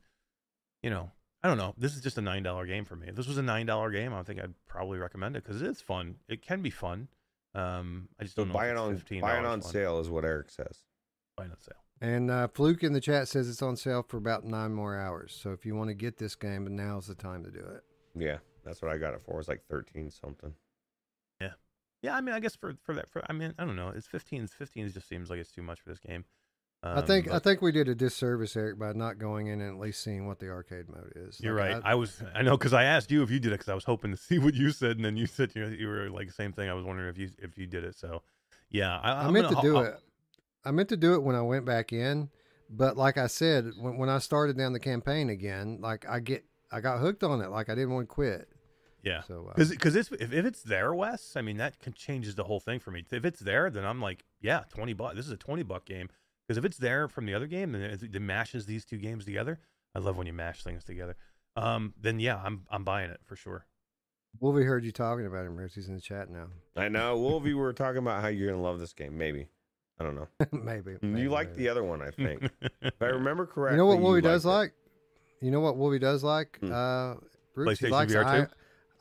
[0.83, 1.11] you know,
[1.43, 1.73] I don't know.
[1.77, 3.07] This is just a nine dollar game for me.
[3.07, 5.81] If this was a nine dollar game, I think I'd probably recommend it because it's
[5.81, 6.15] fun.
[6.27, 7.07] It can be fun.
[7.55, 8.53] Um, I just So don't know.
[8.53, 9.71] buy if it it's on fifteen buy it on fun.
[9.71, 10.83] sale is what Eric says.
[11.35, 11.75] Buy it on sale.
[12.01, 15.37] And uh, Fluke in the chat says it's on sale for about nine more hours.
[15.41, 17.83] So if you want to get this game, now's the time to do it.
[18.15, 19.33] Yeah, that's what I got it for.
[19.33, 20.53] It was like thirteen something.
[21.41, 21.53] Yeah,
[22.01, 23.89] yeah, I mean, I guess for for that, for I mean, I don't know.
[23.89, 24.47] It's 15.
[24.47, 26.23] 15 just seems like it's too much for this game.
[26.81, 29.75] I think Um, I think we did a disservice, Eric, by not going in and
[29.75, 31.39] at least seeing what the arcade mode is.
[31.41, 31.81] you're Like, right.
[31.83, 32.23] I- I, was.
[32.33, 34.17] I know because I asked you if you did it because I was hoping to
[34.17, 36.69] see what you said, and then you said you, you were like same thing.
[36.69, 37.97] I was wondering if you if you did it.
[37.97, 38.21] So,
[38.69, 39.95] yeah, I, I meant gonna- to do I'll- it.
[40.65, 42.29] I meant to do it when I went back in,
[42.69, 46.45] but like I said, when when I started down the campaign again, like I get
[46.71, 47.49] I got hooked on it.
[47.49, 48.47] Like I didn't want to quit.
[49.01, 52.35] Yeah, So uh, because because if if it's there, Wes, I mean that can changes
[52.35, 53.05] the whole thing for me.
[53.11, 55.15] If it's there, then I'm like, yeah, twenty bucks.
[55.15, 56.09] This is a twenty buck game.
[56.49, 59.23] Because if it's there from the other game, then it, it mashes these two games
[59.23, 59.59] together.
[59.93, 61.15] I love when you mash things together.
[61.55, 63.67] Um, then yeah, I'm I'm buying it for sure.
[64.39, 65.75] Wolvie heard you talking about him, Rich.
[65.75, 66.47] He's in the chat now.
[66.75, 67.53] I know, Wolvie.
[67.53, 69.15] we were talking about how you're gonna love this game.
[69.15, 69.47] Maybe
[69.99, 70.27] I don't know.
[70.51, 71.63] maybe, you like maybe.
[71.63, 72.49] the other one, I think.
[72.81, 73.75] if I remember correctly.
[73.77, 74.49] You know what Wolvie does it.
[74.49, 74.73] like?
[75.43, 76.57] You know what Wolvie does like?
[76.61, 76.71] Hmm.
[76.73, 77.13] Uh,
[77.53, 78.47] Roots, PlayStation likes VR I- too?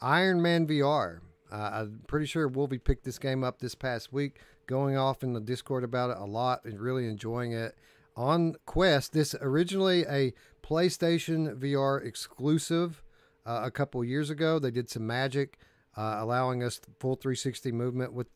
[0.03, 1.20] Iron Man VR.
[1.51, 4.39] Uh, I'm pretty sure Wolvie picked this game up this past week,
[4.69, 7.74] going off in the Discord about it a lot and really enjoying it.
[8.16, 9.12] on Quest.
[9.12, 10.32] This originally a
[10.62, 13.03] PlayStation VR exclusive.
[13.47, 15.59] Uh, a couple years ago, they did some magic,
[15.97, 18.27] uh, allowing us full 360 movement with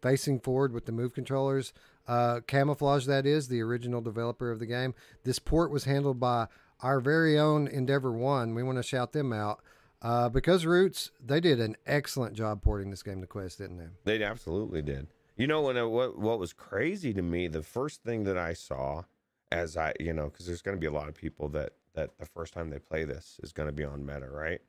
[0.00, 1.72] facing forward with the move controllers.
[2.06, 4.94] Uh, Camouflaj, that is the original developer of the game.
[5.24, 6.46] This port was handled by
[6.80, 8.54] our very own Endeavor One.
[8.54, 9.60] We want to shout them out.
[10.00, 14.18] Uh, because Roots, they did an excellent job porting this game to Quest, didn't they?
[14.18, 15.08] They absolutely did.
[15.36, 18.52] You know, when it, what what was crazy to me, the first thing that I
[18.52, 19.04] saw,
[19.50, 22.18] as I you know, because there's going to be a lot of people that that
[22.18, 24.60] the first time they play this is going to be on Meta, right?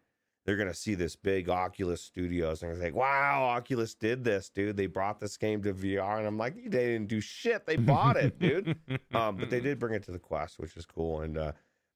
[0.46, 4.50] They're going to see this big Oculus Studios and they're like, "Wow, Oculus did this,
[4.50, 4.78] dude!
[4.78, 7.66] They brought this game to VR." And I'm like, "They didn't do shit.
[7.66, 8.76] They bought it, dude."
[9.14, 11.52] um, but they did bring it to the Quest, which is cool, and uh,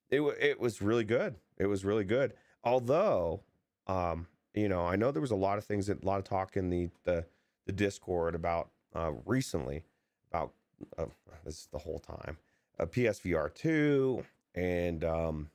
[0.10, 1.36] it it was really good.
[1.58, 2.34] It was really good.
[2.64, 3.44] Although,
[3.88, 6.26] um, you know, I know there was a lot of things that a lot of
[6.26, 7.26] talk in the the,
[7.70, 9.84] the Discord about uh, recently
[10.32, 10.54] about
[10.98, 11.06] uh,
[11.46, 12.36] this is the whole time
[12.80, 14.26] uh, PSVR two
[14.56, 15.52] and um,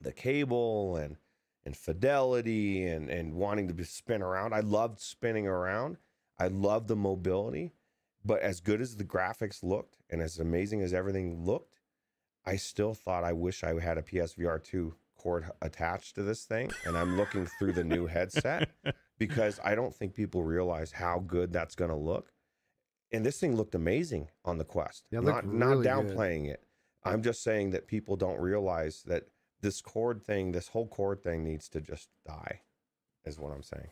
[0.00, 1.16] the cable and
[1.66, 4.54] and fidelity and and wanting to spin around.
[4.54, 5.96] I loved spinning around.
[6.38, 7.72] I loved the mobility,
[8.24, 11.80] but as good as the graphics looked and as amazing as everything looked,
[12.46, 16.70] I still thought I wish I had a PSVR two cord attached to this thing.
[16.86, 18.70] And I'm looking through the new headset
[19.20, 22.32] because I don't think people realize how good that's going to look.
[23.12, 25.04] And this thing looked amazing on the Quest.
[25.10, 25.88] Yeah, not looked not really good.
[25.90, 26.62] downplaying it.
[27.04, 29.24] I'm just saying that people don't realize that
[29.60, 32.62] this cord thing, this whole cord thing needs to just die,
[33.24, 33.88] is what I'm saying.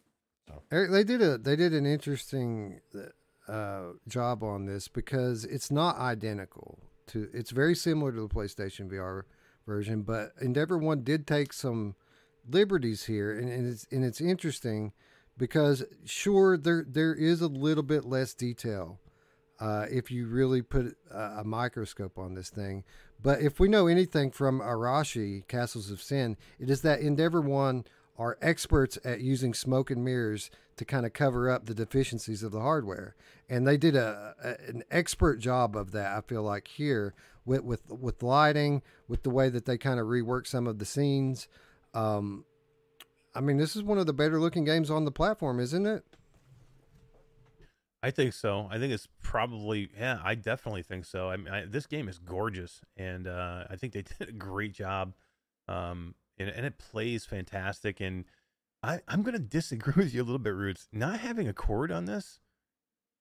[0.72, 2.80] Eric, they did a they did an interesting
[3.46, 6.78] uh, job on this because it's not identical
[7.08, 7.28] to.
[7.34, 9.24] It's very similar to the PlayStation VR
[9.66, 11.96] version, but Endeavor One did take some
[12.48, 14.92] liberties here, and, and it's and it's interesting
[15.38, 19.00] because sure there there is a little bit less detail
[19.60, 22.84] uh, if you really put a, a microscope on this thing.
[23.20, 27.84] But if we know anything from Arashi, Castles of Sin, it is that Endeavor One
[28.16, 32.52] are experts at using smoke and mirrors to kind of cover up the deficiencies of
[32.52, 33.14] the hardware,
[33.48, 36.16] and they did a, a an expert job of that.
[36.16, 40.06] I feel like here with with with lighting, with the way that they kind of
[40.06, 41.48] rework some of the scenes.
[41.94, 42.44] Um,
[43.34, 46.04] I mean, this is one of the better looking games on the platform, isn't it?
[48.02, 48.68] I think so.
[48.70, 50.20] I think it's probably yeah.
[50.22, 51.30] I definitely think so.
[51.30, 54.72] I mean, I, this game is gorgeous, and uh, I think they did a great
[54.72, 55.14] job.
[55.66, 58.00] Um, and, and it plays fantastic.
[58.00, 58.24] And
[58.82, 60.88] I I'm gonna disagree with you a little bit, Roots.
[60.92, 62.40] Not having a cord on this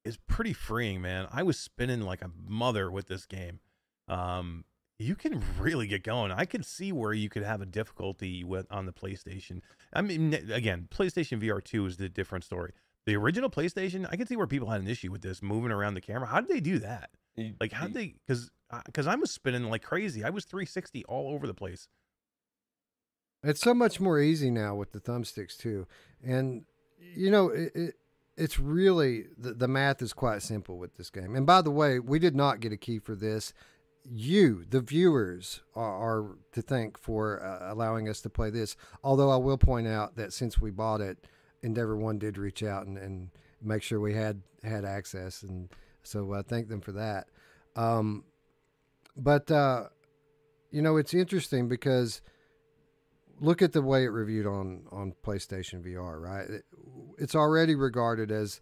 [0.06, 1.28] is pretty freeing, man.
[1.32, 3.60] I was spinning like a mother with this game.
[4.08, 4.64] Um,
[5.00, 6.32] you can really get going.
[6.32, 9.62] I could see where you could have a difficulty with on the PlayStation.
[9.94, 12.74] I mean, again, PlayStation VR two is the different story.
[13.06, 15.94] The original PlayStation, I can see where people had an issue with this moving around
[15.94, 16.28] the camera.
[16.28, 17.12] How did they do that?
[17.62, 18.16] Like, how did they?
[18.26, 18.50] Because
[18.86, 20.24] because uh, I was spinning like crazy.
[20.24, 21.88] I was 360 all over the place.
[23.44, 25.88] It's so much more easy now with the thumbsticks too,
[26.24, 26.66] and
[27.00, 27.72] you know it.
[27.76, 27.94] it
[28.38, 31.36] it's really the, the math is quite simple with this game.
[31.36, 33.52] And by the way, we did not get a key for this.
[34.10, 35.84] You, the viewers, are,
[36.22, 38.78] are to thank for uh, allowing us to play this.
[39.04, 41.28] Although I will point out that since we bought it,
[41.62, 43.30] Endeavor One did reach out and, and
[43.62, 45.70] make sure we had had access, and
[46.04, 47.28] so I thank them for that.
[47.76, 48.24] Um,
[49.18, 49.86] but uh,
[50.72, 52.22] you know, it's interesting because
[53.40, 56.20] look at the way it reviewed on on PlayStation VR.
[56.22, 56.66] Right, It-
[57.18, 58.62] it's already regarded as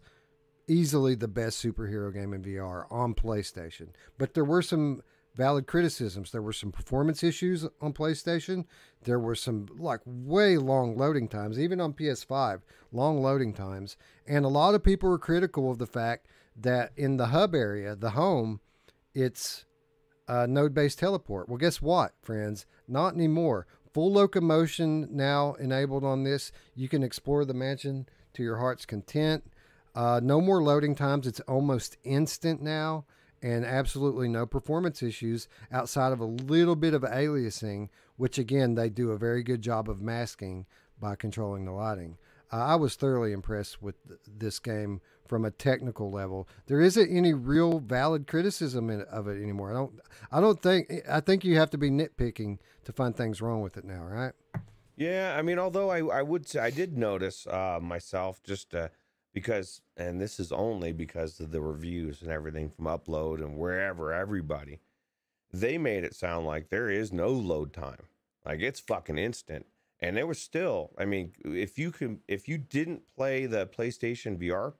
[0.66, 3.88] easily the best superhero game in VR on PlayStation.
[4.18, 5.02] But there were some
[5.36, 6.32] valid criticisms.
[6.32, 8.64] There were some performance issues on PlayStation.
[9.04, 13.96] There were some like way long loading times, even on PS5, long loading times.
[14.26, 16.26] And a lot of people were critical of the fact
[16.56, 18.60] that in the hub area, the home,
[19.14, 19.66] it's
[20.26, 21.48] uh, node based teleport.
[21.48, 22.66] Well, guess what, friends?
[22.88, 23.66] Not anymore.
[23.92, 26.52] Full locomotion now enabled on this.
[26.74, 29.44] You can explore the mansion to your heart's content.
[29.94, 31.26] Uh, no more loading times.
[31.26, 33.06] It's almost instant now,
[33.42, 38.88] and absolutely no performance issues outside of a little bit of aliasing, which again, they
[38.88, 40.66] do a very good job of masking
[40.98, 42.18] by controlling the lighting.
[42.52, 46.48] Uh, I was thoroughly impressed with th- this game from a technical level.
[46.66, 49.70] There isn't any real valid criticism in, of it anymore.
[49.70, 50.00] I don't.
[50.30, 50.92] I don't think.
[51.10, 54.32] I think you have to be nitpicking to find things wrong with it now, right?
[54.96, 58.88] Yeah, I mean, although I, I would say I did notice uh, myself just uh,
[59.36, 64.12] because, and this is only because of the reviews and everything from Upload and wherever,
[64.14, 64.80] everybody,
[65.52, 68.08] they made it sound like there is no load time.
[68.46, 69.66] Like it's fucking instant.
[70.00, 74.38] And there was still, I mean, if you can, if you didn't play the PlayStation
[74.38, 74.74] VR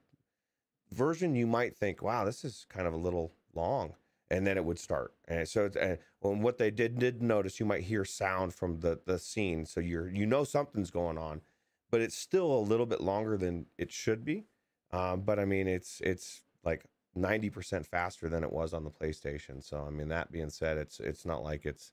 [0.91, 3.95] version, you might think, wow, this is kind of a little long.
[4.29, 5.13] and then it would start.
[5.27, 5.99] And so, and
[6.43, 10.09] what they did did notice, you might hear sound from the the scene, so you're
[10.09, 11.41] you know something's going on,
[11.91, 14.45] but it's still a little bit longer than it should be.
[14.91, 16.85] Um, but I mean, it's it's like
[17.15, 19.63] ninety percent faster than it was on the PlayStation.
[19.63, 21.91] So I mean, that being said, it's it's not like it's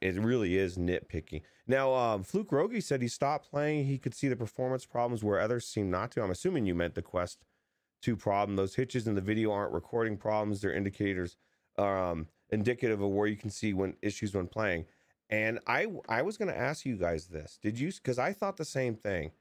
[0.00, 1.42] it- really is nitpicking.
[1.66, 3.86] Now, um, Fluke Rogi said he stopped playing.
[3.86, 6.22] He could see the performance problems where others seem not to.
[6.22, 7.44] I'm assuming you meant the Quest
[8.02, 8.56] 2 problem.
[8.56, 10.60] Those hitches in the video aren't recording problems.
[10.60, 11.36] They're indicators,
[11.76, 14.86] um, indicative of where you can see when issues when playing.
[15.28, 17.58] And I, I was going to ask you guys this.
[17.60, 17.90] Did you?
[17.92, 19.32] Because I thought the same thing.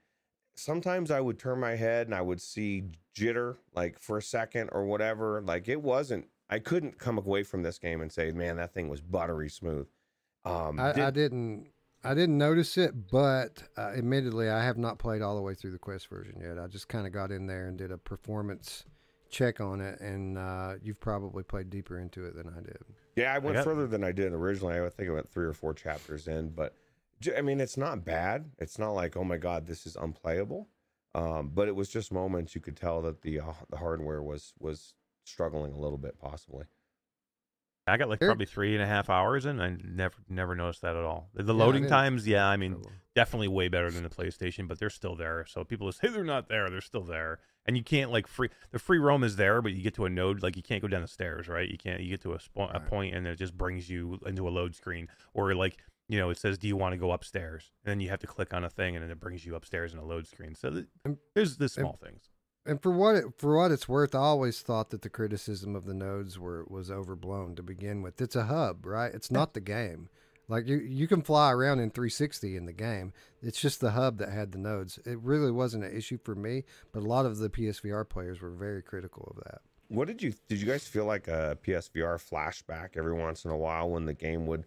[0.55, 2.83] Sometimes I would turn my head and I would see
[3.15, 5.41] jitter, like for a second or whatever.
[5.41, 6.27] Like it wasn't.
[6.49, 9.87] I couldn't come away from this game and say, "Man, that thing was buttery smooth."
[10.45, 11.67] Um, I, did- I didn't.
[12.03, 15.71] I didn't notice it, but uh, admittedly, I have not played all the way through
[15.71, 16.59] the Quest version yet.
[16.59, 18.85] I just kind of got in there and did a performance
[19.35, 22.77] check on it, and uh, you've probably played deeper into it than I did.
[23.15, 24.79] Yeah, I went got- further than I did originally.
[24.79, 26.73] I think I went three or four chapters in, but
[27.37, 28.51] I mean, it's not bad.
[28.59, 30.69] It's not like, oh my god, this is unplayable.
[31.13, 34.53] Um, but it was just moments you could tell that the uh, the hardware was
[34.59, 36.65] was struggling a little bit, possibly.
[37.87, 39.61] I got like There- probably three and a half hours in.
[39.61, 41.29] I never never noticed that at all.
[41.33, 42.81] The Yeah, loading didn't- times, yeah, I mean,
[43.15, 45.45] definitely way better than the PlayStation, but they're still there.
[45.47, 47.39] So people just say they're not there, they're still there.
[47.67, 50.09] And you can't like free the free roam is there, but you get to a
[50.09, 51.67] node like you can't go down the stairs, right?
[51.69, 51.99] You can't.
[52.01, 54.75] You get to a, spo- a point and it just brings you into a load
[54.75, 55.77] screen, or like
[56.07, 58.27] you know it says, "Do you want to go upstairs?" And then you have to
[58.27, 60.53] click on a thing, and then it brings you upstairs in a load screen.
[60.53, 62.29] So th- And- there's the and- small things.
[62.67, 65.85] and for what it, for what it's worth, I always thought that the criticism of
[65.85, 68.21] the nodes were was overblown to begin with.
[68.21, 69.11] It's a hub, right?
[69.13, 70.09] It's not the game.
[70.47, 73.13] Like you, you can fly around in 360 in the game.
[73.41, 74.99] It's just the hub that had the nodes.
[75.05, 78.51] It really wasn't an issue for me, but a lot of the PSVR players were
[78.51, 79.61] very critical of that.
[79.87, 83.57] What did you did you guys feel like a PSVR flashback every once in a
[83.57, 84.65] while when the game would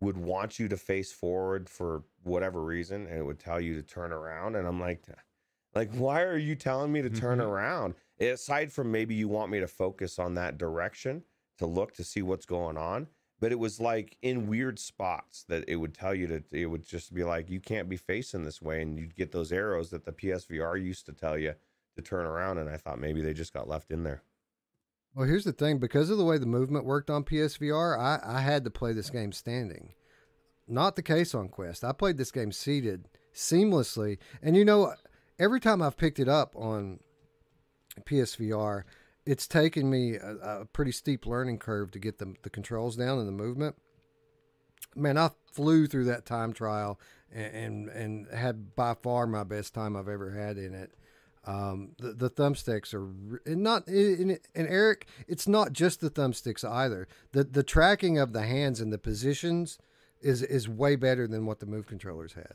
[0.00, 3.82] would want you to face forward for whatever reason and it would tell you to
[3.82, 5.02] turn around and I'm like
[5.74, 7.46] like why are you telling me to turn Mhm.
[7.46, 11.22] around aside from maybe you want me to focus on that direction
[11.58, 13.08] to look to see what's going on
[13.40, 16.86] but it was like in weird spots that it would tell you to it would
[16.86, 20.04] just be like you can't be facing this way and you'd get those arrows that
[20.04, 21.54] the PSVR used to tell you
[21.96, 24.22] to turn around and I thought maybe they just got left in there
[25.14, 28.40] Well, here's the thing: because of the way the movement worked on PSVR, I, I
[28.42, 29.94] had to play this game standing.
[30.68, 31.82] Not the case on Quest.
[31.82, 34.94] I played this game seated seamlessly, and you know,
[35.36, 37.00] every time I've picked it up on
[38.04, 38.84] PSVR,
[39.30, 43.18] it's taken me a, a pretty steep learning curve to get the the controls down
[43.18, 43.76] and the movement.
[44.96, 46.98] Man, I flew through that time trial
[47.32, 50.90] and and, and had by far my best time I've ever had in it.
[51.46, 56.68] Um, the, the thumbsticks are and not and, and Eric, it's not just the thumbsticks
[56.68, 57.06] either.
[57.30, 59.78] The the tracking of the hands and the positions
[60.20, 62.54] is is way better than what the move controllers had.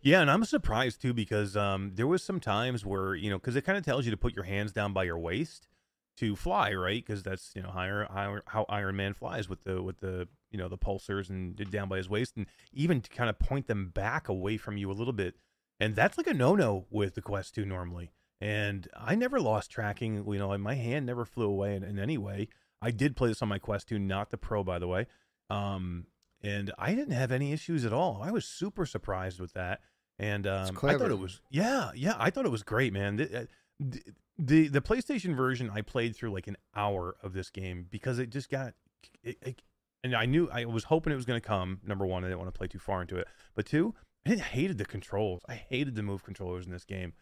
[0.00, 3.54] Yeah, and I'm surprised too because um, there was some times where you know because
[3.54, 5.68] it kind of tells you to put your hands down by your waist
[6.16, 7.04] to fly, right?
[7.04, 10.58] Because that's you know higher, higher, how Iron Man flies with the with the you
[10.58, 13.90] know the pulsars and down by his waist, and even to kind of point them
[13.94, 15.36] back away from you a little bit,
[15.78, 18.10] and that's like a no no with the Quest 2 normally.
[18.40, 22.18] And I never lost tracking, you know, my hand never flew away in, in any
[22.18, 22.48] way.
[22.82, 25.06] I did play this on my Quest 2, not the Pro, by the way.
[25.48, 26.06] Um,
[26.42, 28.20] and I didn't have any issues at all.
[28.22, 29.80] I was super surprised with that.
[30.18, 33.48] And um, I thought it was, yeah, yeah, I thought it was great, man.
[33.78, 38.30] The, the PlayStation version, I played through like an hour of this game because it
[38.30, 38.74] just got,
[39.22, 39.62] it, it,
[40.04, 41.80] and I knew I was hoping it was going to come.
[41.84, 43.94] Number one, I didn't want to play too far into it, but two,
[44.26, 45.42] I hated the controls.
[45.48, 47.12] I hated the move controllers in this game.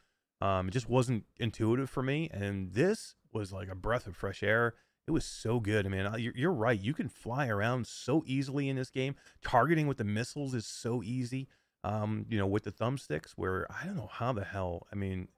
[0.41, 4.43] Um, it just wasn't intuitive for me, and this was like a breath of fresh
[4.43, 4.75] air.
[5.07, 5.87] It was so good.
[5.87, 6.81] I mean, you're, you're right.
[6.81, 9.17] You can fly around so easily in this game.
[9.45, 11.49] Targeting with the missiles is so easy.
[11.85, 14.87] Um, you know, with the thumbsticks, where I don't know how the hell.
[14.91, 15.29] I mean,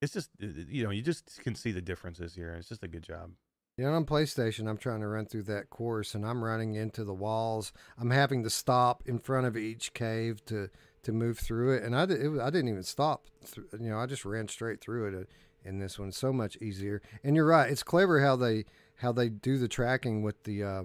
[0.00, 2.54] it's just uh, you know, you just can see the differences here.
[2.58, 3.30] It's just a good job.
[3.76, 7.02] You know, on PlayStation, I'm trying to run through that course, and I'm running into
[7.02, 7.72] the walls.
[7.98, 10.68] I'm having to stop in front of each cave to
[11.02, 13.24] to move through it, and I it, I didn't even stop.
[13.56, 16.12] You know, I just ran straight through it uh, in this one.
[16.12, 17.02] So much easier.
[17.24, 17.70] And you're right.
[17.70, 18.64] It's clever how they
[18.96, 20.82] how they do the tracking with the uh,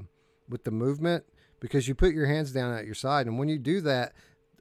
[0.47, 1.25] with the movement
[1.59, 4.13] because you put your hands down at your side, and when you do that.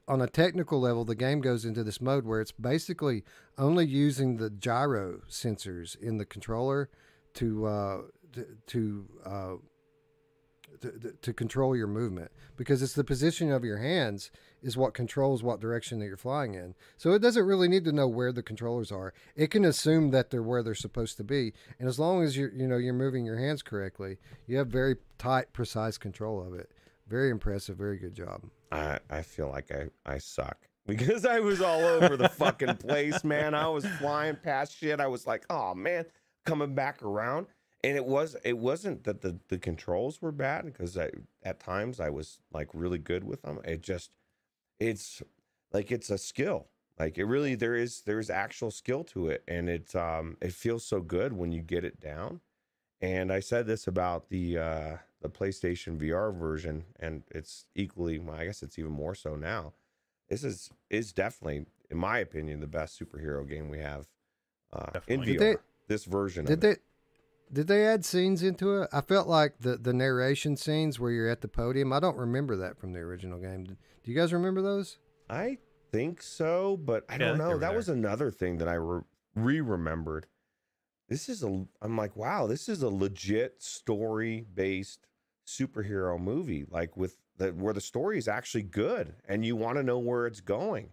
[0.09, 3.23] On a technical level, the game goes into this mode where it's basically
[3.59, 6.89] only using the gyro sensors in the controller
[7.35, 7.97] to uh,
[8.33, 9.53] to to, uh,
[10.81, 14.31] to, to control your movement because it's the position of your hands
[14.63, 16.73] is what controls what direction that you're flying in.
[16.97, 19.13] So it doesn't really need to know where the controllers are.
[19.35, 22.51] It can assume that they're where they're supposed to be, and as long as you're
[22.51, 24.17] you know you're moving your hands correctly,
[24.47, 26.71] you have very tight, precise control of it.
[27.09, 27.75] Very impressive.
[27.77, 28.43] Very good job.
[28.71, 33.23] I I feel like I I suck because I was all over the fucking place,
[33.23, 33.53] man.
[33.53, 34.99] I was flying past shit.
[34.99, 36.05] I was like, oh man,
[36.45, 37.47] coming back around,
[37.83, 42.09] and it was it wasn't that the the controls were bad because at times I
[42.09, 43.59] was like really good with them.
[43.65, 44.11] It just
[44.79, 45.23] it's
[45.73, 46.67] like it's a skill.
[46.99, 50.85] Like it really there is there's actual skill to it, and it um it feels
[50.85, 52.41] so good when you get it down.
[53.01, 58.35] And I said this about the uh the PlayStation VR version, and it's equally, well,
[58.37, 59.73] I guess it's even more so now.
[60.29, 64.07] This is is definitely, in my opinion, the best superhero game we have
[64.73, 65.37] uh, in VR.
[65.39, 65.55] They-
[65.87, 66.81] this version Did of they it.
[67.51, 68.89] did they add scenes into it?
[68.93, 71.91] I felt like the the narration scenes where you're at the podium.
[71.91, 73.63] I don't remember that from the original game.
[73.65, 74.99] Do you guys remember those?
[75.29, 75.57] I
[75.91, 77.49] think so, but I Yeah, don't know.
[77.53, 77.75] were That there.
[77.77, 79.01] was another thing that I re
[79.61, 80.27] remembered.
[81.07, 81.65] This is a.
[81.81, 85.07] I'm like, wow, this is a legit story based
[85.49, 86.65] superhero movie.
[86.69, 90.27] Like with the where the story is actually good and you want to know where
[90.27, 90.89] it's going.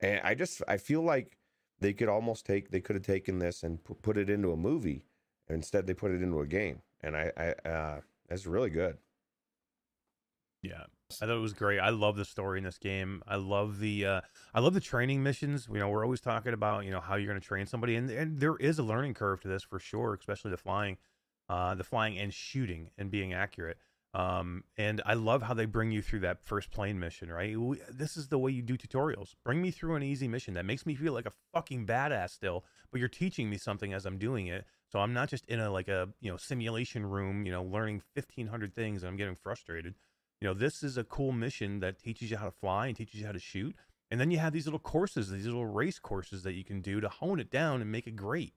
[0.00, 1.38] And I just I feel like
[1.80, 5.04] they could almost take they could have taken this and put it into a movie.
[5.48, 8.96] Instead, they put it into a game, and I I uh, that's really good.
[10.62, 10.84] Yeah,
[11.20, 11.78] I thought it was great.
[11.78, 13.22] I love the story in this game.
[13.28, 14.20] I love the uh,
[14.54, 15.68] I love the training missions.
[15.70, 18.08] You know, we're always talking about you know how you're going to train somebody, and
[18.10, 20.96] and there is a learning curve to this for sure, especially the flying,
[21.50, 23.76] uh, the flying and shooting and being accurate.
[24.14, 27.30] Um, and I love how they bring you through that first plane mission.
[27.30, 29.34] Right, we, this is the way you do tutorials.
[29.44, 32.64] Bring me through an easy mission that makes me feel like a fucking badass still,
[32.90, 34.66] but you're teaching me something as I'm doing it.
[34.90, 38.02] So I'm not just in a like a you know simulation room, you know, learning
[38.14, 39.94] 1500 things and I'm getting frustrated
[40.44, 43.18] you know this is a cool mission that teaches you how to fly and teaches
[43.18, 43.74] you how to shoot
[44.10, 47.00] and then you have these little courses these little race courses that you can do
[47.00, 48.52] to hone it down and make it great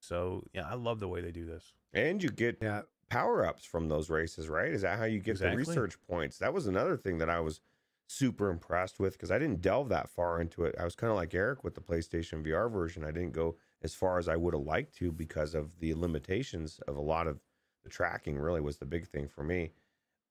[0.00, 2.82] so yeah i love the way they do this And you get Yeah.
[3.08, 4.72] Power ups from those races, right?
[4.72, 5.62] Is that how you get Exactly.
[5.62, 6.38] the research points?
[6.38, 7.60] That was another thing that I was
[8.08, 10.74] super impressed with because I didn't delve that far into it.
[10.78, 13.04] I was kind of like Eric with the PlayStation VR version.
[13.04, 16.80] I didn't go as far as I would have liked to because of the limitations
[16.86, 17.40] of a lot of
[17.84, 19.70] the tracking, really was the big thing for me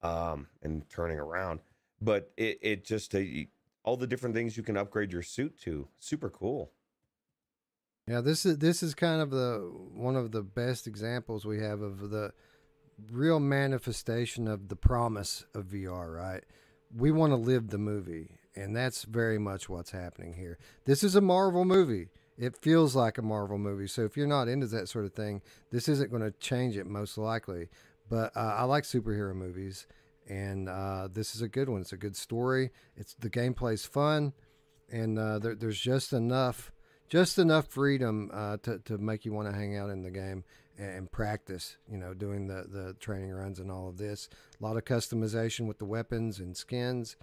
[0.02, 1.60] um, and turning around.
[2.00, 3.20] But it, it just, uh,
[3.84, 6.72] all the different things you can upgrade your suit to, super cool.
[8.08, 11.80] Yeah, this is this is kind of the one of the best examples we have
[11.80, 12.32] of the
[13.10, 16.44] real manifestation of the promise of VR, right?
[16.94, 20.58] We want to live the movie, and that's very much what's happening here.
[20.84, 22.08] This is a Marvel movie.
[22.38, 23.86] It feels like a Marvel movie.
[23.86, 26.86] So if you're not into that sort of thing, this isn't going to change it
[26.86, 27.68] most likely.
[28.08, 29.86] But uh, I like superhero movies,
[30.28, 31.80] and uh, this is a good one.
[31.80, 32.70] It's a good story.
[32.96, 34.32] It's the gameplay's fun,
[34.90, 36.72] and uh, there, there's just enough
[37.08, 40.42] just enough freedom uh, to, to make you want to hang out in the game
[40.78, 44.28] and practice, you know, doing the, the training runs and all of this.
[44.60, 47.16] A lot of customization with the weapons and skins.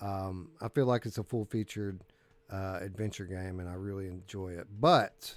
[0.00, 2.02] Um, I feel like it's a full featured
[2.50, 4.66] uh, adventure game and I really enjoy it.
[4.80, 5.34] But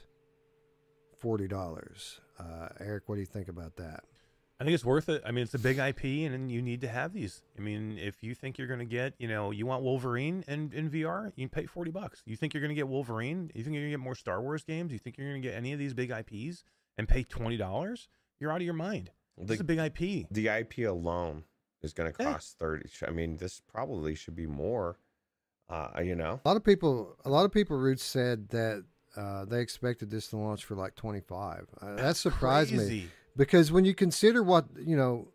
[1.23, 2.19] $40.
[2.39, 4.03] Uh, Eric, what do you think about that?
[4.61, 6.87] i think it's worth it i mean it's a big ip and, you need to
[6.87, 9.81] have these i mean if you think you're going to get you know you want
[9.81, 13.49] wolverine in, in vr you pay 40 bucks you think you're going to get wolverine
[13.55, 15.47] you think you're going to get more star wars games you think you're going to
[15.47, 16.63] get any of these big ips
[16.97, 18.07] and pay $20
[18.39, 21.43] you're out of your mind this The- is a big ip the IP alone
[21.81, 22.33] is going to Yeah.
[22.33, 24.97] cost 30 I mean this probably should be more
[25.69, 28.83] uh you know A lot of people, a lot of people, Roots said that
[29.15, 31.67] uh, they expected this to launch for like 25.
[31.81, 33.07] Uh, that surprised me.
[33.35, 35.29] Because when you consider what you know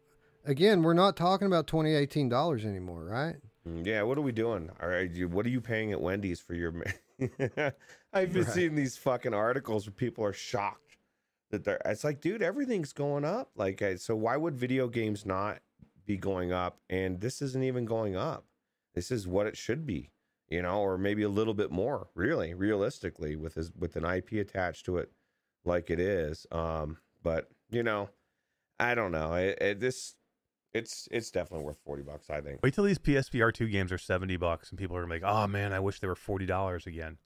[0.45, 4.71] again we're not talking about 2018 dollars anymore right Mm, yeah what are we doing
[4.81, 6.73] all right what are you paying at Wendy's for your
[8.13, 8.53] I've been Right.
[8.55, 10.86] seeing these fucking articles where people are shocked
[11.57, 13.51] that they're it's like dude everything's going up.
[13.57, 15.59] Like so why would video games not
[16.05, 16.79] be going up?
[16.91, 18.45] And this isn't even going up.
[18.95, 20.11] This is what it should be
[20.49, 24.31] you know or maybe a little bit more really realistically with his with an ip
[24.33, 25.11] attached to it
[25.65, 26.47] like it is.
[26.53, 28.11] Um but you know
[28.79, 29.35] i don't know.
[29.35, 30.15] It, it, this
[30.75, 32.61] it's it's definitely worth 40 bucks i think.
[32.63, 35.73] Wait till these PSVR two games are seventy bucks, and people are like, "Oh man,
[35.73, 37.17] I wish they were forty dollars again."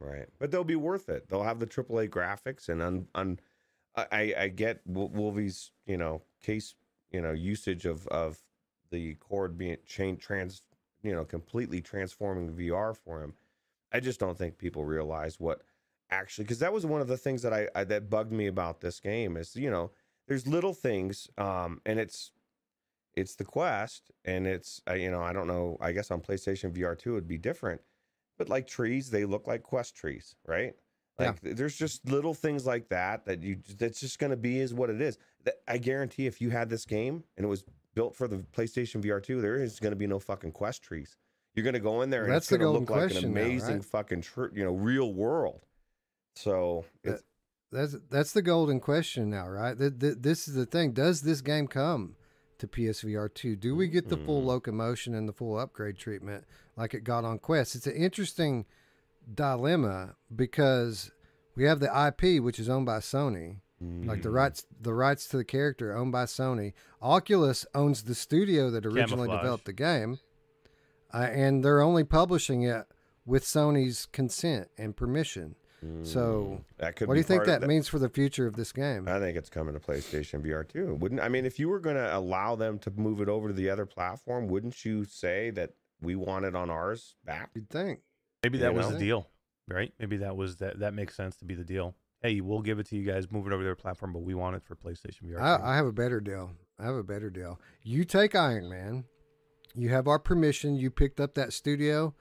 [0.00, 3.38] Right but they'll be worth it they'll have the aaa graphics and on un,
[3.96, 6.74] I- I, get Wol- Wolvie's, you know, case,
[7.10, 8.42] you know, usage of of
[8.90, 10.62] the cord being chain trans,
[11.02, 13.34] you know, completely transforming VR for him.
[13.92, 15.62] I just don't think people realize what
[16.10, 18.80] actually because that was one of the things that I, I that bugged me about
[18.80, 19.90] this game is you know
[20.28, 22.32] there's little things um and it's
[23.14, 25.78] it's the Quest, and it's uh, you know I don't know.
[25.80, 27.80] I guess on PlayStation VR two would be different,
[28.38, 30.74] but like trees, they look like Quest trees, right?
[31.18, 34.60] Like th- there's just little things like that that you that's just going to be
[34.60, 35.18] is what it is.
[35.66, 37.64] I guarantee if you had this game and it was
[37.94, 41.16] built for the PlayStation VR two, there is going to be no fucking Quest trees.
[41.54, 43.08] You're going to go in there and That's it's the going to look like an
[43.08, 43.84] question now, amazing right?
[43.84, 45.64] fucking tr- you know real world.
[46.34, 47.22] So it's,
[47.72, 49.78] That's that's the golden question now, right?
[49.78, 50.92] Th- th- this is the thing.
[50.92, 52.16] Does this game come
[52.58, 53.56] to PSVR two?
[53.56, 54.46] Do we get the full Mm.
[54.46, 56.44] locomotion and the full upgrade treatment
[56.76, 57.74] like it got on Quest?
[57.74, 58.66] It's an interesting
[59.32, 61.10] dilemma because
[61.54, 64.34] we have the IP, which is owned by Sony, like the Mhm.
[64.34, 66.72] rights the rights to the character owned by Sony.
[67.02, 69.40] Oculus owns the studio that originally Camouflaj.
[69.40, 70.18] developed the game,
[71.12, 72.86] uh, and they're only publishing it
[73.24, 75.56] with Sony's consent and permission.
[76.02, 78.46] So, mm, that could What do you think part of that means for the future
[78.46, 79.08] of this game?
[79.08, 80.94] I think it's coming to PlayStation VR too.
[80.94, 83.54] Wouldn't I mean if you were going to allow them to move it over to
[83.54, 87.50] the other platform, wouldn't you say that we want it on ours back?
[87.54, 88.00] You'd think.
[88.42, 88.92] Maybe that You was know?
[88.92, 89.28] the deal,
[89.68, 89.92] right?
[89.98, 90.78] Maybe that was that.
[90.78, 91.94] That makes sense to be the deal.
[92.22, 94.34] Hey, we'll give it to you guys, move it over to their platform, but we
[94.34, 95.40] want it for PlayStation VR.
[95.40, 96.50] I, I have a better deal.
[96.78, 97.60] I have a better deal.
[97.82, 99.04] You take Iron Man.
[99.74, 100.76] You have our permission.
[100.76, 102.14] You picked up that studio.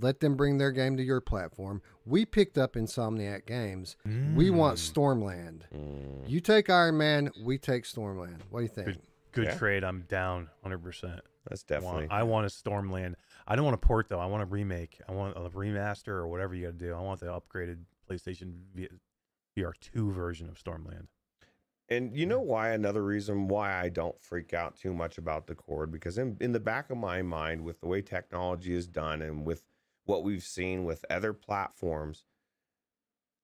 [0.00, 1.82] Let them bring their game to your platform.
[2.04, 3.96] We picked up Insomniac Games.
[4.34, 4.92] We want Mm.
[4.92, 5.60] Stormland.
[5.74, 7.30] Mm, You take Iron Man.
[7.44, 8.42] We take Stormland.
[8.50, 8.98] What do you think?
[9.32, 9.56] Good Yeah.
[9.56, 9.84] trade.
[9.84, 10.78] I'm down 100.
[10.82, 12.00] percent that's I definitely.
[12.06, 13.14] want, I want a Stormland.
[13.46, 14.18] I don't want a port though.
[14.20, 15.00] I want a remake.
[15.08, 16.94] I want a remaster or whatever you got to do.
[16.94, 18.54] I want the upgraded PlayStation
[19.56, 21.06] VR2 version of Stormland.
[21.90, 22.70] And you know why?
[22.70, 26.52] Another reason why I don't freak out too much about the cord because in in
[26.52, 29.62] the back of my mind, with the way technology is done and with
[30.04, 32.24] what we've seen with other platforms,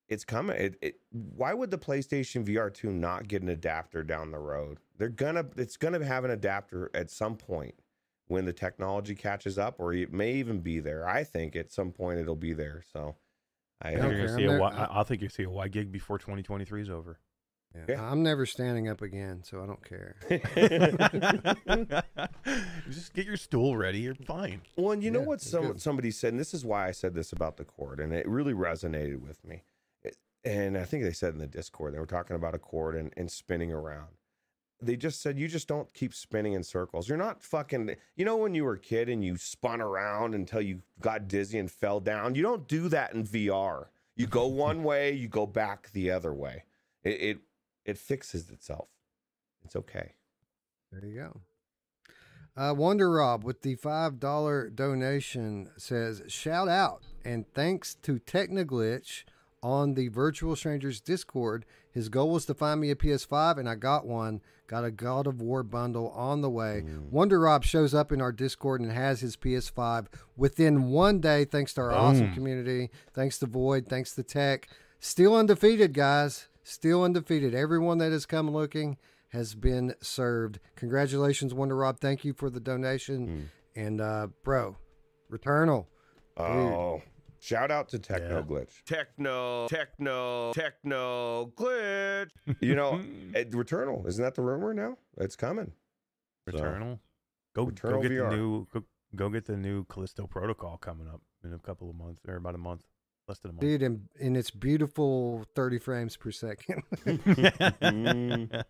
[0.08, 0.56] it's coming.
[0.56, 4.78] It, it, why would the PlayStation VR two not get an adapter down the road?
[4.98, 5.46] They're gonna.
[5.56, 7.74] It's gonna have an adapter at some point
[8.26, 11.08] when the technology catches up, or it may even be there.
[11.08, 12.82] I think at some point it'll be there.
[12.92, 13.16] So.
[13.82, 15.46] I, I think you're gonna see a there- y, I, I think you'll see a
[15.46, 17.18] WiGig before 2023 is over.
[17.74, 17.82] Yeah.
[17.88, 18.10] Yeah.
[18.10, 20.16] I'm never standing up again, so I don't care.
[22.90, 24.00] Just get your stool ready.
[24.00, 24.62] You're fine.
[24.76, 25.80] Well, and you know what some, good.
[25.80, 28.54] somebody said, and this is why I said this about the cord, and it really
[28.54, 29.62] resonated with me.
[30.02, 32.96] It- and I think they said in the Discord, they were talking about a cord
[32.96, 34.08] and, and spinning around.
[34.82, 37.06] They just said, you just don't keep spinning in circles.
[37.08, 40.62] You're not fucking, you know, when you were a kid and you spun around until
[40.62, 42.34] you got dizzy and fell down?
[42.34, 43.86] You don't do that in VR.
[44.16, 46.64] You go one way, you go back the other way.
[47.04, 47.38] It, it,
[47.84, 48.88] it fixes itself.
[49.64, 50.12] It's okay.
[50.92, 51.40] There you go.
[52.56, 59.24] Uh, Wonder Rob with the five dollar donation says, "Shout out and thanks to Technoglitch
[59.62, 61.64] on the Virtual Strangers Discord.
[61.92, 64.40] His goal was to find me a PS5, and I got one.
[64.66, 66.84] Got a God of War bundle on the way.
[67.10, 71.74] Wonder Rob shows up in our Discord and has his PS5 within one day, thanks
[71.74, 72.88] to our awesome community.
[73.12, 73.86] Thanks to Void.
[73.88, 74.68] Thanks to Tech.
[75.00, 76.46] Still undefeated, guys.
[76.62, 77.54] Still undefeated.
[77.54, 78.96] Everyone that has come looking
[79.28, 80.58] has been served.
[80.76, 82.00] Congratulations, Wonder Rob.
[82.00, 83.50] Thank you for the donation.
[83.74, 84.76] And uh, bro,
[85.30, 85.86] Returnal.
[86.36, 87.02] Oh,
[87.38, 88.82] shout out to Techno Glitch.
[88.86, 92.28] Techno, Techno, Techno Glitch.
[92.60, 93.00] You know,
[93.34, 94.96] at Returnal, isn't that the rumor now?
[95.18, 95.72] It's coming.
[96.50, 96.98] So, Returnal.
[97.54, 98.30] Go Returnal go get VR.
[98.30, 98.84] the new go,
[99.16, 102.54] go get the new Callisto Protocol coming up in a couple of months or about
[102.54, 102.82] a month,
[103.30, 103.60] less than a month.
[103.62, 106.82] Dude, in, in its beautiful 30 frames per second.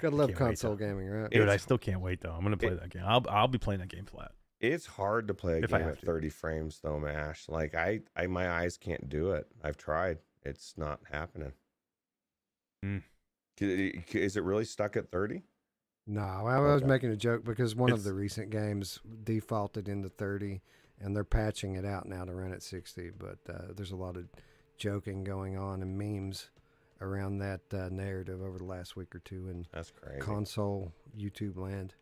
[0.00, 1.30] Gotta love console gaming, right?
[1.30, 2.32] Dude, I still can't wait though.
[2.32, 3.02] I'm gonna play It- that game.
[3.06, 4.32] I'll I'll be playing that game flat.
[4.60, 6.06] It's hard to play a If I game have at to.
[6.06, 7.48] 30 frames, though, Mash.
[7.48, 9.46] Like I, I, my eyes can't do it.
[9.62, 10.18] I've tried.
[10.42, 11.52] It's not happening.
[12.84, 13.02] Mm.
[13.60, 15.42] Is it really stuck at 30?
[16.06, 16.86] No, I was Okay.
[16.86, 20.60] making a joke because one of the recent games defaulted into 30
[21.00, 23.10] and they're patching it out now to run at 60.
[23.18, 24.24] But uh, there's a lot of
[24.78, 26.50] joking going on and memes
[27.00, 30.20] around that uh, narrative over the last week or two in That's crazy.
[30.20, 31.94] console YouTube land.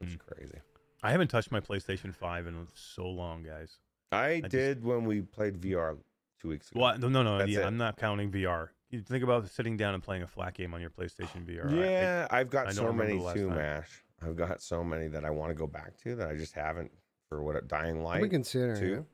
[0.00, 0.18] That's Mm.
[0.18, 0.58] crazy.
[1.04, 3.78] I haven't touched my PlayStation 5 in so long, guys.
[4.10, 5.96] I, just- did when we played VR
[6.40, 6.80] two weeks ago.
[6.80, 7.38] Well, no, no, no.
[7.38, 7.66] That's Yeah, it.
[7.66, 8.68] I'm not counting VR.
[8.90, 11.66] You think about sitting down and playing a flat game on your PlayStation VR.
[11.70, 13.56] I- I- Yeah, I've got I so many too, time.
[13.56, 14.02] Mash.
[14.20, 16.90] I've got so many that I want to go back to that I just haven't
[17.32, 18.22] for what Dying Light.
[18.22, 19.06] be considering too.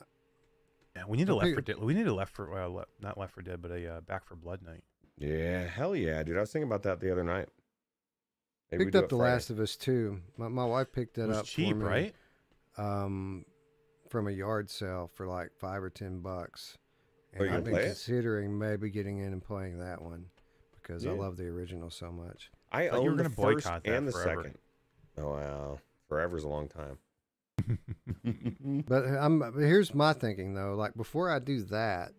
[0.00, 0.06] it.
[0.96, 1.78] yeah, we need a I'll Left for Dead.
[1.78, 4.26] We need a Left for well, le- not Left for Dead, but a uh, Back
[4.26, 4.82] for Blood night.
[5.18, 6.36] Yeah, hell yeah, dude.
[6.36, 7.48] I was thinking about that the other night.
[8.70, 9.32] Maybe Picked up The Friday.
[9.32, 10.20] Last of Us too.
[10.36, 12.14] My, my wife picked It that was up cheap, for me, right?
[12.78, 13.44] Um,
[14.08, 16.76] from a yard sale for like five or ten bucks.
[17.38, 17.86] Oh, you And I've been play it?
[17.86, 20.26] considering maybe getting in and playing that one
[20.80, 22.50] because I love the original so much.
[22.72, 24.42] I Thought you were own the first and the forever.
[24.42, 24.58] second.
[25.18, 25.78] Oh wow,
[26.08, 26.98] forever's a long time.
[28.88, 30.74] But I'm here's my thinking though.
[30.74, 32.12] Like before I do that,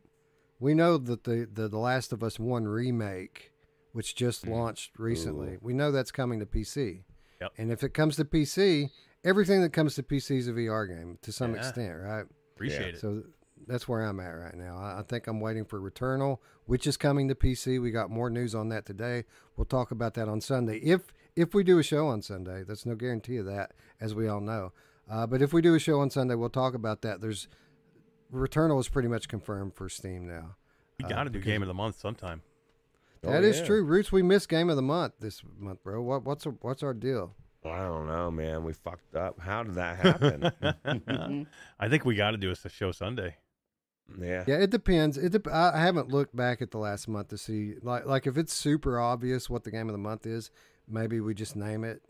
[0.60, 3.52] we know that the the, the Last of Us One remake,
[3.92, 4.52] which just Mm.
[4.52, 5.60] launched recently, Ooh.
[5.62, 7.04] we know that's coming to PC.
[7.42, 7.54] Yep.
[7.58, 8.90] And if it comes to PC,
[9.24, 11.60] everything that comes to PC is a VR game to some Yeah.
[11.60, 12.26] extent, right?
[12.56, 13.00] Appreciate it.
[13.00, 13.24] So
[13.68, 14.78] that's where I'm at right now.
[14.78, 17.80] I, I think I'm waiting for Returnal, which is coming to PC.
[17.82, 19.26] We got more news on that today.
[19.56, 20.78] We'll talk about that on Sunday.
[20.80, 24.28] If if we do a show on Sunday, that's no guarantee of that, as we
[24.28, 24.72] all know.
[25.10, 27.22] Uh, but if we do a show on Sunday, we'll talk about that.
[27.22, 27.48] There's
[28.34, 30.56] Returnal is pretty much confirmed for Steam now.
[31.00, 32.42] We uh, got to do game of the month sometime.
[33.22, 33.66] That Oh, is yeah.
[33.66, 33.84] true.
[33.84, 36.02] Roots, we missed game of the month this month, bro.
[36.02, 37.34] What what's what's our deal?
[37.66, 38.64] I don't know, man.
[38.64, 39.40] We fucked up.
[39.40, 41.48] How did that happen?
[41.80, 43.36] I think we got to do a show Sunday.
[44.22, 44.44] yeah.
[44.48, 45.18] Yeah, it depends.
[45.18, 48.28] It dep- I I haven't looked back at the last month to see like like
[48.28, 50.52] if it's super obvious what the game of the month is,
[50.88, 52.02] maybe we just name it.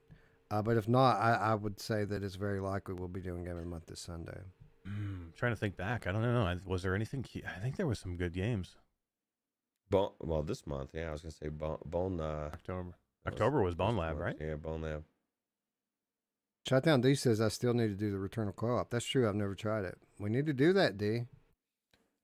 [0.49, 3.43] Uh, but if not, I, I would say that it's very likely we'll be doing
[3.43, 4.39] game of the month this Sunday.
[4.87, 6.07] Mm, trying to think back.
[6.07, 6.43] I don't know.
[6.43, 7.23] I- Was there anything?
[7.23, 8.75] key- I think there was some good games.
[9.89, 11.79] Bone, well, this month, yeah, I was gonna say Bone.
[11.85, 12.83] bone uh, October.
[12.83, 12.93] was-
[13.33, 14.19] October was Bonelab, month.
[14.19, 14.37] right?
[14.39, 15.03] Yeah, Bonelab.
[16.67, 18.89] Shotdown D says I still need to do the Returnal co-op.
[18.89, 19.27] That's true.
[19.27, 19.97] I've never tried it.
[20.19, 21.21] We need to do that, D.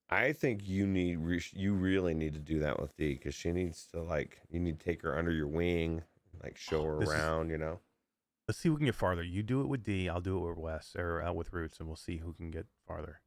[0.10, 1.20] I think you need
[1.54, 4.80] you really need to do that with D because she needs to like you need
[4.80, 6.04] to take her under your wing,
[6.44, 7.50] like show her This is- around.
[7.50, 7.80] You know.
[8.48, 9.24] Let's see who can get farther.
[9.24, 10.10] You do it with D.
[10.10, 12.66] I'll do it with Wes or uh, with Roots, and we'll see who can get
[12.86, 13.22] farther.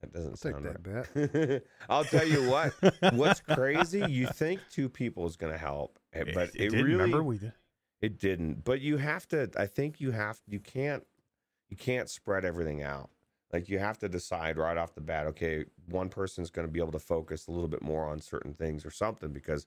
[0.00, 1.62] That doesn't I'll take sound that right.
[1.88, 2.72] I'll tell you what.
[3.14, 4.04] What's crazy?
[4.10, 7.38] You think two people is going to help, eh, but it, did, really remember we
[7.38, 7.52] did.
[8.00, 8.64] it didn't.
[8.64, 9.50] But you have to.
[9.56, 10.38] I think you have.
[10.46, 11.06] You can't.
[11.68, 13.10] You can't spread everything out.
[13.52, 15.26] Like you have to decide right off the bat.
[15.28, 18.54] Okay, one person's going to be able to focus a little bit more on certain
[18.54, 19.66] things or something because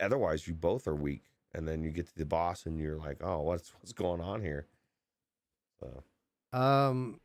[0.00, 1.29] otherwise you both are weak.
[1.54, 4.40] And then you get to the boss and you're like, oh, what's what's going on
[4.42, 4.66] here?
[5.80, 6.02] So
[6.56, 7.20] Um,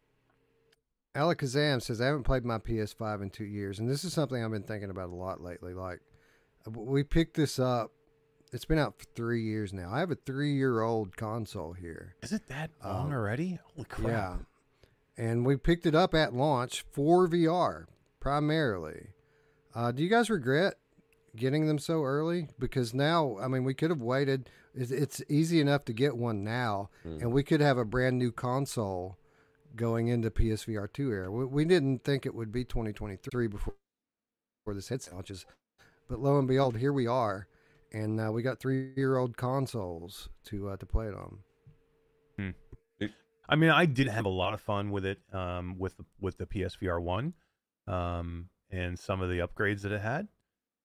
[1.15, 4.51] Alakazam says I haven't played my PS5 in two years, and this is something I've
[4.51, 5.73] been thinking about a lot lately.
[5.73, 5.99] Like,
[6.69, 7.91] we picked this up.
[8.51, 9.91] It's been out for three years now.
[9.91, 12.15] I have a three-year-old console here.
[12.21, 13.59] Is it that long Um, already?
[13.75, 14.07] Holy crap!
[14.07, 14.37] Yeah,
[15.17, 17.85] and we picked it up at launch for VR
[18.19, 19.09] primarily.
[19.73, 20.75] Uh, do you guys regret
[21.35, 22.49] getting them so early?
[22.59, 24.49] Because now, I mean, we could have waited.
[24.73, 27.21] It's, it's easy enough to get one now, mm.
[27.21, 29.17] and we could have a brand new console
[29.75, 31.31] going into PSVR 2 era.
[31.31, 33.75] We, we didn't think it would be 2023 before,
[34.63, 35.45] before this headset launches,
[36.09, 37.47] but lo and behold, here we are,
[37.91, 41.39] and uh, we got three-year-old consoles to uh, to play it on.
[43.47, 46.37] I mean, I did have a lot of fun with it, um, with the, with
[46.37, 47.33] the PSVR one,
[47.87, 50.27] um, and some of the upgrades that it had,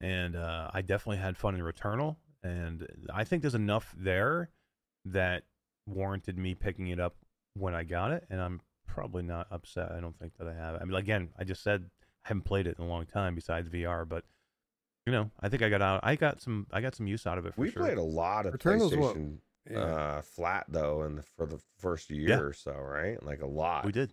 [0.01, 4.51] and uh, I definitely had fun in Returnal, and I think there's enough there
[5.07, 5.45] that
[5.87, 7.17] warranted me picking it up
[7.55, 9.93] when I got it, and I'm probably not upset.
[9.93, 10.81] I don't think that I have.
[10.81, 11.85] I mean, again, I just said
[12.25, 14.25] I haven't played it in a long time besides VR, but
[15.07, 16.01] you know, I think I got out.
[16.03, 16.67] I got some.
[16.73, 17.83] I got some use out of it for we sure.
[17.83, 19.17] played a lot of Returnal's what-
[19.71, 19.79] Yeah.
[19.79, 22.39] uh, flat though, and for the first year Yeah.
[22.41, 23.23] or so, right?
[23.23, 23.85] Like a lot.
[23.85, 24.13] we did.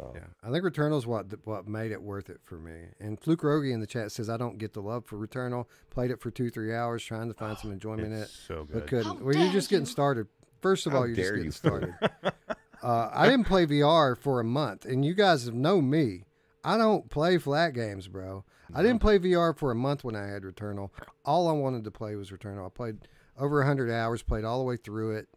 [0.00, 0.12] So.
[0.14, 2.86] Yeah, I think Returnal's what what made it worth it for me.
[2.98, 5.66] And Fluke Rogi in the chat says I don't get the love for Returnal.
[5.90, 8.66] Played it for two three hours trying to find some enjoyment in it, It's so
[8.70, 8.88] but good.
[8.88, 9.04] couldn't.
[9.18, 9.90] How Well, you're dare just getting you.
[9.90, 10.26] started.
[10.62, 11.50] First of How all, you're just getting you.
[11.50, 11.94] started.
[12.82, 16.24] uh, I didn't play VR for a month, and you guys know me.
[16.64, 18.44] I don't play flat games, bro.
[18.74, 20.90] I didn't play VR for a month when I had Returnal.
[21.24, 22.66] All I wanted to play was Returnal.
[22.66, 22.98] I played
[23.38, 25.28] over 100 hours, played all the way through it.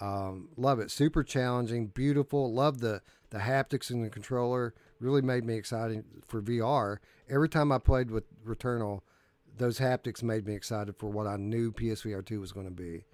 [0.00, 0.90] Um, love it.
[0.90, 2.52] Super challenging, beautiful.
[2.52, 3.00] Love the,
[3.30, 4.74] the haptics in the controller.
[5.00, 6.98] Really made me excited for VR.
[7.28, 9.00] Every time I played with Returnal,
[9.56, 13.04] those haptics made me excited for what I knew PSVR 2 was going to be.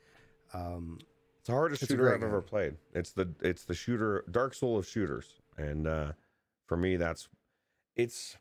[0.54, 0.98] Um,
[1.38, 2.76] It's the hardest It's shooter I've ever played.
[2.94, 6.12] It's the it's the shooter Dark Soul of shooters, and uh,
[6.66, 7.28] for me, that's
[7.96, 8.36] it's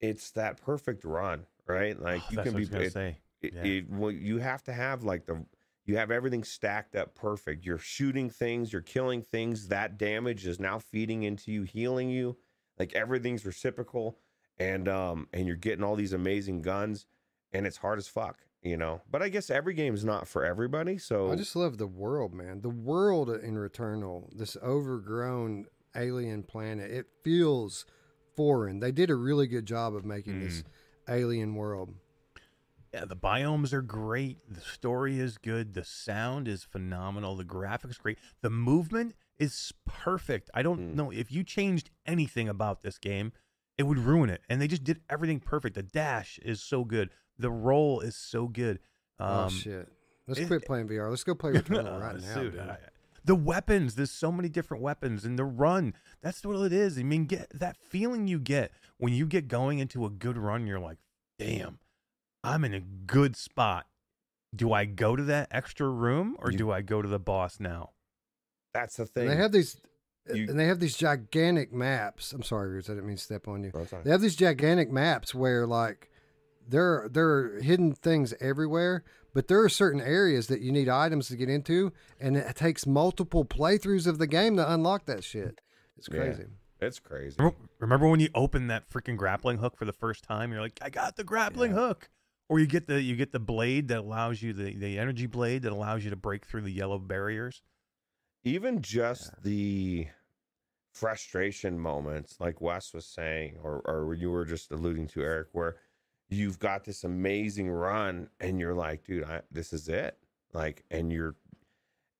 [0.00, 2.00] it's that perfect run, right?
[2.00, 3.18] Like Oh, you that's can what I be was it, say.
[3.42, 3.62] it, yeah.
[3.64, 5.44] it- well, you have to have like the
[5.88, 7.64] you have everything stacked up perfect.
[7.64, 9.68] You're shooting things, you're killing things.
[9.68, 12.36] That damage is now feeding into you, healing you.
[12.78, 14.18] Like everything's reciprocal,
[14.58, 17.06] and um and you're getting all these amazing guns,
[17.52, 19.00] and it's hard as fuck, you know.
[19.10, 20.98] But I guess every game is not for everybody.
[20.98, 22.60] So I just love the world, man.
[22.60, 25.66] The world in Returnal, this overgrown
[25.96, 27.86] alien planet, it feels
[28.36, 28.78] foreign.
[28.78, 30.62] They did a really good job of making this
[31.08, 31.94] alien world.
[32.92, 34.38] Yeah, the biomes are great.
[34.52, 35.74] The story is good.
[35.74, 37.36] The sound is phenomenal.
[37.36, 38.18] The graphics great.
[38.40, 40.50] The movement is perfect.
[40.54, 40.94] I don't Mm.
[40.94, 43.32] know if you changed anything about this game,
[43.76, 44.42] it would ruin it.
[44.48, 45.74] And they just did everything perfect.
[45.74, 47.10] The dash is so good.
[47.38, 48.80] The roll is so good.
[49.18, 49.92] Um, oh shit!
[50.26, 51.10] Let's It- quit playing VR.
[51.10, 52.34] Let's go play Returnal right now.
[52.34, 52.60] Dude, dude.
[52.60, 52.78] I-
[53.24, 55.92] the weapons, there's so many different weapons, and the run.
[56.22, 56.98] That's what it is.
[56.98, 60.66] I mean, get that feeling you get when you get going into a good run.
[60.66, 60.98] You're like,
[61.38, 61.78] damn,
[62.44, 63.86] I'm in a good spot.
[64.54, 67.60] Do I go to that extra room or You- do I go to the boss
[67.60, 67.90] now?
[68.74, 69.28] That's the And thing.
[69.28, 69.80] they have these,
[70.30, 72.32] uh, You- and they have these gigantic maps.
[72.32, 72.88] I'm sorry, Roots.
[72.88, 73.70] I didn't mean to step on you.
[73.74, 74.04] No, it's fine.
[74.04, 76.10] They have these gigantic maps where like
[76.66, 79.04] there there are hidden things everywhere,
[79.34, 82.86] but there are certain areas that you need items to get into, and it takes
[82.86, 85.60] multiple playthroughs of the game to unlock that shit.
[85.96, 86.18] It's Yeah.
[86.24, 86.46] crazy.
[86.80, 87.36] It's crazy.
[87.38, 90.52] Remember, remember when you open that freaking grappling hook for the first time?
[90.52, 91.78] You're like, I got the grappling Yeah.
[91.88, 92.10] hook.
[92.48, 95.62] Or you get the you get the blade that allows you the, the energy blade
[95.62, 97.62] that allows you to break through the yellow barriers.
[98.44, 100.06] even just the
[100.92, 105.76] frustration moments like wes was saying or, or you were just alluding to eric where
[106.28, 110.18] you've got this amazing run and you're like dude I, this is it
[110.52, 111.36] like and you're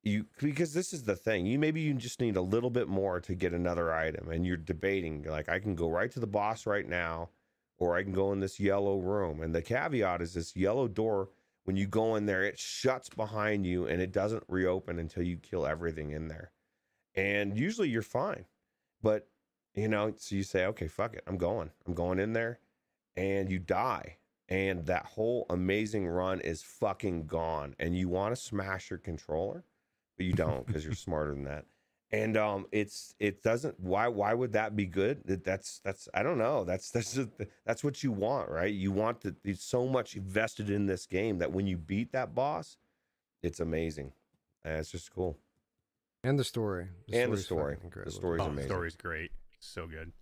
[0.04, 3.20] you because this is the thing you maybe you just need a little bit more
[3.20, 6.26] to get another item and you're debating you're like i can go right to the
[6.26, 7.30] boss right now
[7.78, 9.40] or i can go in this yellow room.
[9.40, 11.30] And the caveat is this yellow door
[11.64, 15.36] when you go in there it shuts behind you and it doesn't reopen until you
[15.36, 16.52] kill everything in there.
[17.14, 18.44] And usually you're fine.
[19.02, 19.28] But
[19.74, 21.70] you know so you say okay fuck it i'm going.
[21.86, 22.60] I'm going in there
[23.16, 24.16] and you die.
[24.50, 27.74] And that whole amazing run is fucking gone.
[27.78, 29.64] And you want to smash your controller?
[30.16, 31.66] But you don't because you're smarter than that
[32.10, 36.22] and um it's it doesn't why why would that be good That- that's that's i
[36.22, 37.28] don't know that's that's just,
[37.66, 41.38] that's what you want right you want to there's so much invested in this game
[41.38, 42.76] that when you beat that boss
[43.42, 44.12] it's amazing
[44.64, 45.36] and it's just cool
[46.24, 46.88] And the story.
[47.12, 49.30] and the story's story the story's Oh, the amazing story's great.
[49.60, 50.12] So good.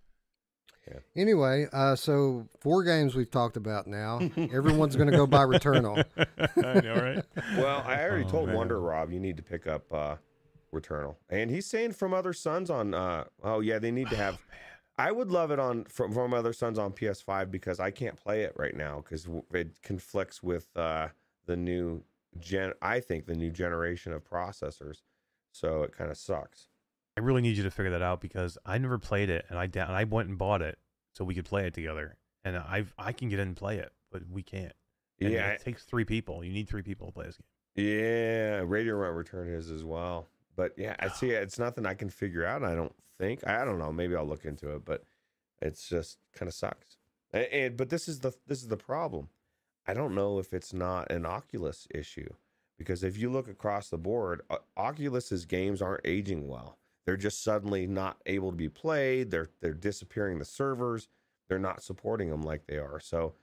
[1.17, 4.21] Anyway, uh, so four games we've talked about now.
[4.37, 6.01] Everyone's going to go buy Returnal.
[6.17, 7.25] I know, right?
[7.57, 8.55] Well, I already Oh, told man.
[8.55, 10.15] Wonder Rob you need to pick up uh
[10.79, 11.15] Returnal.
[11.29, 14.37] And he's saying From Other Suns on uh oh yeah, they need to have
[14.99, 18.43] I would love it on from, From Other Suns on PS5 because I can't play
[18.43, 21.09] it right now cuz it conflicts with uh
[21.45, 22.03] the new
[22.39, 25.01] gen I think the new generation of processors.
[25.51, 26.69] So it kind of sucks.
[27.17, 29.63] I really need you to figure that out because I never played it, and I
[29.63, 30.77] and I went and bought it
[31.13, 32.15] so we could play it together.
[32.45, 34.73] And I I can get in and play it, but we can't.
[35.19, 36.43] And yeah, it takes three people.
[36.43, 37.87] You need three people to play this game.
[37.87, 40.27] Yeah, Radio Run Return is as well.
[40.57, 42.63] But yeah, I see it's nothing I can figure out.
[42.63, 43.47] I don't think.
[43.47, 43.93] I don't know.
[43.93, 45.03] Maybe I'll look into it, but
[45.61, 46.97] it's just kind of sucks.
[47.31, 49.29] And, and but this is the this is the problem.
[49.87, 52.33] I don't know if it's not an Oculus issue
[52.77, 56.77] because if you look across the board, O- Oculus's games aren't aging well.
[57.05, 59.29] They're just suddenly not able to be played.
[59.29, 61.07] They're they're disappearing the servers.
[61.47, 62.99] They're not supporting them like they are.
[62.99, 63.35] So,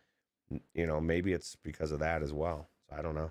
[0.74, 2.68] you know, maybe it's because of that as well.
[2.90, 3.30] So I don't know.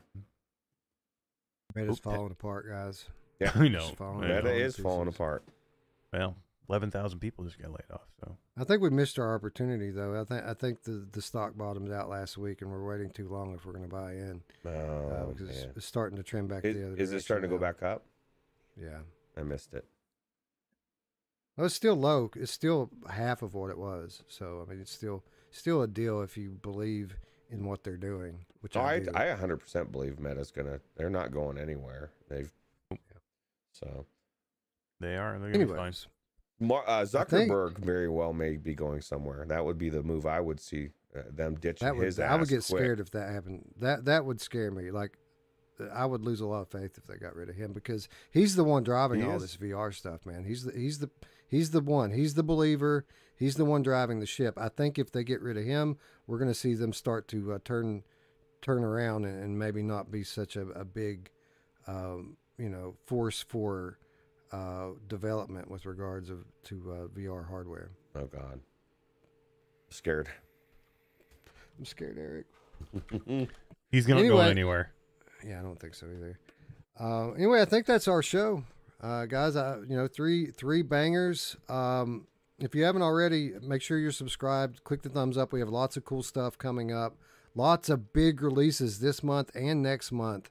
[1.75, 3.05] Meta's Oop, falling apart, guys.
[3.39, 3.87] Yeah, I know.
[3.97, 4.39] Falling Meta know.
[4.39, 4.55] apart.
[4.57, 5.43] is falling apart.
[6.11, 6.35] Well,
[6.69, 8.07] eleven thousand people just got laid off.
[8.19, 10.19] So I think we missed our opportunity, though.
[10.19, 13.27] I think I think the, the stock bottomed out last week, and we're waiting too
[13.27, 15.73] long if we're going to buy in uh, Oh, because it's, man.
[15.75, 16.95] it's starting to trend back Is, the other.
[16.97, 18.03] is it starting to go back up?
[18.79, 18.99] Yeah.
[19.37, 19.85] I missed it.
[21.57, 22.31] Well, it's still low.
[22.35, 24.23] It's still half of what it was.
[24.27, 27.15] So I mean, it's still still a deal if you believe
[27.49, 28.45] in what they're doing.
[28.61, 29.31] Which Oh, I, I.
[29.31, 30.79] I 100% believe Meta's gonna.
[30.95, 32.11] They're not going anywhere.
[32.29, 32.51] They've
[33.73, 34.05] so
[34.99, 35.37] they are.
[35.39, 35.77] They're gonna be fine.
[35.79, 36.07] Anyways,
[36.59, 39.45] Mar- uh, think- Zuckerberg very well may be going somewhere.
[39.47, 42.35] That would be the move I would see uh, them ditching that would his I
[42.35, 42.79] would get quick.
[42.79, 43.73] scared if that happened.
[43.79, 44.89] That that would scare me.
[44.91, 45.17] Like
[45.93, 48.55] I would lose a lot of faith if they got rid of him because he's
[48.55, 49.41] the one driving He all is.
[49.41, 50.45] this VR stuff, man.
[50.45, 51.09] He's the he's the
[51.47, 52.11] he's the one.
[52.11, 53.05] He's the believer.
[53.35, 54.53] He's the one driving the ship.
[54.57, 55.97] I think if they get rid of him,
[56.27, 58.03] we're going to see them start to uh, turn
[58.61, 61.29] turn around and, and maybe not be such a, a big
[61.87, 63.97] um, you know force for
[64.51, 67.91] uh, development with regards of to uh, VR hardware.
[68.15, 68.59] Oh God,
[69.89, 70.27] scared.
[71.77, 72.45] I'm scared, Eric.
[73.91, 74.91] He's gonna go anywhere.
[75.45, 76.39] Yeah, I don't think so either.
[76.99, 78.63] Uh, anyway, I think that's our show,
[79.01, 79.55] uh, guys.
[79.55, 81.57] I, you know, three three bangers.
[81.67, 82.27] Um,
[82.59, 84.83] if you haven't already, make sure you're subscribed.
[84.83, 85.51] Click the thumbs up.
[85.51, 87.17] We have lots of cool stuff coming up.
[87.55, 90.49] Lots of big releases this month and next month.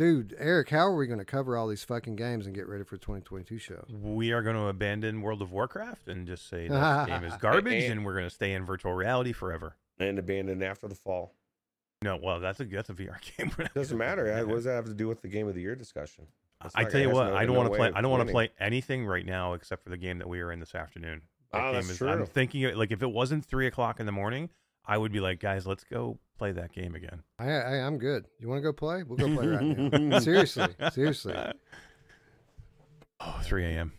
[0.00, 2.84] Dude, Eric, how are we going to cover all these fucking games and get ready
[2.84, 3.84] for 2022 show?
[3.92, 7.82] We are going to abandon World of Warcraft and just say this game is garbage,
[7.84, 9.76] And- and we're going to stay in virtual reality forever.
[9.98, 11.34] And abandon after the fall.
[12.00, 13.52] No, well, that's a that's a VR game.
[13.58, 14.46] We're Doesn't gonna- matter.
[14.46, 16.28] What does that have to do with the game of the year discussion?
[16.62, 17.92] That's I tell you what, no- I don't no want to play.
[17.94, 20.50] I don't want to play anything right now except for the game that we are
[20.50, 21.20] in this afternoon.
[21.52, 22.08] That Oh, game that's is, true.
[22.08, 24.48] I'm thinking like if it wasn't three o'clock in the morning,
[24.90, 27.22] I would be like, guys, let's go play that game again.
[27.38, 28.26] I, I I'm good.
[28.40, 29.04] You want to go play?
[29.04, 30.18] We'll go play right now.
[30.18, 31.34] seriously, seriously.
[33.22, 33.92] Oh, 3 a.m.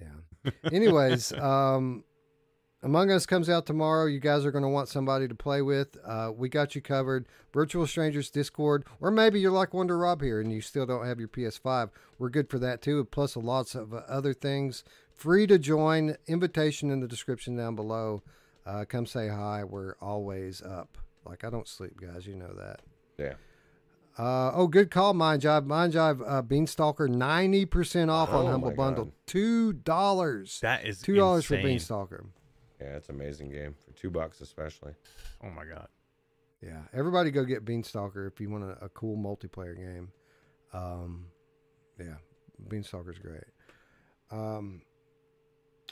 [0.00, 0.52] Yeah.
[0.70, 2.04] Anyways, um,
[2.84, 4.06] Among Us comes out tomorrow.
[4.06, 5.96] You guys are going to want somebody to play with.
[6.06, 7.26] Uh, we got you covered.
[7.52, 11.18] Virtual Strangers Discord, or maybe you're like Wonder Rob here and you still don't have
[11.18, 11.90] your PS5.
[12.20, 14.84] We're good for that too, plus lots of other things.
[15.12, 16.16] Free to join.
[16.28, 18.22] Invitation in the description down below.
[18.68, 19.64] Uh, come say hi.
[19.64, 20.98] We're always up.
[21.24, 22.26] Like I don't sleep, guys.
[22.26, 22.82] You know that.
[23.16, 23.34] Yeah.
[24.18, 25.64] Uh, oh, good call, Mind Jive.
[25.64, 29.04] Mind Jive uh, Beanstalker, ninety percent off on Oh Humble Bundle.
[29.06, 29.12] God.
[29.26, 30.58] Two dollars.
[30.60, 31.78] That is Two dollars for insane.
[31.78, 32.26] Beanstalker.
[32.80, 34.92] Yeah, it's an amazing game for two bucks, especially.
[35.42, 35.88] Oh my god.
[36.60, 40.10] Yeah, everybody go get Beanstalker if you want a, a cool multiplayer game.
[40.72, 41.26] Um,
[41.98, 42.16] yeah,
[42.68, 43.44] Beanstalker's great.
[44.30, 44.82] Um,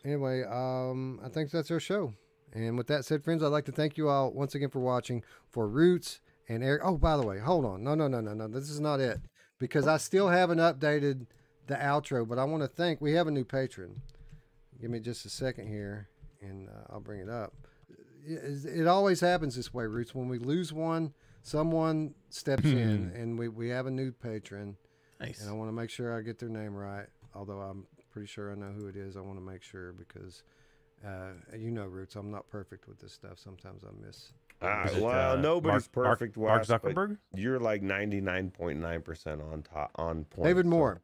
[0.04, 2.12] anyway, um, I think that's our show.
[2.56, 5.22] And with that said, friends, I'd like to thank you all once again for watching.
[5.50, 6.80] For Roots and Eric.
[6.82, 7.84] Oh, by the way, hold on.
[7.84, 8.48] No, no, no, no, no.
[8.48, 9.20] This is not it
[9.58, 11.26] because I still haven't updated
[11.66, 12.26] the outro.
[12.26, 13.02] But I want to thank.
[13.02, 14.00] We have a new patron.
[14.80, 16.08] Give me just a second here,
[16.40, 17.52] and uh, I'll bring it up.
[18.26, 20.14] It, it always happens this way, Roots.
[20.14, 21.12] When we lose one,
[21.42, 24.76] someone steps in, and we, we have a new patron.
[25.20, 25.40] Nice.
[25.40, 27.06] And I want to make sure I get their name right.
[27.34, 29.16] Although I'm pretty sure I know who it is.
[29.16, 30.42] I want to make sure because,
[31.04, 33.38] uh, you know, Roots, I'm not perfect with this stuff.
[33.38, 34.32] Sometimes I miss.
[34.62, 37.18] Ah, Is it, well, uh, nobody's Mark- Mark- perfect, Mark Wes, but Zuckerberg?
[37.34, 40.46] You're like ninety nine point nine percent on top on point.
[40.46, 41.02] David so- Moore.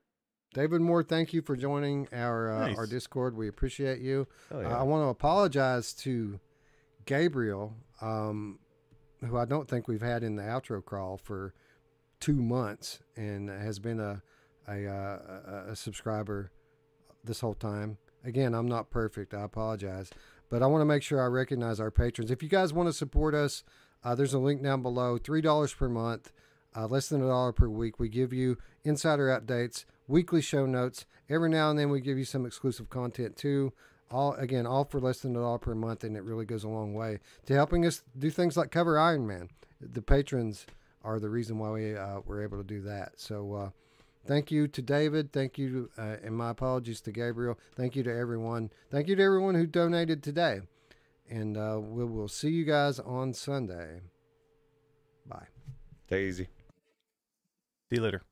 [0.54, 2.76] David Moore, thank you for joining our uh, Nice.
[2.78, 3.34] our Discord.
[3.36, 4.26] We appreciate you.
[4.50, 4.68] Oh, Uh.
[4.68, 6.40] I want to apologize to
[7.06, 8.58] Gabriel, um,
[9.24, 11.54] who I don't think we've had in the outro crawl for
[12.20, 14.22] two months, and has been a
[14.68, 15.18] a, uh,
[15.66, 16.50] a, a subscriber
[17.24, 17.98] this whole time.
[18.24, 19.34] Again, I'm not perfect.
[19.34, 20.10] I apologize,
[20.48, 22.30] but I want to make sure I recognize our patrons.
[22.30, 23.64] If you guys want to support us,
[24.04, 25.18] uh, there's a link down below.
[25.18, 26.32] Three dollars per month,
[26.76, 27.98] uh, less than a dollar per week.
[27.98, 31.06] We give you insider updates, weekly show notes.
[31.28, 33.72] Every now and then, we give you some exclusive content too.
[34.10, 36.68] All again, all for less than a dollar per month, and it really goes a
[36.68, 39.48] long way to helping us do things like cover Iron Man.
[39.80, 40.66] The patrons
[41.02, 43.12] are the reason why we uh, were able to do that.
[43.16, 43.72] So.
[44.24, 45.32] Thank you to David.
[45.32, 47.58] Thank you, uh, and my apologies to Gabriel.
[47.74, 48.70] Thank you to everyone.
[48.90, 50.60] Thank you to everyone who donated today.
[51.28, 54.00] And uh, we will see you guys on Sunday.
[55.26, 55.46] Bye.
[56.06, 56.48] Stay easy.
[57.90, 58.22] See you later.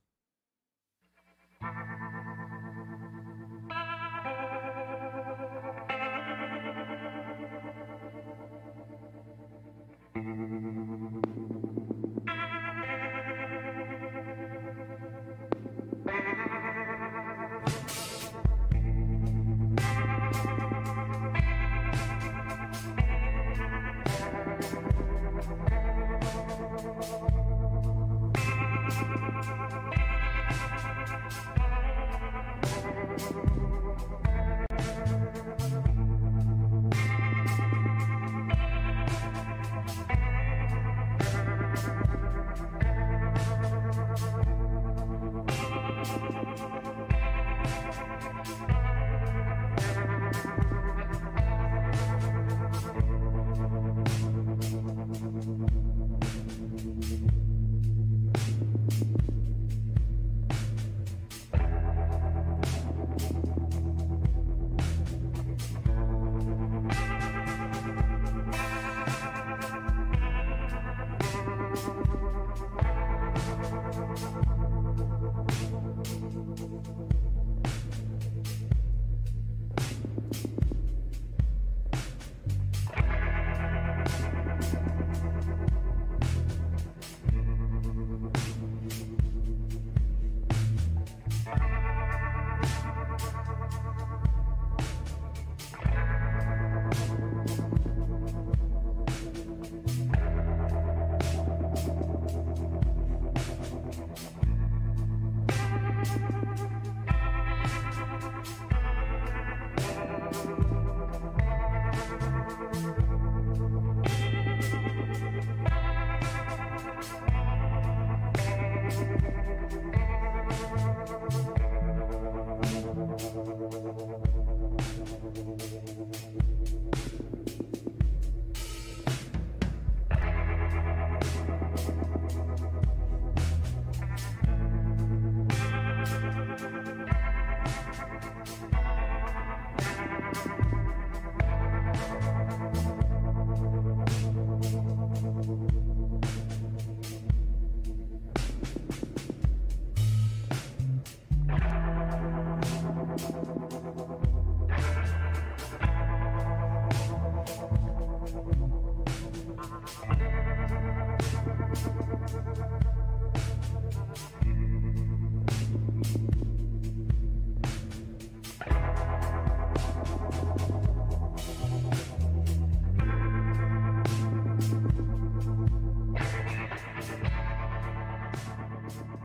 [10.17, 10.80] Mm-hmm.